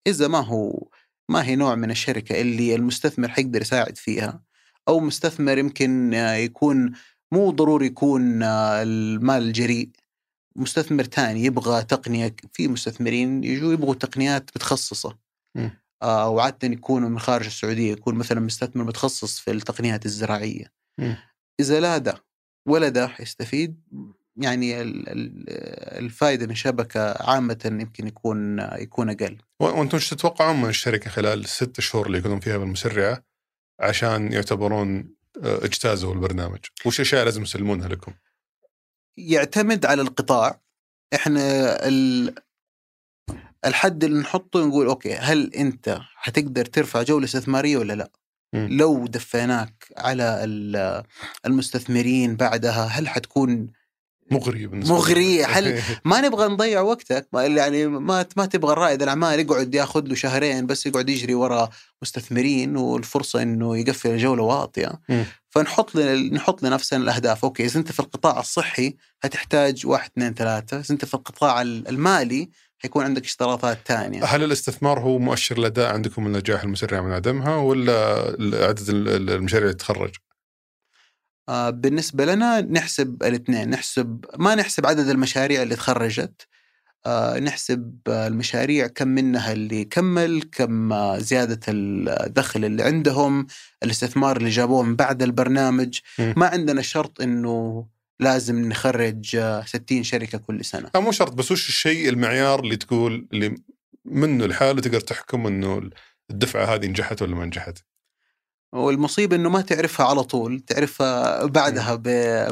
إذا 0.06 0.28
ما 0.28 0.38
هو 0.38 0.88
ما 1.28 1.44
هي 1.44 1.56
نوع 1.56 1.74
من 1.74 1.90
الشركة 1.90 2.40
اللي 2.40 2.74
المستثمر 2.74 3.28
حيقدر 3.28 3.60
يساعد 3.60 3.98
فيها 3.98 4.42
أو 4.88 5.00
مستثمر 5.00 5.58
يمكن 5.58 6.12
يكون 6.14 6.92
مو 7.32 7.50
ضروري 7.50 7.86
يكون 7.86 8.42
المال 8.42 9.42
الجريء 9.42 9.90
مستثمر 10.56 11.04
تاني 11.04 11.44
يبغى 11.44 11.82
تقنية 11.82 12.36
في 12.52 12.68
مستثمرين 12.68 13.44
يجوا 13.44 13.72
يبغوا 13.72 13.94
تقنيات 13.94 14.50
متخصصة 14.56 15.18
مم. 15.54 15.70
آه، 16.02 16.28
وعاده 16.28 16.68
يكونوا 16.68 17.08
من 17.08 17.18
خارج 17.18 17.46
السعودية 17.46 17.92
يكون 17.92 18.14
مثلا 18.14 18.40
مستثمر 18.40 18.84
متخصص 18.84 19.38
في 19.38 19.50
التقنيات 19.50 20.06
الزراعية 20.06 20.72
مم. 20.98 21.16
إذا 21.60 21.80
لا 21.80 21.98
ده 21.98 22.24
ولا 22.68 22.88
ده 22.88 23.08
حيستفيد 23.08 23.80
يعني 24.40 24.80
ال- 24.82 25.08
ال- 25.08 25.44
الفائدة 26.04 26.46
من 26.46 26.54
شبكة 26.54 27.22
عامة 27.30 27.58
يمكن 27.64 28.06
يكون 28.06 28.58
يكون 28.58 29.10
أقل 29.10 29.36
وأنتم 29.60 29.96
إيش 29.96 30.10
تتوقعون 30.10 30.62
من 30.62 30.68
الشركة 30.68 31.10
خلال 31.10 31.40
الست 31.40 31.80
شهور 31.80 32.06
اللي 32.06 32.18
يكونون 32.18 32.40
فيها 32.40 32.56
بالمسرعة 32.56 33.24
عشان 33.80 34.32
يعتبرون 34.32 35.14
آه، 35.44 35.64
أجتازوا 35.64 36.14
البرنامج؟ 36.14 36.58
وش 36.86 37.00
الأشياء 37.00 37.24
لازم 37.24 37.42
يسلمونها 37.42 37.88
لكم؟ 37.88 38.12
يعتمد 39.16 39.86
على 39.86 40.02
القطاع 40.02 40.60
إحنا 41.14 41.40
ال... 41.88 42.34
الحد 43.64 44.04
اللي 44.04 44.20
نحطه 44.20 44.66
نقول 44.66 44.86
أوكي 44.86 45.14
هل 45.14 45.54
أنت 45.54 45.98
حتقدر 46.14 46.64
ترفع 46.64 47.02
جولة 47.02 47.24
استثمارية 47.24 47.76
ولا 47.76 47.92
لا؟ 47.92 48.10
مم. 48.54 48.68
لو 48.70 49.06
دفيناك 49.06 49.92
على 49.96 50.44
ال- 50.44 51.04
المستثمرين 51.46 52.36
بعدها 52.36 52.84
هل 52.84 53.08
حتكون 53.08 53.72
مغري 54.30 54.66
بالنسبة 54.66 54.94
مغرية. 54.94 55.42
لكم. 55.42 55.52
هل- 55.52 55.82
ما 56.04 56.20
نبغى 56.20 56.48
نضيع 56.48 56.80
وقتك 56.80 57.28
ما 57.32 57.44
يعني 57.46 57.86
ما 57.86 58.26
ما 58.36 58.46
تبغى 58.46 58.72
الرائد 58.72 59.02
الأعمال 59.02 59.40
يقعد 59.40 59.74
ياخذ 59.74 60.04
له 60.06 60.14
شهرين 60.14 60.66
بس 60.66 60.86
يقعد 60.86 61.08
يجري 61.08 61.34
ورا 61.34 61.68
مستثمرين 62.02 62.76
والفرصة 62.76 63.42
إنه 63.42 63.78
يقفل 63.78 64.10
الجوله 64.10 64.42
واطية. 64.42 64.92
فنحط 65.50 65.94
ل- 65.94 66.34
نحط 66.34 66.62
لنفسنا 66.62 66.98
الأهداف 67.04 67.44
أوكي 67.44 67.64
إذا 67.64 67.78
أنت 67.80 67.92
في 67.92 68.00
القطاع 68.00 68.40
الصحي 68.40 68.94
هتحتاج 69.22 69.86
واحد 69.86 70.10
اثنين 70.12 70.34
ثلاثة 70.34 70.76
إذا 70.76 70.86
أنت 70.90 71.04
في 71.04 71.14
القطاع 71.14 71.62
ال- 71.62 71.88
المالي 71.88 72.48
حيكون 72.78 73.04
عندك 73.04 73.24
اشتراطات 73.24 73.78
ثانية 73.86 74.24
هل 74.24 74.44
الاستثمار 74.44 75.00
هو 75.00 75.18
مؤشر 75.18 75.58
الاداء 75.58 75.92
عندكم 75.92 76.26
النجاح 76.26 76.62
المسرع 76.62 77.00
من 77.00 77.12
عدمها 77.12 77.56
ولا 77.56 78.16
عدد 78.68 78.88
ال- 78.88 79.30
المشاريع 79.30 79.64
اللي 79.66 79.76
تتخرج؟ 79.76 80.10
آه، 81.50 81.70
بالنسبة 81.70 82.24
لنا 82.24 82.60
نحسب 82.60 83.22
الاثنين 83.22 83.70
نحسب 83.70 84.24
ما 84.38 84.54
نحسب 84.54 84.86
عدد 84.86 85.08
المشاريع 85.08 85.62
اللي 85.62 85.76
تخرجت 85.76 86.46
آه، 87.06 87.38
نحسب 87.38 87.98
المشاريع 88.08 88.86
كم 88.86 89.08
منها 89.08 89.52
اللي 89.52 89.84
كمل 89.84 90.42
كم 90.52 90.92
آه، 90.92 91.18
زيادة 91.18 91.60
الدخل 91.68 92.64
اللي 92.64 92.82
عندهم 92.82 93.46
الاستثمار 93.82 94.36
اللي 94.36 94.50
جابوه 94.50 94.82
من 94.82 94.96
بعد 94.96 95.22
البرنامج. 95.22 95.98
ما 96.18 96.46
عندنا 96.46 96.82
شرط 96.82 97.20
إنه 97.20 97.86
لازم 98.20 98.68
نخرج 98.68 99.36
آه، 99.36 99.64
60 99.64 100.02
شركة 100.02 100.38
كل 100.38 100.64
سنة 100.64 100.90
مو 100.94 101.12
شرط 101.12 101.32
بس 101.32 101.52
وش 101.52 101.68
الشيء 101.68 102.08
المعيار 102.08 102.60
اللي 102.60 102.76
تقول 102.76 103.28
اللي 103.32 103.54
منه 104.04 104.46
لحاله 104.46 104.80
تقدر 104.80 105.00
تحكم 105.00 105.46
إنه 105.46 105.90
الدفعة 106.30 106.74
هذه 106.74 106.86
نجحت 106.86 107.22
ولا 107.22 107.34
ما 107.34 107.44
نجحت؟ 107.44 107.78
والمصيبة 108.72 109.36
إنه 109.36 109.48
ما 109.48 109.60
تعرفها 109.60 110.06
على 110.06 110.22
طول 110.22 110.60
تعرفها 110.60 111.44
بعدها 111.46 111.94
ب... 111.94 112.02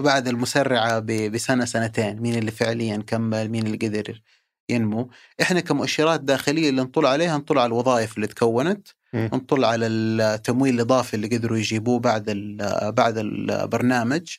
بعد 0.02 0.28
المسرعة 0.28 0.98
ب... 0.98 1.06
بسنة 1.06 1.64
سنتين 1.64 2.20
مين 2.20 2.34
اللي 2.38 2.50
فعليا 2.50 2.96
كمل 3.06 3.48
مين 3.48 3.66
اللي 3.66 3.76
قدر 3.88 4.22
ينمو. 4.70 5.10
إحنا 5.42 5.60
كمؤشرات 5.60 6.20
داخلية 6.20 6.70
اللي 6.70 6.82
نطل 6.82 7.06
عليها 7.06 7.38
نطل 7.38 7.58
على 7.58 7.66
الوظائف 7.66 8.16
اللي 8.16 8.26
تكونت 8.26 8.88
مم. 9.12 9.30
نطل 9.32 9.64
على 9.64 9.86
التمويل 9.86 10.74
الإضافي 10.74 11.14
اللي 11.14 11.26
قدروا 11.36 11.58
يجيبوه 11.58 11.98
بعد 11.98 12.24
ال... 12.28 12.56
بعد 12.92 13.18
البرنامج. 13.18 14.36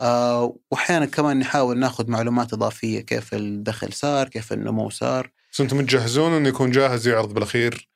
آه، 0.00 0.56
واحيانا 0.70 1.06
كمان 1.06 1.38
نحاول 1.38 1.78
ناخذ 1.78 2.10
معلومات 2.10 2.52
إضافية 2.52 3.00
كيف 3.00 3.34
الدخل 3.34 3.92
صار 3.92 4.28
كيف 4.28 4.52
النمو 4.52 4.90
صار. 4.90 5.30
بس 5.52 5.60
أنتم 5.60 5.76
متجهزون 5.78 6.32
إنه 6.32 6.48
يكون 6.48 6.70
جاهز 6.70 7.08
يعرض 7.08 7.34
بالأخير 7.34 7.88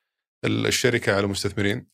ال- 0.44 0.66
الشركة 0.66 1.12
على 1.12 1.24
المستثمرين 1.24 1.86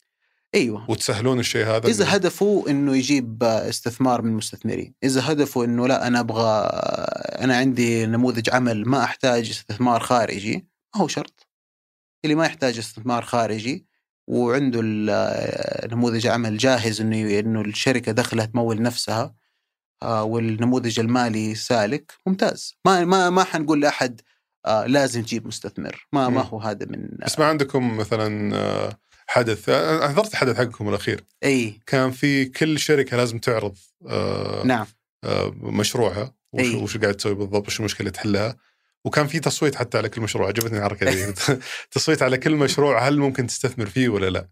أيوه. 0.54 0.90
وتسهلون 0.90 1.40
الشيء 1.40 1.66
هذا؟ 1.66 1.88
إذا 1.88 2.16
هدفه 2.16 2.64
إنه 2.68 2.96
يجيب 2.96 3.42
استثمار 3.42 4.22
من 4.22 4.30
المستثمرين 4.30 4.94
إذا 5.04 5.32
هدفه 5.32 5.64
إنه 5.64 5.88
لا 5.88 6.06
أنا 6.06 6.20
أبغى 6.20 6.66
أنا 7.44 7.56
عندي 7.56 8.06
نموذج 8.06 8.50
عمل 8.50 8.88
ما 8.88 9.04
أحتاج 9.04 9.50
استثمار 9.50 10.00
خارجي 10.00 10.66
ما 10.94 11.00
هو 11.02 11.08
شرط. 11.08 11.48
اللي 12.24 12.34
ما 12.34 12.46
يحتاج 12.46 12.78
استثمار 12.78 13.24
خارجي 13.24 13.86
وعنده 14.26 14.80
نموذج 15.92 16.26
عمل 16.26 16.56
جاهز 16.56 17.00
إنه 17.00 17.38
إنه 17.38 17.60
الشركة 17.60 18.12
دخلها 18.12 18.44
تمول 18.46 18.82
نفسها 18.82 19.34
آه، 20.02 20.24
والنموذج 20.24 21.00
المالي 21.00 21.54
سالك 21.54 22.12
ممتاز. 22.26 22.76
ما 22.84 23.04
ما 23.04 23.30
ما 23.30 23.44
حنقول 23.44 23.80
لأحد 23.80 24.20
آه، 24.66 24.86
لازم 24.86 25.22
تجيب 25.22 25.46
مستثمر. 25.46 26.06
ما 26.12 26.28
ما. 26.28 26.42
هو 26.42 26.60
هذا 26.60 26.86
من 26.86 27.08
بس 27.24 27.38
ما 27.38 27.44
عندكم 27.44 27.96
مثلا 27.96 28.56
آه، 28.56 28.98
حدث 29.34 29.70
حضرت 30.02 30.30
الحدث 30.30 30.56
حقكم 30.56 30.88
الأخير 30.88 31.24
إي 31.44 31.80
كان 31.86 32.10
في 32.10 32.44
كل 32.44 32.78
شركة 32.78 33.16
لازم 33.16 33.38
تعرض 33.38 33.76
آه، 34.06 34.62
نعم 34.66 34.86
آه، 35.24 35.54
مشروعها 35.60 36.34
وش, 36.52 36.60
أي. 36.60 36.74
وش 36.74 36.96
قاعد 36.96 37.14
تسوي 37.14 37.34
بالضبط 37.34 37.66
وش 37.66 37.80
المشكلة 37.80 38.00
اللي 38.00 38.10
تحلها 38.10 38.56
وكان 39.04 39.26
في 39.26 39.38
تصويت 39.40 39.74
حتى 39.74 39.98
على 39.98 40.08
كل 40.08 40.20
مشروع 40.20 40.48
عجبتني 40.48 40.78
الحركة 40.78 41.10
دي 41.10 41.34
تصويت 41.94 42.22
على 42.22 42.36
كل 42.36 42.56
مشروع 42.56 43.08
هل 43.08 43.18
ممكن 43.18 43.46
تستثمر 43.46 43.86
فيه 43.86 44.08
ولا 44.08 44.30
لا 44.30 44.48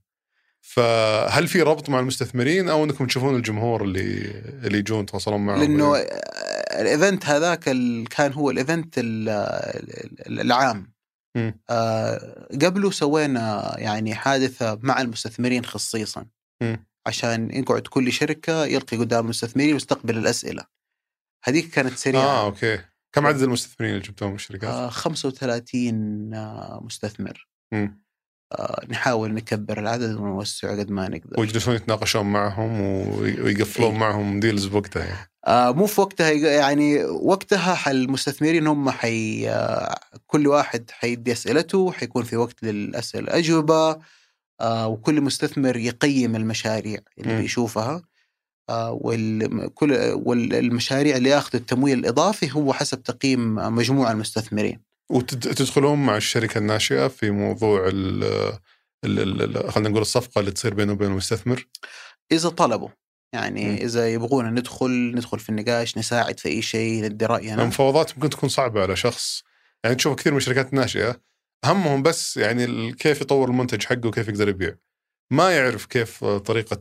فهل 0.60 1.48
في 1.48 1.62
ربط 1.62 1.88
مع 1.88 2.00
المستثمرين 2.00 2.68
أو 2.68 2.84
أنكم 2.84 3.06
تشوفون 3.06 3.36
الجمهور 3.36 3.84
اللي 3.84 4.30
اللي 4.64 4.78
يجون 4.78 5.06
تواصلون 5.06 5.46
معهم؟ 5.46 5.60
لأنه 5.60 5.96
ال 6.80 6.88
event 6.88 7.26
هذاك 7.26 7.60
كان 8.10 8.32
هو 8.32 8.50
ال 8.50 8.58
event 8.58 8.98
ال- 8.98 9.28
ال- 10.26 10.40
العام. 10.40 10.92
آه، 11.70 12.48
قبله 12.62 12.90
سوينا 12.90 13.74
يعني 13.78 14.14
حادثة 14.14 14.78
مع 14.82 15.00
المستثمرين 15.00 15.64
خصيصا. 15.64 16.26
مم. 16.62 16.86
عشان 17.06 17.50
يقعد 17.50 17.82
كل 17.82 18.12
شركة 18.12 18.64
يلقي 18.64 18.96
قدام 18.96 19.24
المستثمرين 19.24 19.72
ويستقبل 19.72 20.18
الأسئلة. 20.18 20.64
هذيك 21.44 21.70
كانت 21.70 21.92
سريعة. 21.92 22.22
آه 22.22 22.44
أوكي. 22.44 22.78
كم 23.12 23.26
عدد 23.26 23.42
المستثمرين 23.42 23.94
اللي 23.94 24.06
جبتوهم 24.06 24.30
من 24.30 24.36
الشركات؟ 24.36 24.70
آه 24.70 24.88
35 24.88 26.34
آه، 26.34 26.80
مستثمر. 26.84 27.48
مم. 27.72 28.01
نحاول 28.88 29.34
نكبر 29.34 29.78
العدد 29.78 30.14
ونوسع 30.14 30.78
قد 30.78 30.90
ما 30.90 31.08
نقدر 31.08 31.40
ويجلسون 31.40 31.74
يتناقشون 31.74 32.26
معهم 32.32 32.80
وي- 32.80 33.40
ويقفلون 33.40 33.92
إيه. 33.92 33.98
معهم 33.98 34.40
deals 34.40 34.66
بوقتها 34.66 35.04
يعني. 35.04 35.28
آه 35.46 35.72
مو 35.72 35.86
في 35.86 36.00
وقتها 36.00 36.30
يعني 36.30 37.04
وقتها 37.04 37.90
المستثمرين 37.90 38.66
هم 38.66 38.90
حي 38.90 39.48
آه 39.48 39.94
كل 40.26 40.46
واحد 40.46 40.90
حيدي 40.90 41.32
أسئلته 41.32 41.92
حيكون 41.92 42.24
في 42.24 42.36
وقت 42.36 42.62
للأسئلة 42.62 43.38
أجوبة 43.38 43.96
آه 44.60 44.88
وكل 44.88 45.20
مستثمر 45.20 45.76
يقيم 45.76 46.36
المشاريع 46.36 46.98
اللي 47.18 47.34
مم. 47.34 47.40
بيشوفها 47.40 48.02
آه 48.70 48.92
والكل 49.02 49.92
والمشاريع 50.24 51.16
اللي 51.16 51.28
ياخذ 51.30 51.50
التمويل 51.54 51.98
الإضافي 51.98 52.52
هو 52.52 52.72
حسب 52.72 53.02
تقييم 53.02 53.54
مجموع 53.54 54.10
المستثمرين 54.12 54.91
وتدخلون 55.12 56.06
مع 56.06 56.16
الشركة 56.16 56.58
الناشئة 56.58 57.08
في 57.08 57.30
موضوع 57.30 57.88
ال 57.88 58.22
خلينا 59.70 59.88
نقول 59.88 60.02
الصفقة 60.02 60.38
اللي 60.38 60.50
تصير 60.50 60.74
بينه 60.74 60.92
وبين 60.92 61.10
المستثمر 61.10 61.66
إذا 62.32 62.48
طلبوا. 62.48 62.88
يعني 63.34 63.64
مم. 63.70 63.76
إذا 63.76 64.12
يبغونا 64.12 64.50
ندخل 64.50 65.12
ندخل 65.14 65.38
في 65.38 65.48
النقاش 65.48 65.98
نساعد 65.98 66.40
في 66.40 66.48
أي 66.48 66.62
شيء 66.62 67.04
ندي 67.04 67.26
راينا 67.26 67.62
المفاوضات 67.62 68.14
ممكن 68.16 68.30
تكون 68.30 68.48
صعبة 68.48 68.82
على 68.82 68.96
شخص. 68.96 69.42
يعني 69.84 69.96
تشوف 69.96 70.14
كثير 70.16 70.32
من 70.32 70.38
الشركات 70.38 70.72
الناشئة 70.72 71.20
همهم 71.64 72.02
بس 72.02 72.36
يعني 72.36 72.92
كيف 72.92 73.20
يطور 73.20 73.48
المنتج 73.48 73.84
حقه 73.84 74.06
وكيف 74.06 74.28
يقدر 74.28 74.48
يبيع. 74.48 74.74
ما 75.32 75.50
يعرف 75.56 75.86
كيف 75.86 76.24
طريقة 76.24 76.76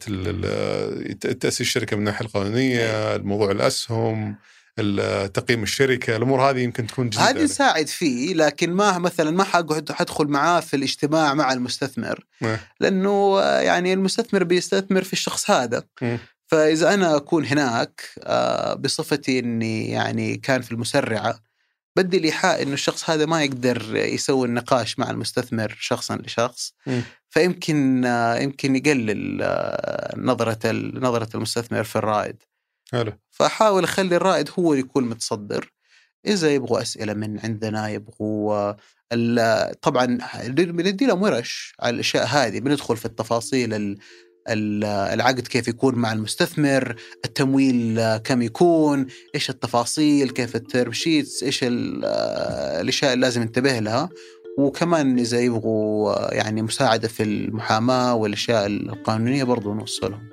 تأسيس 1.16 1.62
الشركة 1.62 1.96
من 1.96 2.00
الناحية 2.02 2.26
القانونية 2.26 3.16
الموضوع 3.16 3.52
الأسهم. 3.52 4.30
ال- 4.30 4.36
تقييم 5.34 5.64
الشركة 5.64 6.16
الأمور 6.16 6.50
هذه 6.50 6.60
يمكن 6.60 6.88
تكون 6.88 7.10
جديدة 7.10 7.30
هذه. 7.30 7.44
نساعد 7.44 7.88
فيه 7.88 8.34
لكن 8.34 8.74
ما 8.74 8.98
مثلا 8.98 9.32
ما 9.32 9.44
حقعد 9.44 9.92
حدخل 9.92 10.28
معاه 10.28 10.60
في 10.60 10.76
الاجتماع 10.76 11.34
مع 11.34 11.54
المستثمر 11.54 12.26
إيه. 12.44 12.60
لأنه 12.80 13.40
يعني 13.42 13.94
المستثمر 13.94 14.44
بيستثمر 14.44 15.04
في 15.04 15.14
الشخص 15.14 15.52
هذا. 15.52 15.84
فإذا 16.48 16.94
أنا 16.94 17.16
أكون 17.16 17.46
هناك 17.46 18.02
آه، 18.24 18.74
بصفتي 18.74 19.40
إني 19.40 19.90
يعني 19.90 20.38
كان 20.38 20.62
في 20.62 20.72
المسرعة 20.72 21.40
بدي 21.96 22.18
الإيحاء 22.18 22.62
إنه 22.64 22.74
الشخص 22.74 23.10
هذا 23.10 23.26
ما 23.26 23.44
يقدر 23.44 23.96
يسوي 23.96 24.48
النقاش 24.48 25.00
مع 25.00 25.10
المستثمر 25.10 25.78
شخصا 25.80 26.16
لشخص. 26.16 26.74
فيمكن 27.30 28.06
آه، 28.06 28.36
يمكن 28.36 28.76
يقلل 28.76 29.40
آه، 29.42 30.16
نظرة 30.18 30.72
نظرة 30.94 31.30
المستثمر 31.36 31.84
في 31.84 31.96
الرائد 31.96 32.44
حلو. 32.92 33.12
فاحاول 33.30 33.84
اخلي 33.84 34.16
الرائد 34.16 34.50
هو 34.60 34.74
يكون 34.74 35.04
متصدر. 35.04 35.74
إذا 36.28 36.54
يبغوا 36.54 36.82
أسئلة 36.82 37.14
من 37.14 37.39
عندنا 37.39 37.89
يبغوا 37.89 38.74
طبعا 39.82 40.18
بندي 40.48 41.06
لهم 41.06 41.22
ورش 41.22 41.74
على 41.80 41.94
الأشياء 41.94 42.26
هذه. 42.26 42.60
بندخل 42.60 42.98
في 42.98 43.06
التفاصيل 43.06 43.74
ال- 43.74 43.98
ال- 44.50 44.84
العقد 44.84 45.48
كيف 45.48 45.68
يكون 45.68 45.96
مع 45.96 46.14
المستثمر 46.14 46.96
التمويل 47.26 48.18
كم 48.18 48.42
يكون 48.42 49.08
إيش 49.36 49.50
التفاصيل 49.50 50.30
كيف 50.30 50.56
التيرم 50.56 50.92
شيتس 50.92 51.44
إيش 51.44 51.64
ال- 51.64 52.06
الأشياء 52.82 53.14
اللي 53.14 53.26
لازم 53.26 53.42
ننتبه 53.42 53.80
لها. 53.80 54.10
وكمان 54.58 55.20
إذا 55.20 55.39
يبغوا 55.39 56.34
يعني 56.34 56.62
مساعدة 56.62 57.08
في 57.08 57.24
المحاماة 57.24 58.16
والأشياء 58.16 58.66
القانونية 58.68 59.44
برضو 59.44 59.74
نوصلهم. 59.74 60.30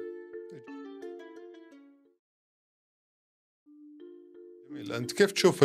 أنت 4.97 5.13
كيف 5.13 5.33
تشوف 5.33 5.65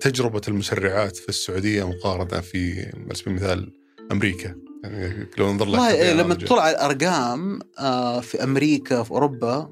تجربة 0.00 0.40
المسرعات 0.48 1.16
في 1.16 1.28
السعودية 1.28 1.88
مقارنة 1.88 2.40
في 2.40 2.90
على 3.06 3.14
سبيل 3.14 3.28
المثال 3.28 3.72
أمريكا؟ 4.12 4.56
يعني 4.84 5.26
لو 5.38 5.52
ننظر 5.52 5.68
والله 5.68 5.92
كبيان 5.92 6.16
لما. 6.16 6.34
تطلع 6.34 6.62
على 6.62 6.76
الأرقام 6.76 7.60
آه، 7.78 8.20
في 8.20 8.42
أمريكا 8.42 9.02
في 9.02 9.10
أوروبا 9.10 9.70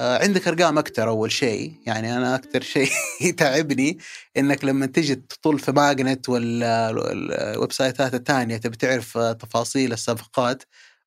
آه، 0.00 0.22
عندك 0.22 0.48
أرقام 0.48 0.78
أكثر 0.78 1.08
أول 1.08 1.32
شيء. 1.32 1.72
يعني 1.86 2.16
أنا 2.16 2.34
أكثر 2.34 2.62
شيء 2.62 2.90
يتعبني 3.28 3.98
إنك 4.36 4.64
لما 4.64 4.86
تجي 4.86 5.14
تطل 5.14 5.58
في 5.58 5.72
ماجنت 5.72 6.28
ولا 6.28 6.90
ال 6.90 7.72
website 7.72 8.09
ات 8.09 8.14
الثانية 8.14 8.56
تبي 8.56 8.76
تعرف 8.76 9.18
تفاصيل 9.18 9.92
الصفقات 9.92 10.62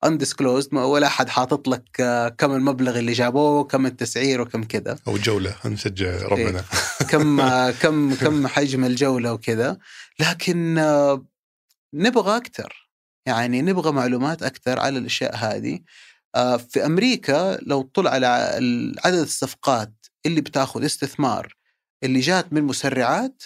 undisclosed 0.08 0.74
ولا 0.74 1.08
احد 1.08 1.30
حاطط 1.30 1.68
لك 1.68 2.02
آه، 2.02 2.30
كم 2.30 2.52
المبلغ 2.52 3.00
اللي 3.00 3.12
جابوه 3.12 3.64
كم 3.64 3.86
التسعير 3.86 4.42
وكم 4.42 4.64
كذا. 4.64 5.00
أو 5.08 5.18
جولة 5.18 5.56
نشجع 5.66 6.28
ربنا. 6.28 6.64
كم 7.10 7.42
كم 7.72 8.16
كم 8.16 8.48
حجم 8.54 8.86
الجولة 8.86 9.34
وكذا. 9.34 9.78
لكن 10.20 10.78
آه، 10.78 11.26
نبغى 11.94 12.38
أكثر 12.38 12.90
يعني 13.26 13.62
نبغى 13.62 13.92
معلومات 13.92 14.44
أكثر 14.44 14.80
على 14.80 14.98
الأشياء 15.00 15.36
هذه. 15.36 15.80
آه، 16.36 16.58
في 16.58 16.86
أمريكا 16.86 17.58
لو 17.62 17.82
طلع 17.82 18.12
على 18.12 18.28
عدد 19.06 19.18
الصفقات 19.18 19.94
اللي 20.26 20.42
بتاخذ 20.42 20.86
استثمار 20.86 21.56
اللي 22.04 22.20
جات 22.20 22.54
من 22.54 22.64
مسرعات 22.64 23.44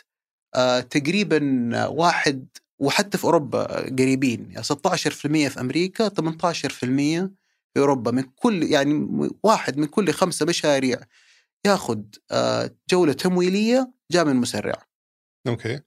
آه، 0.56 0.80
تقريبا 0.80 1.72
واحد 1.88 2.48
وحتى 2.80 3.18
في 3.18 3.24
أوروبا 3.24 3.64
قريبين 3.90 4.52
يعني 4.52 4.64
16% 4.64 4.68
في 5.50 5.60
أمريكا 5.60 6.10
18% 6.10 6.12
في 7.74 7.78
أوروبا 7.78 8.12
من 8.12 8.24
كل 8.24 8.64
يعني 8.64 9.08
واحد 9.44 9.78
من 9.78 9.86
كل 9.86 10.12
خمسة 10.12 10.46
مشاريع 10.46 11.00
ياخذ 11.66 12.02
آه، 12.32 12.76
جولة 12.90 13.14
تمويلية 13.14 13.94
جاء 14.12 14.26
من 14.26 14.36
مسرع 14.36 14.88
أوكي 15.48 15.80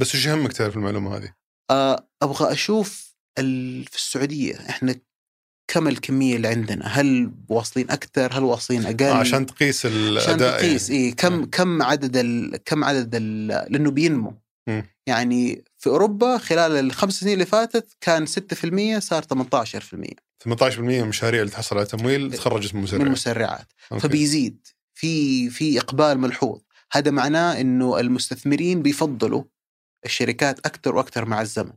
بس 0.00 0.14
وش 0.14 0.26
يهمك 0.26 0.52
تعرف 0.52 0.76
المعلومة 0.76 1.16
هذه؟ 1.16 1.34
آه، 1.70 2.08
أبغى 2.22 2.52
أشوف 2.52 3.14
في 3.36 3.96
السعودية 3.96 4.54
إحنا 4.68 4.94
كم 5.68 5.88
الكمية 5.88 6.36
اللي 6.36 6.48
عندنا 6.48 6.86
هل 6.86 7.32
واصلين 7.48 7.90
أكثر 7.90 8.38
هل 8.38 8.42
واصلين 8.42 8.86
أقل 8.86 9.04
آه، 9.04 9.14
عشان 9.14 9.46
تقيس 9.46 9.86
عشان 9.86 9.96
الاداء 9.96 10.58
تقيس 10.58 10.90
يعني. 10.90 11.02
إيه 11.02 11.14
كم 11.14 11.32
مم. 11.32 11.44
كم 11.44 11.82
عدد 11.82 12.16
ال 12.16 12.56
كم 12.64 12.84
عدد 12.84 13.14
ال 13.14 13.46
لأنه 13.46 13.90
بينمو 13.90 14.34
مم. 14.68 14.86
يعني 15.06 15.64
في 15.84 15.90
أوروبا 15.90 16.38
خلال 16.38 16.72
الخمس 16.72 17.20
سنين 17.20 17.32
اللي 17.32 17.46
فاتت 17.46 17.96
كان 18.00 18.26
6% 18.26 18.98
صار 18.98 19.22
18% 19.22 19.26
18% 20.44 20.78
من 20.78 21.00
المشاريع 21.00 21.40
اللي 21.40 21.52
تحصل 21.52 21.76
على 21.76 21.86
تمويل 21.86 22.32
تخرجت 22.32 22.74
من 22.74 22.80
من 22.80 22.84
مسرع 22.84 23.02
المسرعات. 23.02 23.72
أوكي. 23.92 24.08
فبيزيد. 24.08 24.66
في 24.94 25.50
في 25.50 25.78
إقبال 25.78 26.18
ملحوظ. 26.18 26.60
هذا 26.92 27.10
معناه 27.10 27.60
إنه 27.60 28.00
المستثمرين 28.00 28.82
بيفضلوا 28.82 29.44
الشركات 30.04 30.58
أكثر 30.58 30.96
وأكثر 30.96 31.24
مع 31.24 31.40
الزمن. 31.40 31.72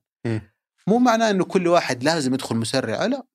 مو 0.87 0.97
معناه 0.97 1.29
إنه 1.29 1.45
كل 1.45 1.67
واحد 1.67 2.03
لازم 2.03 2.33
يدخل 2.33 2.55
مسرعة 2.55 3.07
لا. 3.07 3.25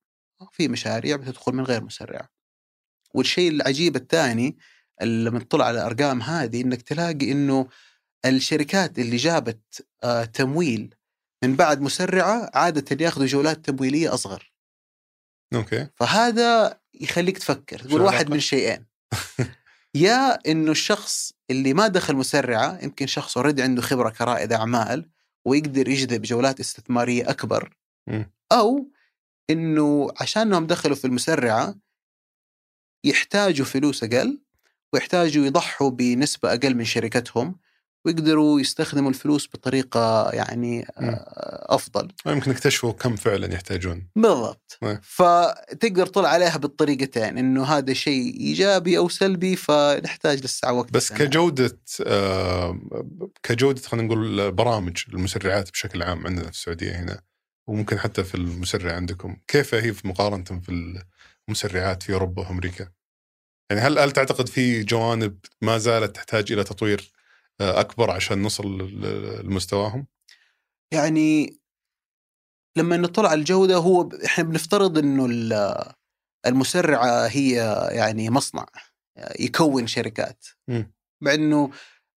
في 0.53 0.69
مشاريع 0.69 1.17
بتدخل 1.17 1.53
من 1.53 1.65
غير 1.65 1.85
مسرعة. 1.85 2.29
والشيء 3.15 3.51
العجيب 3.51 3.97
الثاني 3.97 4.57
اللي 5.03 5.31
لما 5.31 5.39
تطلع 5.39 5.65
على 5.65 5.81
الأرقام 5.81 6.23
هذه 6.23 6.61
إنك 6.61 6.83
تلاقي 6.83 7.33
إنه 7.33 7.69
الشركات 8.27 8.99
اللي 8.99 9.17
جابت 9.17 9.87
آه، 10.05 10.25
تمويل 10.25 10.95
من 11.45 11.57
بعد 11.57 11.81
مسرعة 11.81 12.51
عادة 12.55 13.05
ياخذوا 13.05 13.27
جولات 13.27 13.65
تمويلية 13.71 14.15
أصغر 14.15 14.53
أوكي 15.55 15.89
فهذا 15.95 16.81
يخليك 16.95 17.39
تفكر 17.39 17.79
تقول 17.79 18.01
واحد؟ 18.01 18.31
من 18.31 18.41
شيئين 18.41 18.87
يا 19.95 20.51
إنه 20.51 20.71
الشخص 20.71 21.33
اللي 21.51 21.75
ما 21.75 21.89
دخل 21.89 22.17
مسرعة 22.17 22.79
يمكن 22.83 23.07
شخص 23.07 23.37
already 23.37 23.63
عنده 23.63 23.83
خبرة 23.83 24.11
كرائد 24.11 24.53
أعمال 24.53 25.11
ويقدر 25.45 25.89
يجذب 25.89 26.23
جولات 26.23 26.61
استثمارية 26.61 27.31
أكبر. 27.31 27.77
أو 28.53 28.91
إنه 29.51 30.09
عشان 30.21 30.43
انهم 30.43 30.67
دخلوا 30.67 30.97
في 30.97 31.05
المسرعة 31.05 31.75
يحتاجوا 33.05 33.67
فلوس 33.67 34.05
أقل 34.05 34.41
ويحتاجوا 34.93 35.47
يضحوا 35.47 35.91
بنسبة 35.91 36.53
أقل 36.53 36.75
من 36.75 36.85
شركتهم 36.85 37.59
ويقدروا 38.05 38.61
يستخدموا 38.61 39.11
الفلوس 39.11 39.49
بطريقة 39.55 40.31
يعني 40.31 40.79
مم. 40.79 41.09
آه، 41.09 41.75
أفضل 41.75 42.09
يمكن 42.27 42.51
يكتشفوا 42.51 42.93
كم 42.93 43.17
فعلا 43.17 43.55
يحتاجون 43.55 44.07
بالضبط 44.17 44.79
نعم. 44.83 44.99
فتقدر 45.03 46.07
تطلع 46.07 46.29
عليها 46.29 46.57
بالطريقتين 46.57 47.39
إنه 47.39 47.65
هذا 47.65 47.93
شيء 47.93 48.41
إيجابي 48.41 48.99
أو 48.99 49.09
سلبي 49.09 49.57
فنحتاج 49.57 50.45
لسه 50.45 50.73
وقت 50.73 50.93
بس 50.93 51.09
سنة. 51.09 51.19
كجودة 51.19 51.79
آه 52.07 52.81
كجودة 53.43 53.83
خلينا 53.83 54.07
نقول 54.07 54.53
برامج 54.53 55.03
المسرعات 55.09 55.71
بشكل 55.71 56.03
عام 56.03 56.27
عندنا 56.27 56.45
في 56.45 56.51
السعودية 56.51 56.93
هنا 56.93 57.23
وممكن 57.67 57.99
حتى 57.99 58.25
في 58.25 58.35
المسرع 58.35 58.93
عندكم 58.93 59.37
كيف 59.49 59.75
هي 59.75 59.93
في 59.93 60.09
مقارنة 60.09 60.45
في 60.45 61.03
المسرعات 61.49 62.03
في 62.03 62.13
أوروبا 62.13 62.43
وأمريكا 62.43 62.89
يعني 63.71 63.83
هل 63.83 63.99
هل 63.99 64.11
تعتقد 64.11 64.49
في 64.49 64.83
جوانب 64.83 65.39
ما 65.63 65.79
زالت 65.79 66.17
تحتاج 66.17 66.53
إلى 66.53 66.65
تطوير 66.65 67.13
أكبر 67.63 68.11
عشان 68.11 68.43
نصل 68.43 68.79
لمستواهم؟ 69.45 70.07
يعني 70.95 71.59
لما 72.77 72.97
نطلع 72.97 73.29
على 73.29 73.41
الجوده 73.41 73.77
هو 73.77 74.09
إحنا 74.25 74.45
بنفترض 74.45 74.99
إنه 74.99 75.27
المسرعة 76.47 77.27
هي 77.27 77.55
يعني 77.91 78.31
مصنع 78.31 78.67
يكون 79.41 79.87
شركات. 79.87 80.47
مع 81.21 81.35
إنه 81.35 81.71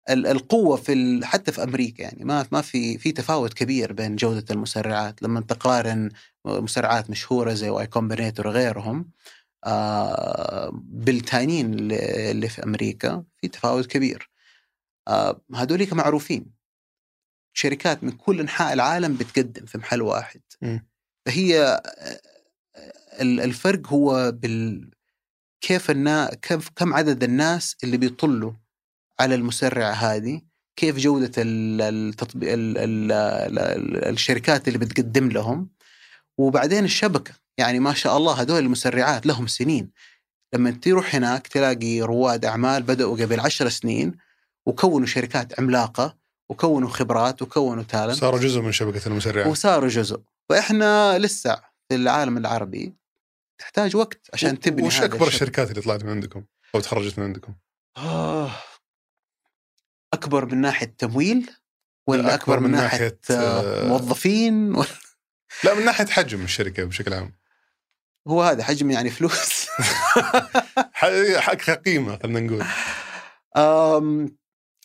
القوة 0.10 0.78
في 0.78 1.22
حتى 1.24 1.52
في 1.52 1.64
أمريكا 1.64 2.04
يعني 2.04 2.26
ما 2.26 2.46
ما 2.52 2.62
في 2.62 2.98
في 2.98 3.12
تفاوت 3.12 3.54
كبير 3.54 3.94
بين 3.94 4.16
جودة 4.16 4.46
المسرعات. 4.52 5.22
لما 5.22 5.42
تقارن 5.42 6.10
مسرعات 6.46 7.10
مشهورة 7.10 7.54
زي 7.54 7.70
Y 7.70 7.88
Combinator 7.88 8.48
وغيرهم 8.48 9.12
آه 9.66 10.72
بالتانيين 10.74 11.92
اللي 11.92 12.50
في 12.50 12.64
أمريكا 12.64 13.24
في 13.38 13.48
تفاوت 13.48 13.86
كبير. 13.86 14.30
هذوليك 15.56 15.94
معروفين. 15.94 16.56
شركات 17.54 18.04
من 18.04 18.12
كل 18.12 18.40
أنحاء 18.40 18.74
العالم 18.74 19.16
بتقدم 19.16 19.66
في 19.66 19.78
محل 19.78 20.02
واحد. 20.02 20.42
م. 20.62 20.80
فهي 21.26 21.62
آه، 21.62 22.20
الفرق 23.22 23.88
هو 23.88 24.32
بال 24.32 24.90
كيف 25.62 25.92
النا... 25.92 26.32
كم 26.76 26.94
عدد 26.94 27.24
الناس 27.24 27.76
اللي 27.84 27.98
بيطلوا 27.98 28.54
على 29.20 29.36
المسرعه 29.36 29.92
هذه 29.92 30.42
كيف 30.76 30.98
جودة 30.98 31.32
التطبيق 31.38 32.54
ال... 32.54 32.78
ال... 32.78 33.12
ال... 33.12 34.06
الشركات 34.06 34.68
اللي 34.68 34.80
بتقدم 34.80 35.30
لهم. 35.30 35.70
وبعدين 36.38 36.84
الشبكة. 36.84 37.34
يعني 37.58 37.80
ما 37.80 37.94
شاء 37.94 38.18
الله 38.18 38.42
هذول 38.42 38.60
المسرعات 38.60 39.26
لهم 39.26 39.48
سنين. 39.48 39.92
لما 40.54 40.72
تروح 40.72 41.16
هناك 41.16 41.48
تلاقي 41.48 42.02
رواد 42.02 42.46
أعمال 42.46 42.84
بدأوا 42.84 43.18
قبل 43.18 43.40
عشر 43.40 43.70
سنين 43.70 44.18
وكونوا 44.66 45.08
شركات 45.08 45.60
عملاقة 45.60 46.16
وكونوا 46.50 46.90
خبرات 46.90 47.42
وكونوا 47.42 47.84
تالنت 47.84 48.16
صاروا 48.16 48.40
جزء 48.40 48.62
من 48.62 48.72
شبكة 48.72 49.08
المسرعات 49.08 49.48
وصاروا 49.48 49.90
جزء. 49.90 50.22
فاحنا 50.50 51.20
لسه 51.20 51.62
في 51.90 51.96
العالم 51.96 52.38
العربي 52.38 52.94
تحتاج 53.58 53.96
وقت 53.96 54.30
عشان 54.34 54.60
تبني 54.60 54.88
وش 54.88 55.02
أكبر 55.02 55.28
الشركات 55.28 55.70
اللي 55.70 55.82
طلعت 55.82 56.04
من 56.04 56.10
عندكم؟ 56.10 56.44
أو 56.76 56.80
تخرجت 56.80 57.20
من 57.20 57.26
عندكم؟ 57.26 57.54
آه 57.98 58.52
أكبر 60.14 60.46
من 60.46 60.62
ناحية 60.62 60.96
تمويل 60.98 61.52
ولا 62.08 62.22
أكبر, 62.22 62.34
أكبر 62.34 62.60
من, 62.60 62.72
من 62.72 62.72
ناحية, 62.72 63.00
ناحية 63.00 63.20
آه 63.30 63.88
موظفين؟ 63.88 64.72
ولا 64.76 64.88
لا 65.64 65.74
من 65.74 65.86
ناحية 65.86 66.06
حجم 66.06 66.44
الشركة 66.44 66.84
بشكل 66.84 67.14
عام. 67.14 67.34
هو 68.28 68.44
هذا 68.44 68.64
حجم 68.64 68.92
يعني 68.92 69.10
فلوس. 69.10 69.68
حق 71.38 71.72
قيمة 71.72 72.20
خلينا 72.24 72.40
نقول. 72.40 72.64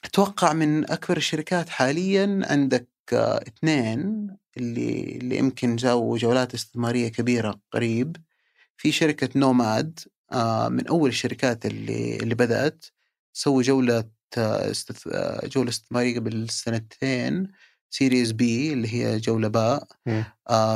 أتوقع 0.04 0.52
من 0.52 0.90
أكبر 0.90 1.16
الشركات 1.16 1.68
حاليا 1.68 2.40
عندك 2.50 2.88
آه، 3.12 3.38
اثنين 3.48 4.28
اللي 4.56 5.02
اللي 5.16 5.36
يمكن 5.38 5.76
جاوا 5.76 6.18
جولات 6.18 6.54
استثمارية 6.54 7.08
كبيرة 7.08 7.60
قريب. 7.72 8.16
في 8.76 8.92
شركة 8.92 9.28
نوماد 9.36 10.00
آه، 10.32 10.68
من 10.68 10.86
أول 10.86 11.08
الشركات 11.08 11.66
اللي 11.66 12.16
اللي 12.16 12.34
بدأت. 12.34 12.84
تسوي 13.34 13.62
جولة 13.62 14.04
آه، 14.38 14.70
استث... 14.70 15.08
جولة 15.44 15.68
استثمارية 15.70 16.18
قبل 16.18 16.50
سنتين. 16.50 17.52
Series 17.90 18.32
B 18.32 18.72
اللي 18.72 18.94
هي 18.94 19.18
جولة 19.18 19.48
باء. 19.48 19.86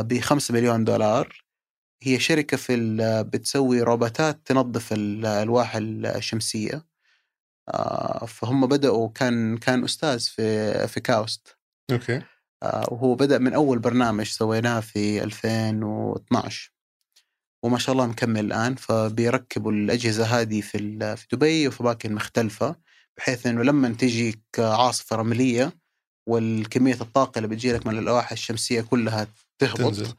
ب 0.03 0.21
5 0.21 0.55
مليون 0.55 0.85
دولار. 0.85 1.45
هي 2.03 2.21
شركة 2.21 2.57
في 2.57 2.77
بتسوي 3.33 3.83
روبوتات 3.83 4.41
تنظف 4.47 4.93
الالواح 4.93 5.77
الشمسية. 5.77 6.94
فهم 8.29 8.67
بدأوا 8.67 9.09
كان 9.09 9.57
كان 9.57 9.85
أستاذ 9.85 10.21
في 10.21 10.89
في 10.89 11.01
كاوست. 11.01 11.57
أوكي. 11.93 12.23
آه، 12.63 12.89
وهو 12.93 13.15
بدأ 13.15 13.39
من 13.39 13.55
أول 13.55 13.79
برنامج 13.79 14.27
سويناه 14.27 14.81
في 14.81 15.25
2012 15.25 16.75
وما 17.65 17.79
شاء 17.79 17.93
الله 17.93 18.07
مكمل 18.07 18.41
الآن 18.45 18.75
فبيركبوا 18.75 19.73
الأجهزة 19.73 20.25
هذه 20.25 20.61
في 20.61 21.17
في 21.17 21.27
دبي 21.33 21.69
وفي 21.69 21.81
أماكن 21.81 22.15
مختلفة 22.15 22.77
بحيث 23.17 23.47
إنه 23.47 23.63
لما 23.63 23.89
تجيك 23.89 24.41
عاصفة 24.59 25.17
رملية 25.17 25.73
والكمية 26.29 27.01
الطاقة 27.01 27.39
اللي 27.39 27.49
بتجي 27.49 27.73
لك 27.73 27.87
من 27.87 27.99
الألواح 27.99 28.33
الشمسية 28.33 28.81
كلها 28.81 29.27
تهبط 29.59 29.79
تنزل. 29.79 30.15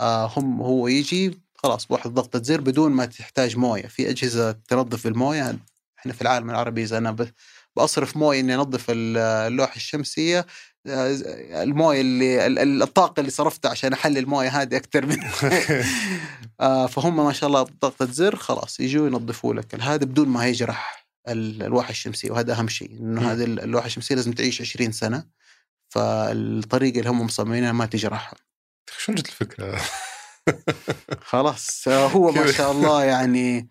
آه 0.00 0.32
هم 0.36 0.62
هو 0.62 0.88
يجي 0.88 1.40
خلاص 1.54 1.86
بواحد 1.86 2.10
ضغطة 2.10 2.42
زر 2.42 2.60
بدون 2.60 2.92
ما 2.92 3.06
تحتاج 3.06 3.56
موية. 3.56 3.86
في 3.86 4.10
أجهزة 4.10 4.52
تنظف 4.52 5.06
الموية 5.06 5.58
إحنا 6.06 6.16
في 6.16 6.22
العالم 6.22 6.50
العربي 6.50 6.82
إذا 6.82 6.98
أنا 6.98 7.16
بصرف 7.76 8.16
موية 8.16 8.40
إني 8.40 8.54
أنظف 8.54 8.84
اللوحة 8.88 9.76
الشمسية 9.76 10.46
آه، 10.86 11.62
الموية 11.62 12.00
اللي 12.00 12.84
الطاقة 12.84 13.20
اللي 13.20 13.30
صرفتها 13.30 13.70
عشان 13.70 13.92
أحلل 13.92 14.18
الموية 14.18 14.48
هذه 14.48 14.76
أكثر 14.76 15.06
من 15.06 15.18
آه، 16.60 16.86
فهم 16.86 17.16
ما 17.26 17.32
شاء 17.32 17.48
الله 17.48 17.62
بضغطه 17.62 18.06
زر 18.12 18.36
خلاص 18.36 18.80
يجوا 18.80 19.06
ينظفوا 19.06 19.54
لك 19.54 19.80
هذا 19.80 20.04
بدون 20.04 20.28
ما 20.28 20.46
يجرح 20.46 21.06
الالواح 21.28 21.88
الشمسية 21.88 22.30
وهذا 22.30 22.52
أهم 22.52 22.68
شيء 22.68 22.90
إنه 22.90 23.32
هذه 23.32 23.44
اللوحة 23.44 23.86
الشمسية 23.86 24.14
لازم 24.14 24.32
تعيش 24.32 24.60
20 24.60 24.92
سنة 24.92 25.26
فالطريقة 25.88 26.98
اللي 26.98 27.10
هم 27.10 27.20
مصممينها 27.20 27.72
ما 27.72 27.86
تجرحها. 27.86 28.38
شو 28.98 29.12
جت 29.12 29.26
الفكرة؟ 29.26 29.80
خلاص 31.30 31.88
هو 31.88 32.32
ما 32.32 32.52
شاء 32.52 32.72
الله 32.72 33.04
يعني 33.04 33.68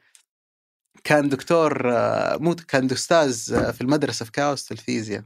كان 1.06 1.30
دكتور 1.30 1.94
آه، 1.94 2.38
مو 2.38 2.56
كان 2.56 2.92
أستاذ 2.92 3.54
آه، 3.54 3.72
في 3.72 3.82
المدرسة 3.82 4.26
في 4.26 4.32
كاوس 4.32 4.72
الفيزياء 4.72 5.24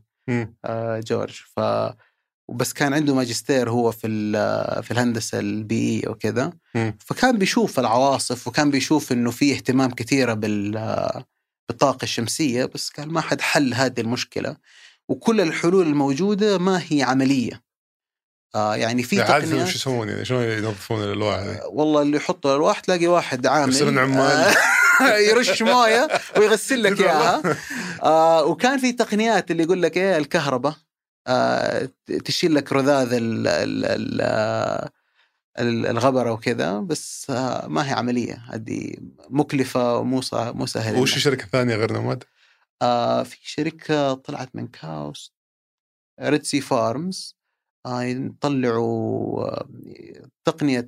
آه، 0.65 0.99
جورج. 0.99 1.41
ف 1.55 1.59
بس 2.55 2.73
كان 2.73 2.93
عنده 2.93 3.15
ماجستير 3.15 3.69
هو 3.69 3.91
في 3.91 4.07
في 4.83 4.91
الهندسة 4.91 5.39
البيئيه 5.39 6.09
وكذا. 6.09 6.53
فكان 6.99 7.37
بيشوف 7.37 7.79
العواصف 7.79 8.47
وكان 8.47 8.71
بيشوف 8.71 9.11
إنه 9.11 9.31
في 9.31 9.53
اهتمام 9.53 9.91
كثيرة 9.91 10.33
بال 10.33 10.71
بالطاقة 11.69 12.03
الشمسية 12.03 12.65
بس 12.65 12.89
قال 12.89 13.13
ما 13.13 13.21
حد 13.21 13.41
حل 13.41 13.73
هذه 13.73 14.01
المشكلة 14.01 14.55
وكل 15.09 15.41
الحلول 15.41 15.87
الموجودة 15.87 16.57
ما 16.57 16.83
هي 16.89 17.03
عملية. 17.03 17.68
آه 18.55 18.75
يعني 18.75 19.03
في 19.03 19.17
تقنيات. 19.17 19.67
شو 19.67 19.75
يسوون 19.75 20.09
يعني 20.09 20.25
شلون 20.25 20.43
ينظفون 20.43 21.03
الألواح 21.03 21.39
آه 21.39 21.67
والله 21.67 22.01
اللي 22.01 22.17
يحط 22.17 22.45
الألواح 22.47 22.79
تلاقي 22.79 23.07
واحد 23.07 23.47
عامل 23.47 23.73
يرسلون 23.73 23.97
عمال. 23.97 24.55
يرش 25.29 25.61
موية 25.61 26.07
ويغسل 26.37 26.83
لك 26.83 26.99
إياها. 27.01 27.41
آه 28.03 28.43
وكان 28.45 28.79
في 28.79 28.91
تقنيات 28.91 29.51
اللي 29.51 29.63
يقول 29.63 29.81
لك 29.81 29.97
إيه 29.97 30.17
الكهرباء. 30.17 30.75
آه 31.27 31.89
تشيل 32.25 32.55
لك 32.55 32.73
رذاذ 32.73 33.13
ال 33.13 33.47
ال 33.47 34.21
ال 35.59 35.85
الغبره 35.85 36.31
وكذا 36.31 36.79
بس 36.79 37.27
آه 37.29 37.67
ما 37.67 37.89
هي 37.89 37.93
عملية. 37.93 38.43
هذه 38.53 38.93
مكلفة 39.29 39.97
ومو 39.97 40.21
مو 40.33 40.65
سهلة. 40.65 40.99
وش 40.99 41.17
شركة 41.19 41.45
ثانية 41.51 41.75
غير 41.75 41.93
نوماد؟ 41.93 42.23
آه 42.81 43.23
في 43.23 43.37
شركة 43.43 44.13
طلعت 44.13 44.49
من 44.53 44.67
كاوس. 44.67 45.33
ريتسي 46.21 46.61
فارمز. 46.61 47.38
آه 47.85 48.03
يطلعوا 48.03 49.43
آه، 49.43 49.67
تقنيه 50.45 50.87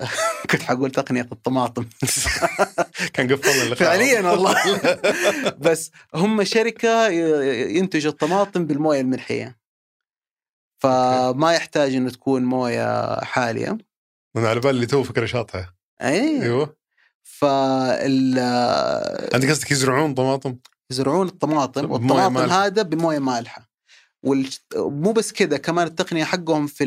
كنت 0.50 0.62
حقول 0.62 0.90
تقنية 0.90 1.28
الطماطم. 1.32 1.86
كان 3.14 3.32
قفلنا 3.32 3.62
اللقاء 3.62 3.88
فعليا 3.88 4.30
والله. 4.30 4.54
بس 5.70 5.90
هم 6.14 6.44
شركة 6.44 7.08
ينتج 7.08 8.06
الطماطم 8.06 8.66
بالموية 8.66 9.00
الملحية. 9.00 9.60
فما 10.82 11.52
يحتاج 11.52 11.94
إنه 11.94 12.10
تكون 12.10 12.44
موية 12.44 13.20
حالية. 13.24 13.78
أنا 14.36 14.48
على 14.48 14.60
بالي 14.60 14.86
تو 14.86 15.02
فكرة 15.02 15.26
شاطحة. 15.26 15.74
اي 16.02 16.42
أيوه. 16.42 16.76
فال 17.22 18.38
انت 19.34 19.46
قصدك 19.50 19.70
يزرعون 19.70 20.14
طماطم؟ 20.14 20.56
يزرعون 20.90 21.26
الطماطم 21.26 21.90
والطماطم 21.90 22.36
هذا 22.36 22.82
بموية 22.82 23.18
مالحة. 23.18 23.69
ومو 24.22 25.12
بس 25.12 25.32
كذا 25.32 25.56
كمان 25.56 25.86
التقنية 25.86 26.24
حقهم 26.24 26.66
في 26.66 26.84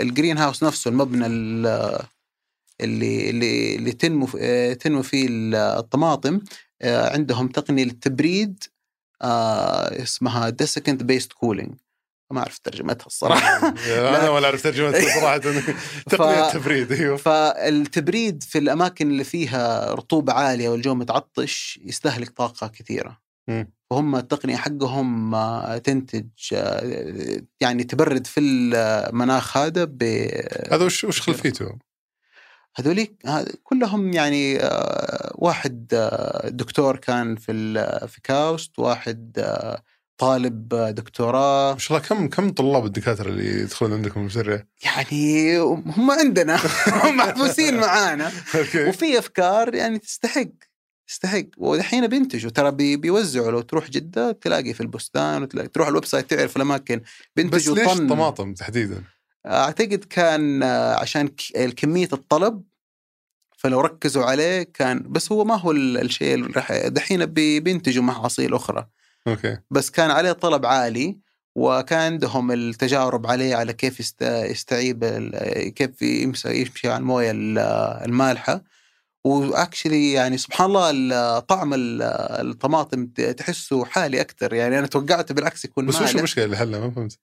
ال 0.00 0.38
greenhouse 0.38 0.64
نفسه 0.64 0.88
المبنى 0.88 1.26
اللي 1.26 2.02
اللي 3.30 3.76
اللي 3.76 3.92
تنمو 3.92 4.28
آه، 4.38 4.72
تنمو 4.72 5.02
فيه 5.02 5.26
الطماطم 5.54 6.40
آه، 6.82 7.12
عندهم 7.12 7.48
تقنية 7.48 7.84
للتبريد 7.84 8.64
آه، 9.22 10.02
اسمها 10.02 10.50
desiccant 10.50 11.02
based 11.02 11.32
cooling 11.32 11.74
ما 12.30 12.38
أعرف 12.40 12.58
ترجمتها 12.58 13.06
الصراحة. 13.06 13.58
أنا 13.88 14.30
ولا 14.30 14.46
أعرف 14.46 14.62
ترجمتها 14.62 15.00
صراحة. 15.20 15.38
تقنية 15.38 16.46
التبريد 16.46 16.92
أيوه. 16.92 17.16
فالتبريد 17.16 18.42
في 18.42 18.58
الأماكن 18.58 19.10
اللي 19.10 19.24
فيها 19.24 19.94
رطوبة 19.94 20.32
عالية 20.32 20.68
والجو 20.68 20.94
متعطش 20.94 21.80
يستهلك 21.84 22.30
طاقة 22.30 22.66
كثيرة. 22.66 23.20
وهم 23.90 24.16
التقنية 24.16 24.56
حقهم 24.56 25.34
آه، 25.34 25.78
تنتج 25.78 26.26
آه، 26.52 27.40
يعني 27.60 27.84
تبرد 27.84 28.26
في 28.26 28.40
المناخ 28.40 29.56
هذا 29.56 29.84
ب 29.84 30.02
هذا 30.72 30.84
وش 30.84 31.04
وش 31.04 31.20
خلفيته؟ 31.20 31.78
هذوليك 32.76 33.16
هذ- 33.26 33.54
كلهم 33.62 34.12
يعني 34.12 34.60
آه، 34.60 35.32
واحد 35.34 35.86
آه، 35.94 36.48
دكتور 36.48 36.96
كان 36.96 37.36
في 37.36 37.52
في 38.08 38.20
كاوست 38.20 38.78
واحد 38.78 39.32
آه، 39.38 39.82
طالب 40.18 40.74
آه، 40.74 40.90
دكتوراه. 40.90 41.72
ما 41.72 41.78
شاء 41.78 41.96
الله 41.98 42.08
كم 42.08 42.28
كم 42.28 42.50
طلاب 42.52 42.84
الدكاترة 42.84 43.28
اللي 43.28 43.60
يدخلون 43.60 43.92
عندكم 43.92 44.20
المسرع؟ 44.20 44.62
يعني 44.84 45.58
هم 45.58 46.10
عندنا 46.10 46.56
هم 47.04 47.16
محبوسين 47.16 47.80
معانا. 47.80 48.32
وفي 48.88 49.18
أفكار 49.18 49.74
يعني 49.74 49.98
تستحق. 49.98 50.48
تستحق. 51.10 51.44
ودحين 51.56 52.06
بينتجوا 52.06 52.50
ترى 52.50 52.70
بي 52.70 52.96
بيوزعوا 52.96 53.50
لو 53.50 53.60
تروح 53.60 53.90
جدة 53.90 54.32
تلاقي 54.32 54.74
في 54.74 54.80
البستان 54.80 55.42
وتلاقي 55.42 55.68
تروح 55.68 55.88
ال 55.88 56.04
website 56.04 56.30
تعرف 56.30 56.56
الأماكن. 56.56 56.98
بس 57.00 57.04
بينتجوا 57.36 57.74
ليش 57.74 57.86
طن 57.88 58.08
طماطم 58.08 58.54
تحديدا؟ 58.54 59.02
أعتقد 59.46 60.04
كان 60.10 60.62
آه، 60.62 60.94
عشان 60.94 61.28
كمية 61.76 62.08
الطلب 62.12 62.62
فلو 63.58 63.80
ركزوا 63.80 64.24
عليه 64.24 64.62
كان 64.62 65.02
بس 65.08 65.32
هو 65.32 65.44
ما 65.44 65.54
هو 65.56 65.70
ال- 65.70 65.98
الشيء 65.98 66.34
اللي 66.34 66.46
راح 66.56 66.72
دحين 66.86 67.26
بي- 67.26 67.60
بينتجوا 67.60 68.02
محاصيل 68.04 68.54
أخرى. 68.54 68.86
أوكي. 69.28 69.58
بس 69.70 69.90
كان 69.90 70.10
عليه 70.10 70.32
طلب 70.32 70.66
عالي 70.66 71.18
وكان 71.54 71.98
عندهم 72.12 72.52
التجارب 72.52 73.26
عليه 73.26 73.56
على 73.56 73.72
كيف 73.72 74.00
يست- 74.00 74.22
يستجيب 74.22 75.04
كيف 75.76 76.02
يمشي 76.02 76.88
على 76.88 76.96
الموية 76.96 77.30
ال- 77.30 77.58
المالحة. 78.08 78.62
و 79.24 79.34
actually 79.34 80.12
يعني 80.12 80.38
سبحان 80.38 80.66
الله 80.66 80.90
ال- 80.90 81.46
طعم 81.46 81.74
ال- 81.74 82.02
الطماطم 82.46 83.06
تحسه 83.06 83.84
حالي 83.84 84.20
أكثر 84.20 84.54
يعني 84.54 84.78
أنا 84.78 84.86
توقعت 84.86 85.32
بالعكس 85.32 85.64
يكون 85.64 85.86
بس 85.86 86.00
وش 86.02 86.16
المشكلة 86.16 86.44
اللي 86.44 86.56
حلها 86.56 86.80
ما 86.80 86.90
فهمت؟ 86.90 87.18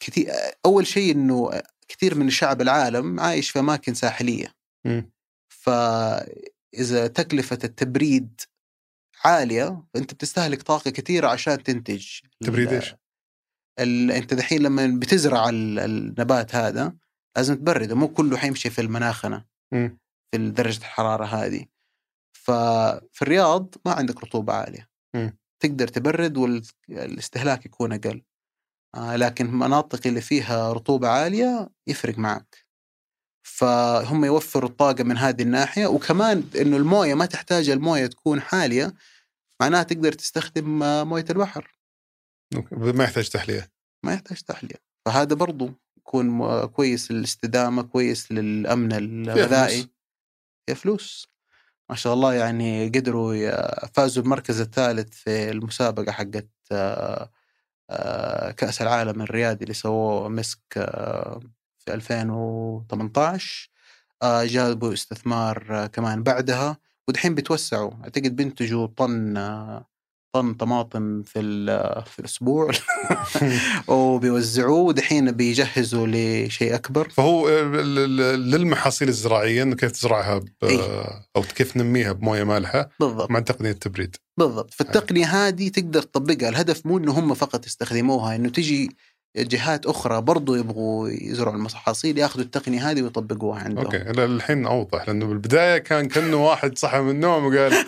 كثير 0.00 0.32
أول 0.66 0.86
شيء 0.86 1.12
إنه 1.14 1.50
كثير 1.88 2.14
من 2.14 2.30
شعب 2.30 2.60
العالم 2.62 3.20
عايش 3.20 3.50
في 3.50 3.58
أماكن 3.58 3.94
ساحلية 3.94 4.54
مم. 4.84 5.12
فإذا 5.48 7.06
تكلفة 7.06 7.58
التبريد 7.64 8.40
عالية 9.24 9.84
فانت 9.94 10.14
بتستهلك 10.14 10.62
طاقة 10.62 10.90
كثيرة 10.90 11.28
عشان 11.28 11.62
تنتج 11.62 12.06
تبريد 12.40 12.72
إيش؟ 12.72 12.94
أنت 13.78 14.34
دحين 14.34 14.62
لما 14.62 14.98
بتزرع 15.00 15.48
ال... 15.48 15.78
النبات 15.78 16.54
هذا 16.54 16.96
لازم 17.36 17.54
تبرده. 17.54 17.94
مو 17.94 18.08
كله 18.08 18.36
حيمشي 18.36 18.70
في 18.70 18.80
المناخنة. 18.80 19.44
مم. 19.72 19.98
في 20.34 20.50
درجة 20.50 20.78
الحرارة 20.78 21.24
هذه. 21.24 21.66
ففي 22.36 23.22
الرياض 23.22 23.74
ما 23.86 23.92
عندك 23.92 24.24
رطوبة 24.24 24.52
عالية. 24.52 24.88
تقدر 25.62 25.88
تبرد 25.88 26.36
والاستهلاك 26.36 27.66
يكون 27.66 27.92
أقل. 27.92 28.22
آه 28.94 29.16
لكن 29.16 29.46
المناطق 29.46 30.06
اللي 30.06 30.20
فيها 30.20 30.72
رطوبة 30.72 31.08
عالية 31.08 31.70
يفرق 31.86 32.18
معك. 32.18 32.66
فهم 33.46 34.24
يوفروا 34.24 34.70
الطاقة 34.70 35.04
من 35.04 35.16
هذه 35.16 35.42
الناحية. 35.42 35.86
وكمان 35.86 36.50
إنه 36.60 36.76
الموية 36.76 37.14
ما 37.14 37.26
تحتاج 37.26 37.68
الموية 37.68 38.06
تكون 38.06 38.40
حالية 38.40 38.94
معناها 39.62 39.82
تقدر 39.82 40.12
تستخدم 40.12 40.82
آه، 40.82 41.04
موية 41.04 41.24
البحر. 41.30 41.78
ما 42.72 43.04
يحتاج 43.04 43.28
تحلية. 43.28 43.68
ما 44.04 44.12
يحتاج 44.12 44.42
تحلية. 44.42 44.76
فهذا 45.06 45.34
برضو 45.34 45.72
يكون 46.06 46.66
كويس 46.66 47.10
للاستدامة 47.10 47.82
كويس 47.82 48.32
للأمن 48.32 48.92
الغذائي. 48.92 49.88
فيها 50.66 50.74
فلوس. 50.74 51.28
ما 51.90 51.96
شاء 51.96 52.14
الله 52.14 52.34
يعني 52.34 52.88
قدروا 52.88 53.86
فازوا 53.86 54.22
بالمركز 54.22 54.60
الثالث 54.60 55.14
في 55.14 55.50
المسابقة 55.50 56.12
حقت 56.12 56.48
آه، 56.72 57.30
آه، 57.90 58.50
كأس 58.50 58.82
العالم 58.82 59.22
الرياضي 59.22 59.62
اللي 59.62 59.74
سووه 59.74 60.28
مسك 60.28 60.60
آه، 60.76 61.40
في 61.78 61.94
2018 61.94 63.70
آه، 64.22 64.44
جابوا 64.44 64.92
استثمار 64.92 65.86
كمان 65.86 66.22
بعدها. 66.22 66.76
ودحين 67.08 67.34
بيتوسعوا 67.34 67.90
أعتقد 68.04 68.36
بينتجوا 68.36 68.86
طن 68.86 69.36
طن 70.40 70.54
طماطم 70.54 71.22
في 71.22 71.40
في 72.06 72.18
الأسبوع 72.18 72.70
وبيوزعوه 73.88 74.78
ودحين 74.80 75.30
بيجهزوا 75.32 76.06
لشيء 76.10 76.74
أكبر. 76.74 77.08
فهو 77.08 77.48
ال- 77.48 78.50
للمحاصيل 78.50 79.08
الزراعية 79.08 79.62
إنه 79.62 79.76
كيف 79.76 79.92
تزرعها. 79.92 80.40
إيه. 80.62 80.80
أو 81.36 81.42
كيف 81.42 81.72
تنميها 81.72 82.12
بموية 82.12 82.44
مالحة 82.44 82.88
بالضبط. 83.00 83.30
مع 83.30 83.40
تقنية 83.40 83.70
التبريد. 83.70 84.16
بالضبط. 84.38 84.74
فالتقنيه 84.74 85.26
هذه 85.26 85.68
تقدر 85.68 86.02
تطبقها. 86.02 86.48
الهدف 86.48 86.86
مو 86.86 86.98
إنه 86.98 87.12
هم 87.18 87.34
فقط 87.34 87.66
يستخدموها 87.66 88.36
إنه 88.36 88.48
تجي 88.48 88.96
جهات 89.36 89.86
أخرى 89.86 90.20
برضو 90.20 90.54
يبغوا 90.54 91.08
يزرعوا 91.08 91.54
المحاصيل 91.56 92.18
ياخذوا 92.18 92.44
التقنية 92.44 92.90
هذه 92.90 93.02
ويطبقوها 93.02 93.60
عندهم. 93.60 93.84
أوكي 93.84 93.96
الحين 94.10 94.66
أوضح 94.66 95.08
لأنه 95.08 95.26
بالبداية 95.26 95.78
كان 95.78 96.08
كأنه 96.08 96.46
واحد 96.46 96.78
صحى 96.78 97.00
من 97.00 97.10
النوم 97.10 97.44
وقال 97.46 97.72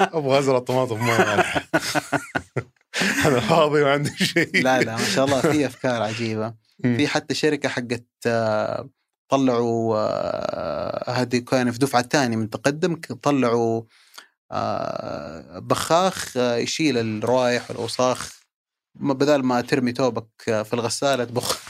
أبغى 0.00 0.38
أزرع 0.38 0.58
طماطم 0.58 1.06
مالحه 1.06 1.62
أنا 3.26 3.40
فاضي 3.40 3.84
ما 3.84 3.92
عندي 3.92 4.10
شيء. 4.24 4.62
لا 4.62 4.80
لا 4.80 4.96
ما 4.96 5.04
شاء 5.04 5.24
الله 5.24 5.40
في 5.40 5.66
أفكار 5.66 6.02
عجيبة. 6.02 6.54
في 6.82 7.06
حتى 7.08 7.34
شركة 7.34 7.68
حقت 7.68 8.04
آه، 8.26 8.88
طلعوا 9.28 9.96
آه، 9.98 11.10
هذه 11.10 11.38
كان 11.38 11.70
في 11.70 11.78
دفعة 11.78 12.02
ثانية 12.02 12.36
من 12.36 12.50
تقدم 12.50 13.00
طلعوا 13.22 13.82
آه، 14.52 15.58
بخاخ 15.58 16.36
يشيل 16.36 16.98
الروائح 16.98 17.70
والأوساخ 17.70 18.30
ما- 18.32 18.41
بدل 18.94 19.42
ما 19.42 19.60
ترمي 19.60 19.92
توبك 19.92 20.26
في 20.44 20.70
الغسالة 20.72 21.24
تبخ. 21.24 21.62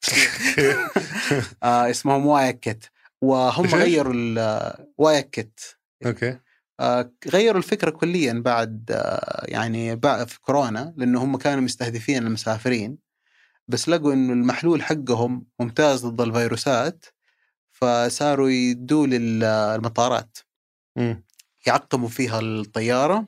آه، 1.62 1.90
اسمهم 1.90 2.26
وايكت. 2.26 2.90
وهم؟ 3.20 3.66
غيروا 3.66 4.12
ال- 4.16 4.86
وايكت. 4.98 5.78
أوكي. 6.06 6.38
آه، 6.80 7.12
غيروا 7.28 7.58
الفكرة 7.58 7.90
كليا 7.90 8.32
بعد 8.32 8.90
آه، 8.90 9.44
يعني 9.48 9.96
بعد 9.96 10.28
في 10.28 10.40
كورونا 10.40 10.94
لأنه 10.96 11.24
هم 11.24 11.36
كانوا 11.36 11.60
مستهدفين 11.62 12.26
المسافرين. 12.26 12.98
بس 13.68 13.88
لقوا 13.88 14.12
إنه 14.12 14.32
المحلول 14.32 14.82
حقهم 14.82 15.46
ممتاز 15.60 16.06
ضد 16.06 16.20
الفيروسات 16.20 17.04
فصاروا 17.72 18.48
يدوا 18.50 19.06
للمطارات. 19.06 20.38
يعقموا 21.66 22.08
فيها 22.08 22.40
الطيارة. 22.40 23.26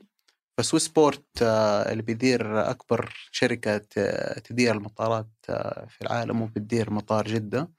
ف 0.57 0.87
Swissport 0.87 1.41
آه، 1.41 1.91
اللي 1.91 2.03
بيدير 2.03 2.69
أكبر 2.69 3.13
شركة 3.31 3.85
آه، 3.97 4.39
تدير 4.39 4.75
المطارات 4.75 5.29
آه، 5.49 5.87
في 5.89 6.01
العالم 6.01 6.41
وبتدير 6.41 6.89
مطار 6.89 7.27
جدة 7.27 7.71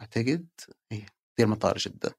أعتقد. 0.00 0.46
إيه 0.92 1.06
تدير 1.36 1.46
مطار 1.48 1.78
جدة. 1.78 2.16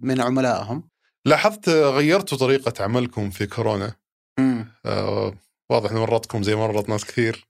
من 0.00 0.20
عملائهم. 0.20 0.88
لاحظت 1.24 1.68
غيرتوا 1.68 2.38
طريقة 2.38 2.84
عملكم 2.84 3.30
في 3.30 3.46
كورونا. 3.46 3.94
آه 4.86 5.34
واضح 5.70 5.90
إنه 5.90 6.00
مرتكم 6.00 6.42
زي 6.42 6.54
مرت 6.54 6.88
ناس 6.88 7.04
كثير. 7.04 7.46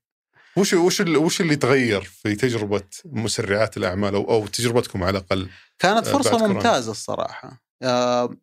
وش 0.57 0.75
وش 0.75 1.01
وش 1.01 1.41
اللي 1.41 1.57
تغير 1.57 2.01
في 2.01 2.35
تجربة 2.35 2.83
مسرعات 3.05 3.77
الأعمال 3.77 4.15
أو 4.15 4.31
أو 4.31 4.47
تجربتكم 4.47 5.03
على 5.03 5.19
الأقل 5.19 5.49
كانت. 5.79 6.09
ممتازة 6.55 6.91
الصراحة. 6.91 7.63
آه، 7.83 8.37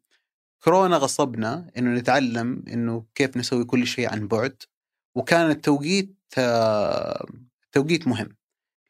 كورونا 0.64 0.98
غصبنا 0.98 1.72
إنه 1.78 2.00
نتعلم 2.00 2.64
إنه 2.68 3.06
كيف 3.16 3.38
نسوي 3.38 3.66
كل 3.66 3.88
شيء 3.88 4.10
عن 4.12 4.28
بعد 4.28 4.64
وكان 5.16 5.52
التوقيت 5.52 6.16
آه، 6.38 7.26
توقيت 7.72 8.08
مهم 8.08 8.30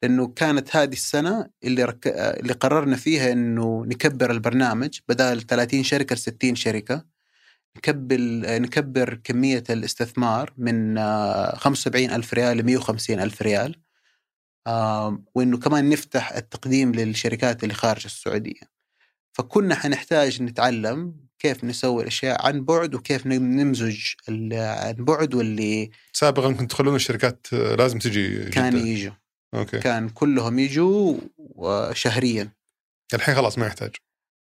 لأنه 0.02 0.28
كانت 0.28 0.76
هذه 0.76 0.92
السنة 0.92 1.50
اللي 1.64 1.84
رك... 1.84 2.06
آه، 2.06 2.40
اللي 2.40 2.52
قررنا 2.52 2.96
فيها 2.96 3.32
إنه 3.32 3.84
نكبر 3.86 4.30
البرنامج 4.30 4.98
بدل 5.08 5.42
30 5.42 5.82
شركة 5.82 6.14
ل 6.14 6.18
60 6.18 6.54
شركة 6.54 7.04
نكبل 7.76 8.46
آه، 8.46 8.58
نكبر 8.58 9.14
كمية 9.14 9.64
الاستثمار 9.70 10.52
من 10.56 10.98
آه، 10.98 11.56
75 11.56 12.10
ألف 12.10 12.34
ريال 12.34 12.56
ل 12.56 12.62
150 12.62 13.20
ألف 13.20 13.42
ريال 13.42 13.76
وإنه 15.34 15.58
كمان 15.58 15.88
نفتح 15.88 16.32
التقديم 16.32 16.92
للشركات 16.92 17.62
اللي 17.62 17.74
خارج 17.74 18.02
السعودية. 18.04 18.60
فكنا 19.32 19.74
حنحتاج 19.74 20.42
نتعلم 20.42 21.14
كيف 21.42 21.64
نسوي 21.64 22.02
الأشياء 22.02 22.46
عن 22.46 22.64
بعد 22.64 22.94
وكيف 22.94 23.26
نم- 23.26 23.60
نمزج 23.60 24.00
عن 24.28 24.94
بعد 24.98 25.34
واللي 25.34 25.90
سابقا 26.12 26.52
كنت 26.52 26.70
تخلون 26.70 26.94
الشركات 26.94 27.46
لازم 27.52 27.98
تجي 27.98 28.44
كان. 28.44 28.86
يجوا. 28.86 29.12
أوكي. 29.54 29.78
كان 29.78 30.08
كلهم 30.08 30.58
يجوا 30.58 31.18
شهريا 31.92 32.52
الحين 33.14 33.34
خلاص 33.34 33.58
ما 33.58 33.66
يحتاج. 33.66 33.90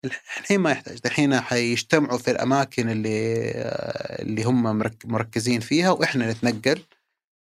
الحين 0.05 0.61
ما 0.61 0.71
يحتاج. 0.71 0.99
الحين 1.07 1.41
حيجتمعوا 1.41 2.19
في 2.19 2.31
الأماكن 2.31 2.89
اللي 2.91 3.51
اللي 4.23 4.43
هم 4.45 4.63
مرك- 4.79 5.07
مركزين 5.07 5.61
فيها 5.61 5.91
وإحنا 5.91 6.33
نتنقل. 6.33 6.83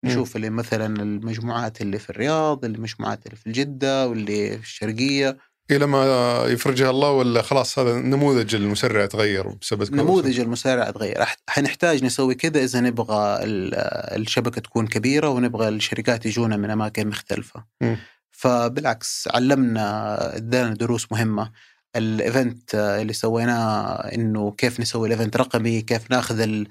نشوف 0.06 0.36
اللي 0.36 0.50
مثلا 0.50 0.86
المجموعات 1.04 1.82
اللي 1.82 2.00
في 2.00 2.10
الرياض 2.10 2.66
المجموعات 2.66 3.26
اللي 3.26 3.38
في 3.38 3.48
الجدة 3.48 4.08
واللي 4.08 4.58
في 4.58 4.64
الشرقية. 4.64 5.38
إلى 5.72 5.86
ما 5.86 6.44
يفرجها 6.48 6.90
الله 6.90 7.12
ولا 7.12 7.42
خلاص 7.42 7.80
هذا 7.80 7.94
نموذج 8.00 8.56
المسرع 8.56 9.06
تغير 9.06 9.48
بسبب 9.48 9.96
نموذج 9.96 10.40
المسرع 10.40 10.92
تغير. 10.92 11.26
حنحتاج 11.50 12.04
نسوي 12.04 12.36
كذا 12.36 12.64
إذا 12.64 12.80
نبغى 12.82 13.44
ال- 13.44 13.76
الشبكة 14.22 14.62
تكون 14.62 14.88
كبيرة 14.88 15.30
ونبغى 15.30 15.68
الشركات 15.68 16.26
يجونا 16.26 16.58
من 16.58 16.70
أماكن 16.70 17.08
مختلفة. 17.08 17.64
مم. 17.82 17.98
فبالعكس 18.32 19.28
علمنا 19.34 20.36
ادانا 20.36 20.74
دروس 20.74 21.12
مهمة. 21.12 21.52
ال 21.96 22.09
event 22.09 22.76
اللي 22.76 23.14
سويناه 23.14 23.86
إنه 23.94 24.52
كيف 24.58 24.80
نسوي 24.80 25.08
ال 25.08 25.13
event 25.13 25.38
رقمي 25.38 25.82
كيف 25.82 26.12
ناخذ 26.12 26.40
ال- 26.40 26.68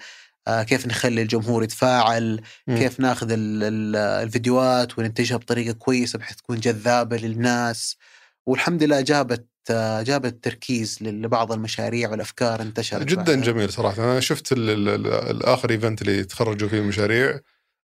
كيف 0.48 0.86
نخلي 0.86 1.22
الجمهور 1.22 1.64
يتفاعل 1.64 2.40
مم. 2.66 2.78
كيف 2.78 3.00
ناخذ 3.00 3.30
ال- 3.30 3.62
ال- 3.64 3.96
الفيديوهات 3.96 4.98
وننتجها 4.98 5.36
بطريقة 5.36 5.72
كويسة 5.72 6.18
بحيث 6.18 6.36
تكون 6.36 6.60
جذابة 6.60 7.16
للناس. 7.16 7.96
والحمد 8.48 8.82
لله 8.82 9.00
جابت 9.00 9.48
جابت 10.02 10.44
تركيز 10.44 10.98
لبعض 11.02 11.52
المشاريع 11.52 12.10
والأفكار 12.10 12.62
انتشرت 12.62 13.06
جدا 13.06 13.16
بعدها. 13.16 13.36
جميل 13.36 13.72
صراحة. 13.72 14.04
أنا 14.04 14.20
شفت 14.20 14.52
ال 14.52 14.70
ال 14.70 14.88
ال 14.88 15.06
الآخر 15.06 15.70
event 15.70 16.02
اللي 16.02 16.24
تخرجوا 16.24 16.68
فيه 16.68 16.78
المشاريع 16.78 17.40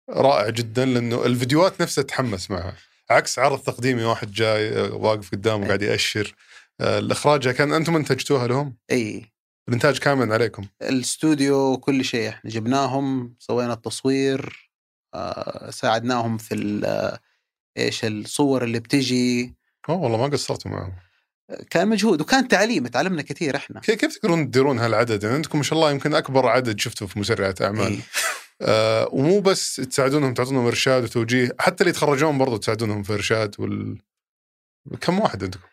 رائع 0.10 0.49
جدا 0.49 0.86
لأنه 0.86 1.26
الفيديوهات 1.26 1.82
نفسها 1.82 2.03
تحمس 2.03 2.51
معها. 2.51 2.76
عكس 3.10 3.39
عرض 3.39 3.60
تقديمي 3.60 4.03
واحد 4.03 4.32
جاي 4.32 4.82
واقف 4.82 5.32
قدامه 5.32 5.68
قاعد 5.68 5.82
يأشر. 5.82 6.36
الإخراج 6.82 7.49
كان 7.49 7.74
أنتم 7.74 7.95
إنتجتوها 7.95 8.47
لهم؟ 8.47 8.78
إي. 8.91 9.26
الإنتاج 9.68 9.97
كامل 9.97 10.34
عليكم؟ 10.34 10.66
الاستوديو 10.82 11.78
كل 11.78 12.05
شيء 12.05 12.30
إحنا 12.30 12.51
جبناهم 12.51 13.36
سوينا 13.39 13.74
التصوير 13.74 14.70
آه، 15.16 15.70
ساعدناهم 15.70 16.38
في 16.38 17.20
إيش 17.78 18.05
الصور 18.05 18.64
اللي 18.64 18.80
بتجي. 18.80 19.59
اوه 19.89 19.97
والله 19.97 20.17
ما 20.17 20.27
قصرتوا 20.27 20.71
معهم 20.71 20.93
كان 21.69 21.88
مجهود 21.88 22.21
وكان 22.21 22.47
تعليم 22.47 22.88
تعلمنا 22.88 23.21
كثير 23.21 23.55
إحنا 23.55 23.80
كيف 23.80 24.17
تقدرون 24.17 24.45
تديرون 24.51 24.80
هالعدد؟ 24.80 25.23
يعني 25.23 25.36
عندكم 25.36 25.57
ما 25.57 25.63
شاء 25.63 25.80
الله 25.80 25.91
يمكن 25.91 26.13
أكبر 26.13 26.47
عدد 26.47 26.80
شفته 26.80 27.07
في 27.07 27.19
مسرعات 27.19 27.61
أعمال 27.61 27.88
إيه. 27.88 27.99
آه 28.61 29.09
ومو 29.11 29.39
بس 29.39 29.75
تساعدونهم 29.75 30.34
تعطونهم 30.34 30.65
إرشاد 30.65 31.03
وتوجيه 31.03 31.51
حتى 31.59 31.84
اللي 31.84 31.89
يتخرجون 31.89 32.38
برضو 32.38 32.57
تساعدونهم 32.57 33.03
في 33.03 33.13
إرشاد 33.13 33.55
وال 33.59 33.97
كم 35.01 35.19
واحد 35.19 35.43
عندكم؟ 35.43 35.67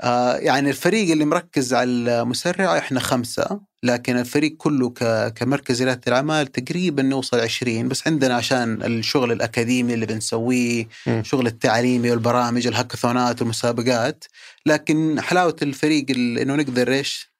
آه، 0.00 0.36
يعني 0.36 0.70
الفريق 0.70 1.10
اللي 1.10 1.24
مركز 1.24 1.74
على 1.74 1.90
المسرع 1.90 2.78
إحنا 2.78 3.00
خمسة 3.00 3.60
لكن 3.86 4.18
الفريق 4.18 4.56
كله 4.56 4.90
ك- 4.90 5.32
كمركز 5.34 5.82
ريادة 5.82 6.00
الأعمال 6.08 6.46
تقريبا 6.46 7.02
نوصل 7.02 7.40
20 7.40 7.88
بس 7.88 8.06
عندنا 8.06 8.34
عشان 8.34 8.82
الشغل 8.82 9.32
الأكاديمي 9.32 9.94
اللي 9.94 10.06
بنسويه. 10.06 10.88
شغل 11.22 11.46
التعليمي 11.46 12.10
والبرامج 12.10 12.66
الهاكاثونات 12.66 13.40
والمسابقات 13.42 14.24
لكن 14.66 15.20
حلاوة 15.20 15.56
الفريق 15.62 16.06
ال- 16.10 16.38
إنه 16.38 16.54
نقدر 16.54 16.92
إيش 16.92 17.32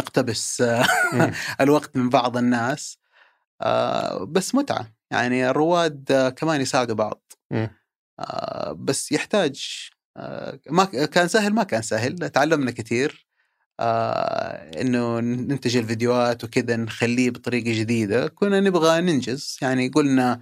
نقتبس. 0.00 0.62
الوقت 1.60 1.96
من 1.96 2.08
بعض 2.08 2.36
الناس 2.36 2.98
آه، 3.62 4.24
بس 4.24 4.54
متعة 4.54 4.92
يعني 5.10 5.50
الرواد 5.50 6.12
آه، 6.12 6.28
كمان 6.28 6.60
يساعدوا 6.60 6.94
بعض. 6.94 7.32
آه، 8.20 8.72
بس 8.72 9.12
يحتاج 9.12 9.88
ما 10.70 10.84
كان 10.84 11.28
سهل 11.28 11.52
ما 11.54 11.62
كان 11.62 11.82
سهل 11.82 12.28
تعلمنا 12.30 12.70
كثير 12.70 13.27
آه، 13.80 14.80
إنه 14.80 15.20
ننتج 15.20 15.76
الفيديوهات 15.76 16.44
وكذا 16.44 16.76
نخليه 16.76 17.30
بطريقة 17.30 17.80
جديدة. 17.80 18.28
كنا 18.28 18.60
نبغى 18.60 19.00
ننجز. 19.00 19.58
يعني 19.62 19.88
قلنا 19.88 20.40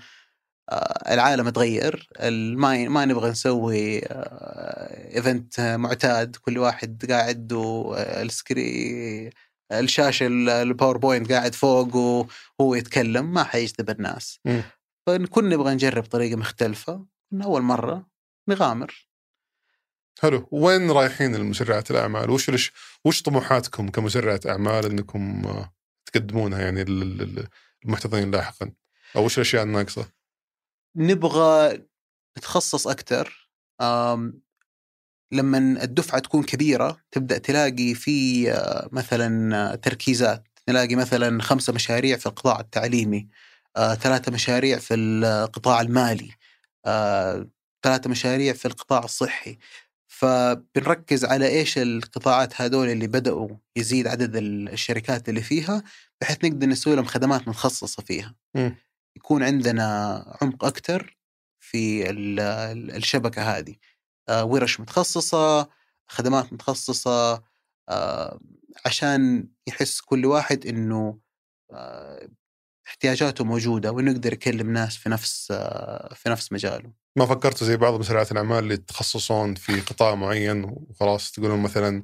آه، 0.70 1.14
العالم 1.14 1.49
تغير. 1.49 2.09
ما 2.57 2.89
ما 2.89 3.05
نبغى 3.05 3.30
نسوي 3.30 3.99
آه، 4.07 5.16
event 5.17 5.61
معتاد. 5.61 6.37
كل 6.37 6.59
واحد 6.59 7.07
قاعد 7.11 7.53
وال 7.53 7.97
screen 7.97 9.31
الشاشة 9.72 10.26
ال- 10.26 10.49
ال 10.49 10.56
PowerPoint 10.56 11.33
قاعد 11.32 11.55
فوق 11.55 11.97
وهو 11.97 12.74
يتكلم. 12.74 13.32
ما 13.32 13.45
حيجذب 13.45 13.91
الناس. 13.91 14.41
فكنا 15.07 15.49
نبغى 15.49 15.74
نجرب 15.74 16.03
طريقة 16.05 16.37
مختلفة. 16.37 17.07
من 17.32 17.43
أول 17.43 17.62
مرة 17.62 18.07
نغامر 18.49 19.06
حلو 20.21 20.49
وين 20.51 20.91
رايحين 20.91 21.35
المسرعات 21.35 21.91
الأعمال؟ 21.91 22.31
وش 22.31 22.51
لش 22.51 22.73
وش 23.05 23.23
طموحاتكم 23.23 23.89
كمسرعة 23.89 24.41
أعمال 24.47 24.87
إنكم 24.87 25.43
آه، 25.47 25.73
تقدمونها 26.07 26.61
يعني 26.61 26.85
لل- 26.85 27.19
لل- 27.19 27.49
للمحتضنين 27.85 28.31
لاحقا؟ 28.31 28.73
أو 29.17 29.25
وش 29.25 29.37
الأشياء 29.39 29.62
الناقصة؟ 29.62 30.09
نبغى 30.97 31.79
نتخصص 32.39 32.87
أكثر 32.87 33.51
لما 35.33 35.59
الدفعة 35.59 36.21
تكون 36.21 36.43
كبيرة 36.43 37.01
تبدأ 37.11 37.39
تلاقي 37.39 37.95
في 37.95 38.51
آه، 38.53 38.89
مثلا 38.93 39.57
آه، 39.73 39.75
تركيزات 39.75 40.45
نلاقي 40.69 40.97
مثلا 40.97 41.43
خمسة 41.43 41.73
مشاريع 41.73 42.17
في 42.17 42.27
القطاع 42.27 42.61
التعليمي 42.61 43.29
ثلاثة 43.77 44.33
مشاريع 44.33 44.79
في 44.79 44.95
القطاع 44.95 45.81
المالي 45.81 46.31
ثلاثة 47.83 48.11
مشاريع 48.11 48.53
في 48.53 48.69
القطاع 48.69 49.05
الصحي 49.05 49.59
فبنركز 50.19 51.25
على 51.25 51.49
إيش 51.49 51.79
القطاعات 51.79 52.61
هذول 52.61 52.89
اللي 52.89 53.07
بدأوا 53.07 53.49
يزيد 53.77 54.07
عدد 54.07 54.37
الشركات 54.37 55.29
اللي 55.29 55.43
فيها 55.43 55.83
بحيث 56.21 56.45
نقدر 56.45 56.67
نسوي 56.67 56.97
لهم 56.97 57.05
خدمات 57.05 57.49
متخصصة 57.49 58.03
فيها 58.03 58.35
مم. 58.55 58.77
يكون 59.17 59.43
عندنا 59.43 59.85
عمق 60.43 60.64
أكثر 60.64 61.17
في 61.61 62.11
ال- 62.11 62.41
ال- 62.41 62.97
الشبكة 62.97 63.43
هذه 63.43 63.75
آه، 64.29 64.45
ورش 64.45 64.81
متخصصة 64.81 65.69
خدمات 66.09 66.53
متخصصة 66.53 67.43
آه، 67.89 68.41
عشان 68.87 69.49
يحس 69.67 70.01
كل 70.01 70.27
واحد 70.27 70.67
إنه 70.67 71.19
آه، 71.73 72.29
احتياجاته 72.89 73.45
موجودة 73.45 73.93
وإنه 73.93 74.11
يقدر 74.11 74.32
يكلم 74.32 74.72
ناس 74.72 74.97
في 74.97 75.09
نفس 75.09 75.49
آه، 75.51 76.14
في 76.14 76.28
نفس 76.28 76.53
مجاله. 76.53 76.93
ما 77.16 77.26
فكرتوا 77.26 77.66
زي 77.66 77.76
بعض 77.76 78.01
مسرعات 78.01 78.32
الأعمال 78.32 78.59
اللي 78.59 78.74
يتخصصون 78.74 79.55
في 79.55 79.80
قطاع 79.80 80.14
معين 80.14 80.64
وخلاص 80.64 81.30
تقولون 81.32 81.61
مثلا 81.62 82.03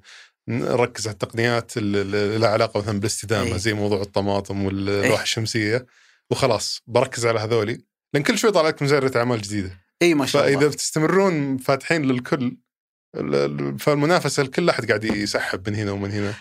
نركز 0.49 1.07
على 1.07 1.13
التقنيات 1.15 1.77
اللي 1.77 2.39
لها 2.39 2.49
علاقة 2.49 2.81
مثلا 2.81 2.99
بالاستدامة 3.01 3.47
إيه. 3.47 3.57
زي 3.57 3.73
موضوع 3.75 4.01
الطماطم 4.03 4.65
واللوحة 4.65 5.17
إيه. 5.17 5.23
الشمسية 5.23 5.87
وخلاص 6.31 6.83
بركز 6.87 7.27
على 7.27 7.41
هذولي 7.41 7.81
لأن 8.15 8.23
كل 8.23 8.39
شوي 8.39 8.51
طالع 8.51 8.69
لك 8.69 8.83
مسرعه 8.83 9.13
أعمال 9.17 9.43
جديدة. 9.43 9.79
اي 10.03 10.15
ما 10.15 10.27
شاء 10.27 10.43
فإذا 10.43 10.55
الله 10.59 10.69
بتستمرون 10.69 11.57
فاتحين 11.57 12.03
للكل 12.03 12.57
ال- 13.17 13.35
ال- 13.35 13.79
فالمنافسة 13.79 14.43
الكل 14.43 14.69
أحد 14.69 14.87
قاعد 14.89 15.05
يسحب 15.05 15.69
من 15.69 15.75
هنا 15.77 15.93
ومن 15.93 16.11
هنا. 16.11 16.35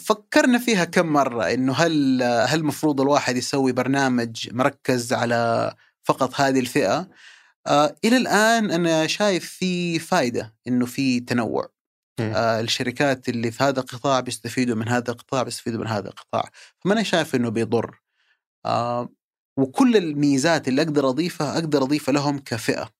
فكرنا 0.00 0.58
فيها 0.58 0.84
كم 0.84 1.06
مرة 1.06 1.52
إنه 1.54 1.72
هل 1.72 2.22
هل 2.22 2.58
المفروض 2.58 3.00
الواحد 3.00 3.36
يسوي 3.36 3.72
برنامج 3.72 4.48
مركز 4.52 5.12
على 5.12 5.74
فقط 6.02 6.40
هذه 6.40 6.60
الفئة؟ 6.60 7.08
آه، 7.66 7.96
إلى 8.04 8.16
الآن 8.16 8.70
أنا 8.70 9.06
شايف 9.06 9.50
في 9.50 9.98
فائدة 9.98 10.54
إنه 10.68 10.86
في 10.86 11.20
تنوع. 11.20 11.74
آه، 12.20 12.60
الشركات 12.60 13.28
اللي 13.28 13.50
في 13.50 13.64
هذا 13.64 13.80
القطاع 13.80 14.20
بيستفيدوا 14.20 14.76
من 14.76 14.88
هذا 14.88 15.10
القطاع 15.10 15.42
بيستفيدوا 15.42 15.80
من 15.80 15.86
هذا 15.86 16.08
القطاع، 16.08 16.50
فما 16.80 16.94
أنا 16.94 17.02
شايف 17.02 17.34
إنه 17.34 17.48
بيضر. 17.48 18.00
آه، 18.66 19.08
وكل 19.58 19.96
الميزات 19.96 20.68
اللي 20.68 20.82
أقدر 20.82 21.08
أضيفها 21.08 21.54
أقدر 21.54 21.82
أضيفها 21.82 22.12
لهم 22.12 22.38
كفئة. 22.38 22.90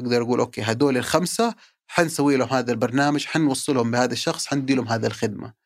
أقدر 0.00 0.22
أقول 0.22 0.40
أوكي 0.40 0.62
هذول 0.62 0.96
الخمسة 0.96 1.54
حنسوي 1.88 2.36
لهم 2.36 2.48
هذا 2.48 2.72
البرنامج 2.72 3.26
حنوصلهم 3.26 3.90
بهذا 3.90 4.12
الشخص 4.12 4.46
حندي 4.46 4.74
لهم 4.74 4.88
هذا 4.88 5.06
الخدمة 5.06 5.65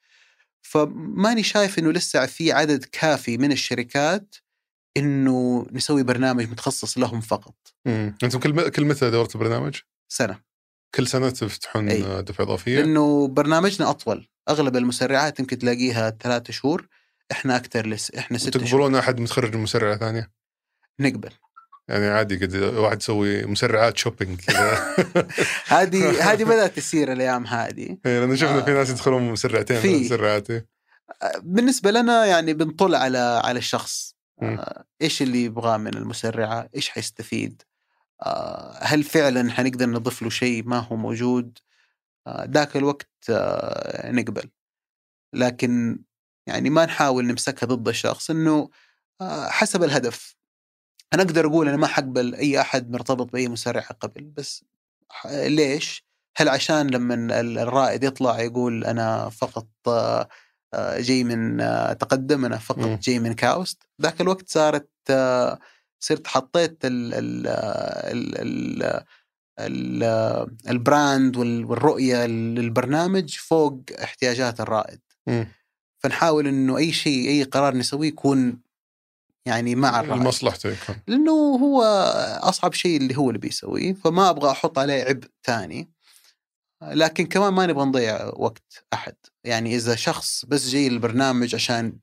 فماني 0.62 1.42
شايف 1.42 1.78
إنه 1.78 1.92
لسه 1.92 2.26
في 2.26 2.52
عدد 2.52 2.84
كافي 2.84 3.38
من 3.38 3.52
الشركات 3.52 4.34
إنه 4.96 5.66
نسوي 5.72 6.02
برنامج 6.02 6.50
متخصص 6.50 6.98
لهم 6.98 7.20
فقط 7.20 7.54
مم. 7.86 8.16
أنتم 8.22 8.38
كل 8.38 8.68
كل 8.68 8.84
متى 8.84 9.10
دورة 9.10 9.28
البرنامج؟ 9.34 9.76
سنة 10.08 10.40
كل 10.94 11.06
سنة 11.06 11.30
تفتحون 11.30 11.88
أي. 11.88 12.22
دفعة 12.22 12.44
إضافية؟ 12.44 12.78
لأنه 12.80 13.28
برنامجنا 13.28 13.90
أطول 13.90 14.28
أغلب 14.48 14.76
المسرعات 14.76 15.40
يمكن 15.40 15.58
تلاقيها 15.58 16.10
ثلاثة 16.10 16.52
شهور 16.52 16.88
إحنا 17.32 17.56
أكثر 17.56 17.86
لس 17.86 18.10
إحنا 18.10 18.38
ست 18.38 18.58
شهور 18.58 18.68
تقبلون 18.68 18.94
أحد 18.94 19.20
متخرج 19.20 19.54
من 19.54 19.62
مسرعة 19.62 19.96
ثانية؟ 19.96 20.30
نقبل 21.00 21.30
يعني 21.90 22.06
عادي 22.06 22.36
قد 22.36 22.54
واحد 22.56 23.00
يسوي 23.00 23.46
مسرعات 23.46 23.98
شوبينج 23.98 24.40
هذه 25.66 26.32
هذه 26.32 26.44
بدأت 26.44 26.76
تصير 26.76 27.12
الأيام 27.12 27.46
هذه 27.46 27.98
إيه، 28.06 28.20
لأن 28.20 28.36
شفنا 28.36 28.62
في 28.62 28.70
آه. 28.70 28.74
ناس 28.74 28.90
يدخلون 28.90 29.22
مسرعتين 29.22 29.80
في. 29.80 30.04
مسرعات 30.04 30.50
إيه. 30.50 30.66
بالنسبة 31.42 31.90
لنا 31.90 32.26
يعني 32.26 32.54
بنطل 32.54 32.94
على 32.94 33.40
على 33.44 33.58
الشخص. 33.58 34.14
آه، 34.42 34.84
إيش 35.02 35.22
اللي 35.22 35.44
يبغاه 35.44 35.76
من 35.76 35.94
المسرعة 35.94 36.68
إيش 36.76 36.88
حيستفيد 36.88 37.62
آه، 38.22 38.78
هل 38.82 39.02
فعلا 39.02 39.50
حنقدر 39.52 39.86
نضيف 39.86 40.22
له 40.22 40.30
شيء 40.30 40.64
ما 40.66 40.78
هو 40.78 40.96
موجود 40.96 41.58
آه، 42.26 42.44
ذاك 42.44 42.76
الوقت 42.76 43.10
آه، 43.30 44.10
نقبل 44.10 44.50
لكن 45.34 46.02
يعني 46.46 46.70
ما 46.70 46.86
نحاول 46.86 47.26
نمسكها 47.26 47.66
ضد 47.66 47.88
الشخص 47.88 48.30
إنه 48.30 48.70
آه، 49.20 49.48
حسب 49.48 49.82
الهدف 49.82 50.36
أنا 51.14 51.22
أقدر 51.22 51.46
أقول 51.46 51.68
أنا 51.68 51.76
ما 51.76 51.86
حقبل 51.86 52.34
أي 52.34 52.60
أحد 52.60 52.90
مرتبط 52.90 53.32
بأي 53.32 53.48
مسرعه 53.48 53.92
قبل 54.00 54.24
بس 54.24 54.64
ليش؟ 55.30 56.04
هل 56.36 56.48
عشان 56.48 56.86
لما 56.90 57.40
الرائد 57.40 58.04
يطلع 58.04 58.40
يقول 58.40 58.84
أنا 58.84 59.28
فقط 59.28 59.68
آه، 59.88 60.28
جاي 61.00 61.24
من 61.24 61.60
آه، 61.60 61.92
تقدم 61.92 62.44
أنا 62.44 62.58
فقط 62.58 62.78
مم. 62.78 62.98
جاي 63.02 63.18
من 63.18 63.32
كاوست 63.32 63.82
ذاك 64.02 64.20
الوقت 64.20 64.48
صارت 64.48 64.90
آه، 65.10 65.58
صرت 66.00 66.26
حطيت 66.26 66.84
ال 66.84 67.14
ال 67.14 67.46
ال 67.46 68.36
ال 68.36 69.02
ال 69.58 70.02
البراند 70.68 71.36
وال- 71.36 71.64
والرؤية 71.64 72.26
للبرنامج 72.26 73.34
فوق 73.36 73.80
احتياجات 74.02 74.60
الرائد 74.60 75.00
مم. 75.26 75.46
فنحاول 75.98 76.46
إنه 76.46 76.76
أي 76.78 76.92
شيء 76.92 77.28
أي 77.28 77.42
قرار 77.42 77.74
نسويه 77.76 78.08
يكون 78.08 78.60
يعني 79.46 79.74
مع 79.74 80.00
الرائد 80.00 80.20
لمصلحته 80.20 80.76
لأنه 81.06 81.32
هو 81.32 81.82
أصعب 82.42 82.72
شيء 82.72 82.96
اللي 82.96 83.16
هو 83.16 83.30
اللي 83.30 83.38
بيسويه 83.38 83.92
فما 83.92 84.30
أبغى 84.30 84.50
أحط 84.50 84.78
عليه 84.78 85.04
عبء 85.04 85.28
ثاني. 85.44 85.90
لكن 86.82 87.26
كمان 87.26 87.52
ما 87.52 87.66
نبغى 87.66 87.84
نضيع 87.84 88.30
وقت 88.36 88.84
أحد. 88.92 89.14
يعني 89.44 89.76
إذا 89.76 89.96
شخص 89.96 90.44
بس 90.44 90.68
جاي 90.68 90.86
البرنامج 90.86 91.54
عشان 91.54 91.98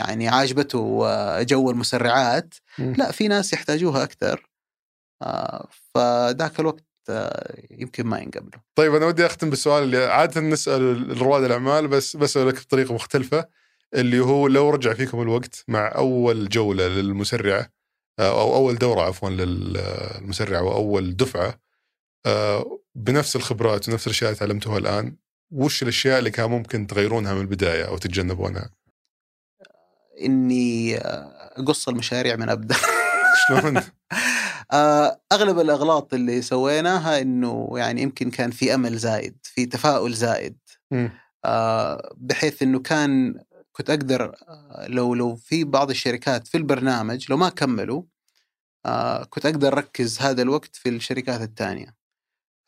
يعني 0.00 0.28
عاجبته 0.28 1.02
جو 1.42 1.70
المسرعات. 1.70 2.54
لا 2.78 3.12
في 3.12 3.28
ناس 3.28 3.52
يحتاجوها 3.52 4.02
أكثر. 4.02 4.50
آه، 5.22 5.68
فذاك 5.94 6.60
الوقت 6.60 6.84
آه، 7.08 7.62
يمكن 7.70 8.06
ما 8.06 8.18
ينقبلوا. 8.18 8.62
طيب 8.74 8.94
أنا 8.94 9.06
ودي 9.06 9.26
أختم 9.26 9.50
بالسؤال 9.50 9.82
اللي 9.82 10.04
عاده 10.04 10.40
نسأل 10.40 11.18
رواد 11.18 11.44
الأعمال 11.44 11.88
بس 11.88 12.16
بسألك 12.16 12.60
بطريقة 12.60 12.94
مختلفة. 12.94 13.48
اللي 13.94 14.20
هو 14.20 14.46
لو 14.46 14.70
رجع 14.70 14.94
فيكم 14.94 15.22
الوقت 15.22 15.64
مع 15.68 15.92
أول 15.94 16.48
جولة 16.48 16.88
للمسرعه 16.88 17.68
آه، 18.18 18.40
أو 18.40 18.54
أول 18.54 18.78
دورة 18.78 19.02
عفوا 19.02 19.30
للمسرعه 19.30 20.62
واول 20.62 21.16
دفعة 21.16 21.60
آه، 22.26 22.80
بنفس 22.94 23.36
الخبرات 23.36 23.88
ونفس 23.88 24.06
الأشياء 24.06 24.30
اللي 24.30 24.40
تعلمتوها 24.40 24.78
الآن 24.78 25.16
وش 25.50 25.82
الأشياء 25.82 26.18
اللي 26.18 26.30
كان 26.30 26.50
ممكن 26.50 26.86
تغيرونها 26.86 27.34
من 27.34 27.40
البداية 27.40 27.84
أو 27.84 27.98
تتجنبونها؟ 27.98 28.70
إني 30.20 30.96
آه، 30.96 31.52
أقص 31.56 31.88
المشاريع 31.88 32.36
من 32.36 32.48
أبدأ 32.48 32.76
شلون؟ 33.48 33.82
أغلب 35.32 35.58
الأغلاط 35.60 36.14
اللي 36.14 36.42
سويناها 36.42 37.20
إنه 37.20 37.72
يعني 37.74 38.02
يمكن 38.02 38.30
كان 38.30 38.50
في 38.50 38.74
أمل 38.74 38.96
زايد 38.96 39.36
في 39.42 39.66
تفاؤل 39.66 40.12
زايد 40.12 40.58
بحيث 42.16 42.62
إنه 42.62 42.78
كان 42.78 43.34
كنت 43.72 43.90
أقدر 43.90 44.24
آه، 44.48 44.86
لو 44.88 45.14
لو 45.14 45.36
في 45.36 45.64
بعض 45.64 45.90
الشركات 45.90 46.48
في 46.48 46.56
البرنامج 46.58 47.26
لو 47.30 47.36
ما 47.36 47.48
كملوا 47.48 48.02
آه، 48.86 49.24
كنت 49.24 49.46
أقدر 49.46 49.72
أركز 49.72 50.20
هذا 50.20 50.42
الوقت 50.42 50.76
في 50.76 50.88
الشركات 50.88 51.40
الثانية 51.40 52.02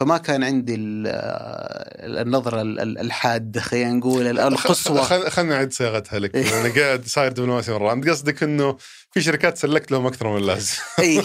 فما 0.00 0.18
كان 0.18 0.44
عندي 0.44 0.74
آه، 1.06 2.22
النظرة 2.22 2.62
ال- 2.62 2.80
ال- 2.80 2.98
الحادة 2.98 3.60
خلينا 3.60 3.92
نقول 3.92 4.26
ال- 4.26 4.38
القصوى. 4.38 5.02
خل... 5.02 5.30
خلنا 5.30 5.54
نعيد 5.54 5.72
صياغتها 5.72 6.18
لك 6.18 6.34
إيه. 6.34 6.60
أنا 6.60 6.74
قاعد 6.74 7.04
صاير 7.06 7.32
دبلوماسي 7.32 7.72
مره 7.72 7.92
أنت 7.92 8.08
قصدك 8.08 8.42
إنه 8.42 8.76
في 9.10 9.20
شركات 9.20 9.58
سلكت 9.58 9.92
لهم 9.92 10.06
أكثر 10.06 10.28
من 10.28 10.36
اللازم 10.36 10.76
إي. 10.98 11.14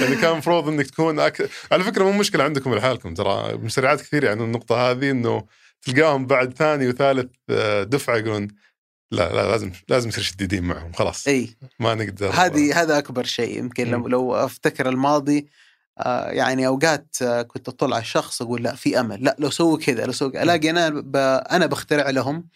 يعني 0.00 0.16
كان 0.16 0.32
المفروض 0.32 0.68
إنك 0.68 0.90
تكون 0.90 1.20
أك... 1.20 1.50
على 1.72 1.84
فكرة 1.84 2.04
مو 2.04 2.12
مشكلة 2.12 2.44
عندكم 2.44 2.74
لحالكم 2.74 3.14
ترى 3.14 3.56
مسرعات 3.56 4.00
كثير 4.00 4.24
يعني 4.24 4.42
النقطة 4.44 4.90
هذه 4.90 5.10
إنه 5.10 5.46
تلقاهم 5.82 6.26
بعد 6.26 6.52
ثاني 6.56 6.88
وثالث 6.88 7.30
آه، 7.50 7.82
دفعة 7.82 8.16
يقولون 8.16 8.48
لا 9.10 9.32
لا 9.34 9.50
لازم 9.50 9.72
لازم 9.88 10.08
نصير 10.08 10.24
شديدين 10.24 10.64
معهم 10.64 10.92
خلاص 10.92 11.28
إي 11.28 11.56
ما 11.80 11.94
نقدر 11.94 12.30
هذه 12.30 12.82
هذا 12.82 12.98
أكبر 12.98 13.24
شيء 13.24 13.58
يمكن 13.58 13.90
لو. 13.90 14.08
لو 14.08 14.34
أفتكر 14.34 14.88
الماضي 14.88 15.48
آه، 15.98 16.30
يعني 16.30 16.66
أوقات 16.66 17.16
آه، 17.22 17.42
كنت 17.42 17.68
أطلع 17.68 17.96
على 17.96 18.02
الشخص 18.02 18.42
أقول 18.42 18.62
لا 18.62 18.74
في 18.74 19.00
أمل 19.00 19.24
لا 19.24 19.36
لو 19.38 19.50
سووا 19.50 19.78
كذا 19.78 20.06
لو 20.06 20.12
سووا. 20.12 20.42
ألاقي 20.42 20.70
أنا 20.70 20.88
ب... 20.88 21.16
أنا 21.50 21.66
بخترع 21.66 22.10
لهم 22.10 22.48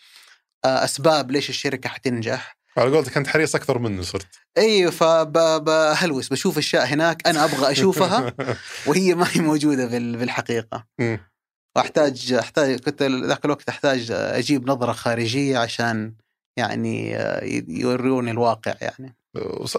آه، 0.65 0.85
أسباب 0.85 1.31
ليش 1.31 1.51
الشركة 1.51 1.89
حتنجح 1.89 2.57
على 2.77 2.91
قولتك 2.91 3.13
كنت 3.13 3.27
حريص 3.27 3.55
أكثر 3.55 3.79
منه 3.79 4.03
صرت 4.03 4.27
إي 4.59 4.91
فبهلوس 4.91 6.29
بشوف 6.29 6.59
أشياء 6.59 6.87
هناك 6.87 7.29
أنا 7.29 7.45
أبغى 7.45 7.71
أشوفها 7.73 8.35
وهي 8.87 9.15
ما 9.15 9.27
هي 9.33 9.41
موجودة 9.41 9.87
بال- 9.87 10.17
بالحقيقة. 10.17 10.87
واحتاج 11.77 12.33
أحتاج 12.33 12.79
كنت 12.81 13.03
ذاك 13.03 13.45
الوقت 13.45 13.69
أحتاج 13.69 14.11
أجيب 14.11 14.71
نظرة 14.71 14.93
خارجية 14.93 15.59
عشان 15.59 16.15
يعني 16.57 17.13
يوروني 17.69 18.31
الواقع 18.31 18.75
يعني. 18.81 19.17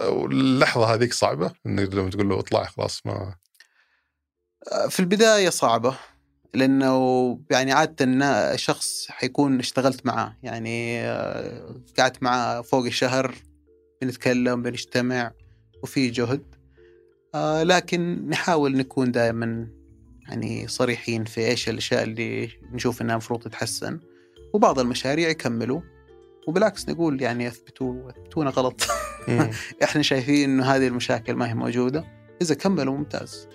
واللحظة 0.08 0.94
هذيك 0.94 1.12
صعبة؟ 1.12 1.52
انك 1.66 1.94
لما 1.94 2.10
تقول 2.10 2.28
له 2.28 2.38
اطلع 2.38 2.64
خلاص 2.64 3.00
ما. 3.06 3.34
في 4.88 5.00
البداية 5.00 5.50
صعبة 5.50 5.96
لأنه 6.54 7.38
يعني 7.50 7.72
عادة 7.72 8.04
النا- 8.04 8.56
شخص 8.56 9.06
حيكون 9.10 9.58
اشتغلت 9.58 10.06
معاه 10.06 10.36
يعني 10.42 11.06
قعدت 11.98 12.22
معاه 12.22 12.60
فوق 12.60 12.84
الشهر 12.86 13.34
بنتكلم 14.02 14.62
بنجتمع 14.62 15.32
وفي 15.82 16.10
جهد. 16.10 16.54
آه، 17.34 17.62
لكن 17.62 18.28
نحاول 18.28 18.76
نكون 18.76 19.12
دائما 19.12 19.68
يعني 20.28 20.68
صريحين 20.68 21.24
في 21.24 21.46
إيش 21.46 21.68
الأشياء 21.68 22.02
اللي 22.02 22.50
نشوف 22.72 23.02
إنها 23.02 23.14
المفروض 23.14 23.42
تتحسن. 23.42 24.00
وبعض 24.52 24.78
المشاريع 24.78 25.28
يكملوا. 25.28 25.80
وبالعكس 26.46 26.88
نقول 26.88 27.22
يعني 27.22 27.48
اثبتوا 27.48 28.10
اثبتونا 28.10 28.50
غلط. 28.50 28.86
مم. 29.28 29.50
إحنا 29.84 30.02
شايفين 30.02 30.50
إنه 30.50 30.64
هذه 30.64 30.86
المشاكل 30.86 31.34
ما 31.34 31.50
هي 31.50 31.54
موجودة. 31.54 32.04
إذا 32.42 32.54
كملوا 32.54 32.96
ممتاز. 32.96 33.48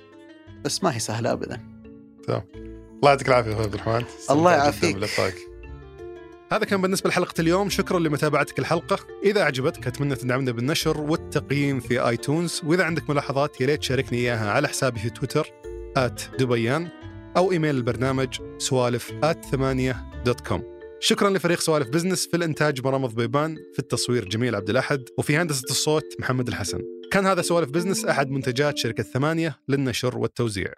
بس 0.65 0.83
ما 0.83 0.95
هي 0.95 0.99
سهلة 0.99 1.31
ابدا. 1.31 1.61
الله 2.29 3.09
يعطيك 3.09 3.27
العافية 3.27 3.53
أخوي 3.53 3.63
عبد 3.63 3.73
الرحمن. 3.73 4.03
الله 4.29 4.51
يعافيك. 4.51 4.97
هذا 6.51 6.65
كان 6.65 6.81
بالنسبة 6.81 7.09
لحلقة 7.09 7.41
اليوم. 7.41 7.69
شكرا 7.69 7.99
لمتابعتك 7.99 8.59
الحلقة. 8.59 8.99
إذا 9.23 9.43
عجبتك 9.43 9.87
أتمنى 9.87 10.15
تدعمنا 10.15 10.51
بالنشر 10.51 11.01
والتقييم 11.01 11.79
في 11.79 12.07
آيتونز. 12.07 12.61
وإذا 12.65 12.83
عندك 12.83 13.09
ملاحظات 13.09 13.61
يا 13.61 13.65
ريت 13.65 13.79
تشاركني 13.79 14.17
إياها 14.17 14.51
على 14.51 14.67
حسابي 14.67 14.99
في 14.99 15.09
تويتر. 15.09 15.58
دبيان 16.39 16.87
أو 17.37 17.51
إيميل 17.51 17.75
البرنامج 17.75 18.39
سوالف 18.57 19.13
ثمانية 19.51 20.11
dot 20.25 20.41
com 20.41 20.79
شكرا 21.01 21.29
لفريق 21.29 21.59
سوالف 21.59 21.89
بزنس 21.89 22.27
في 22.27 22.37
الإنتاج 22.37 22.85
مرامض 22.85 23.15
بيبان 23.15 23.57
في 23.73 23.79
التصوير 23.79 24.25
جميل 24.25 24.55
عبد 24.55 24.69
الأحد 24.69 25.03
وفي 25.17 25.37
هندسة 25.37 25.63
الصوت 25.69 26.05
محمد 26.19 26.47
الحسن. 26.47 26.81
كان 27.11 27.25
هذا 27.25 27.41
سوالف 27.41 27.69
بزنس 27.69 28.05
أحد 28.05 28.29
منتجات 28.29 28.77
شركة 28.77 29.03
ثمانية 29.03 29.59
للنشر 29.67 30.17
والتوزيع. 30.17 30.73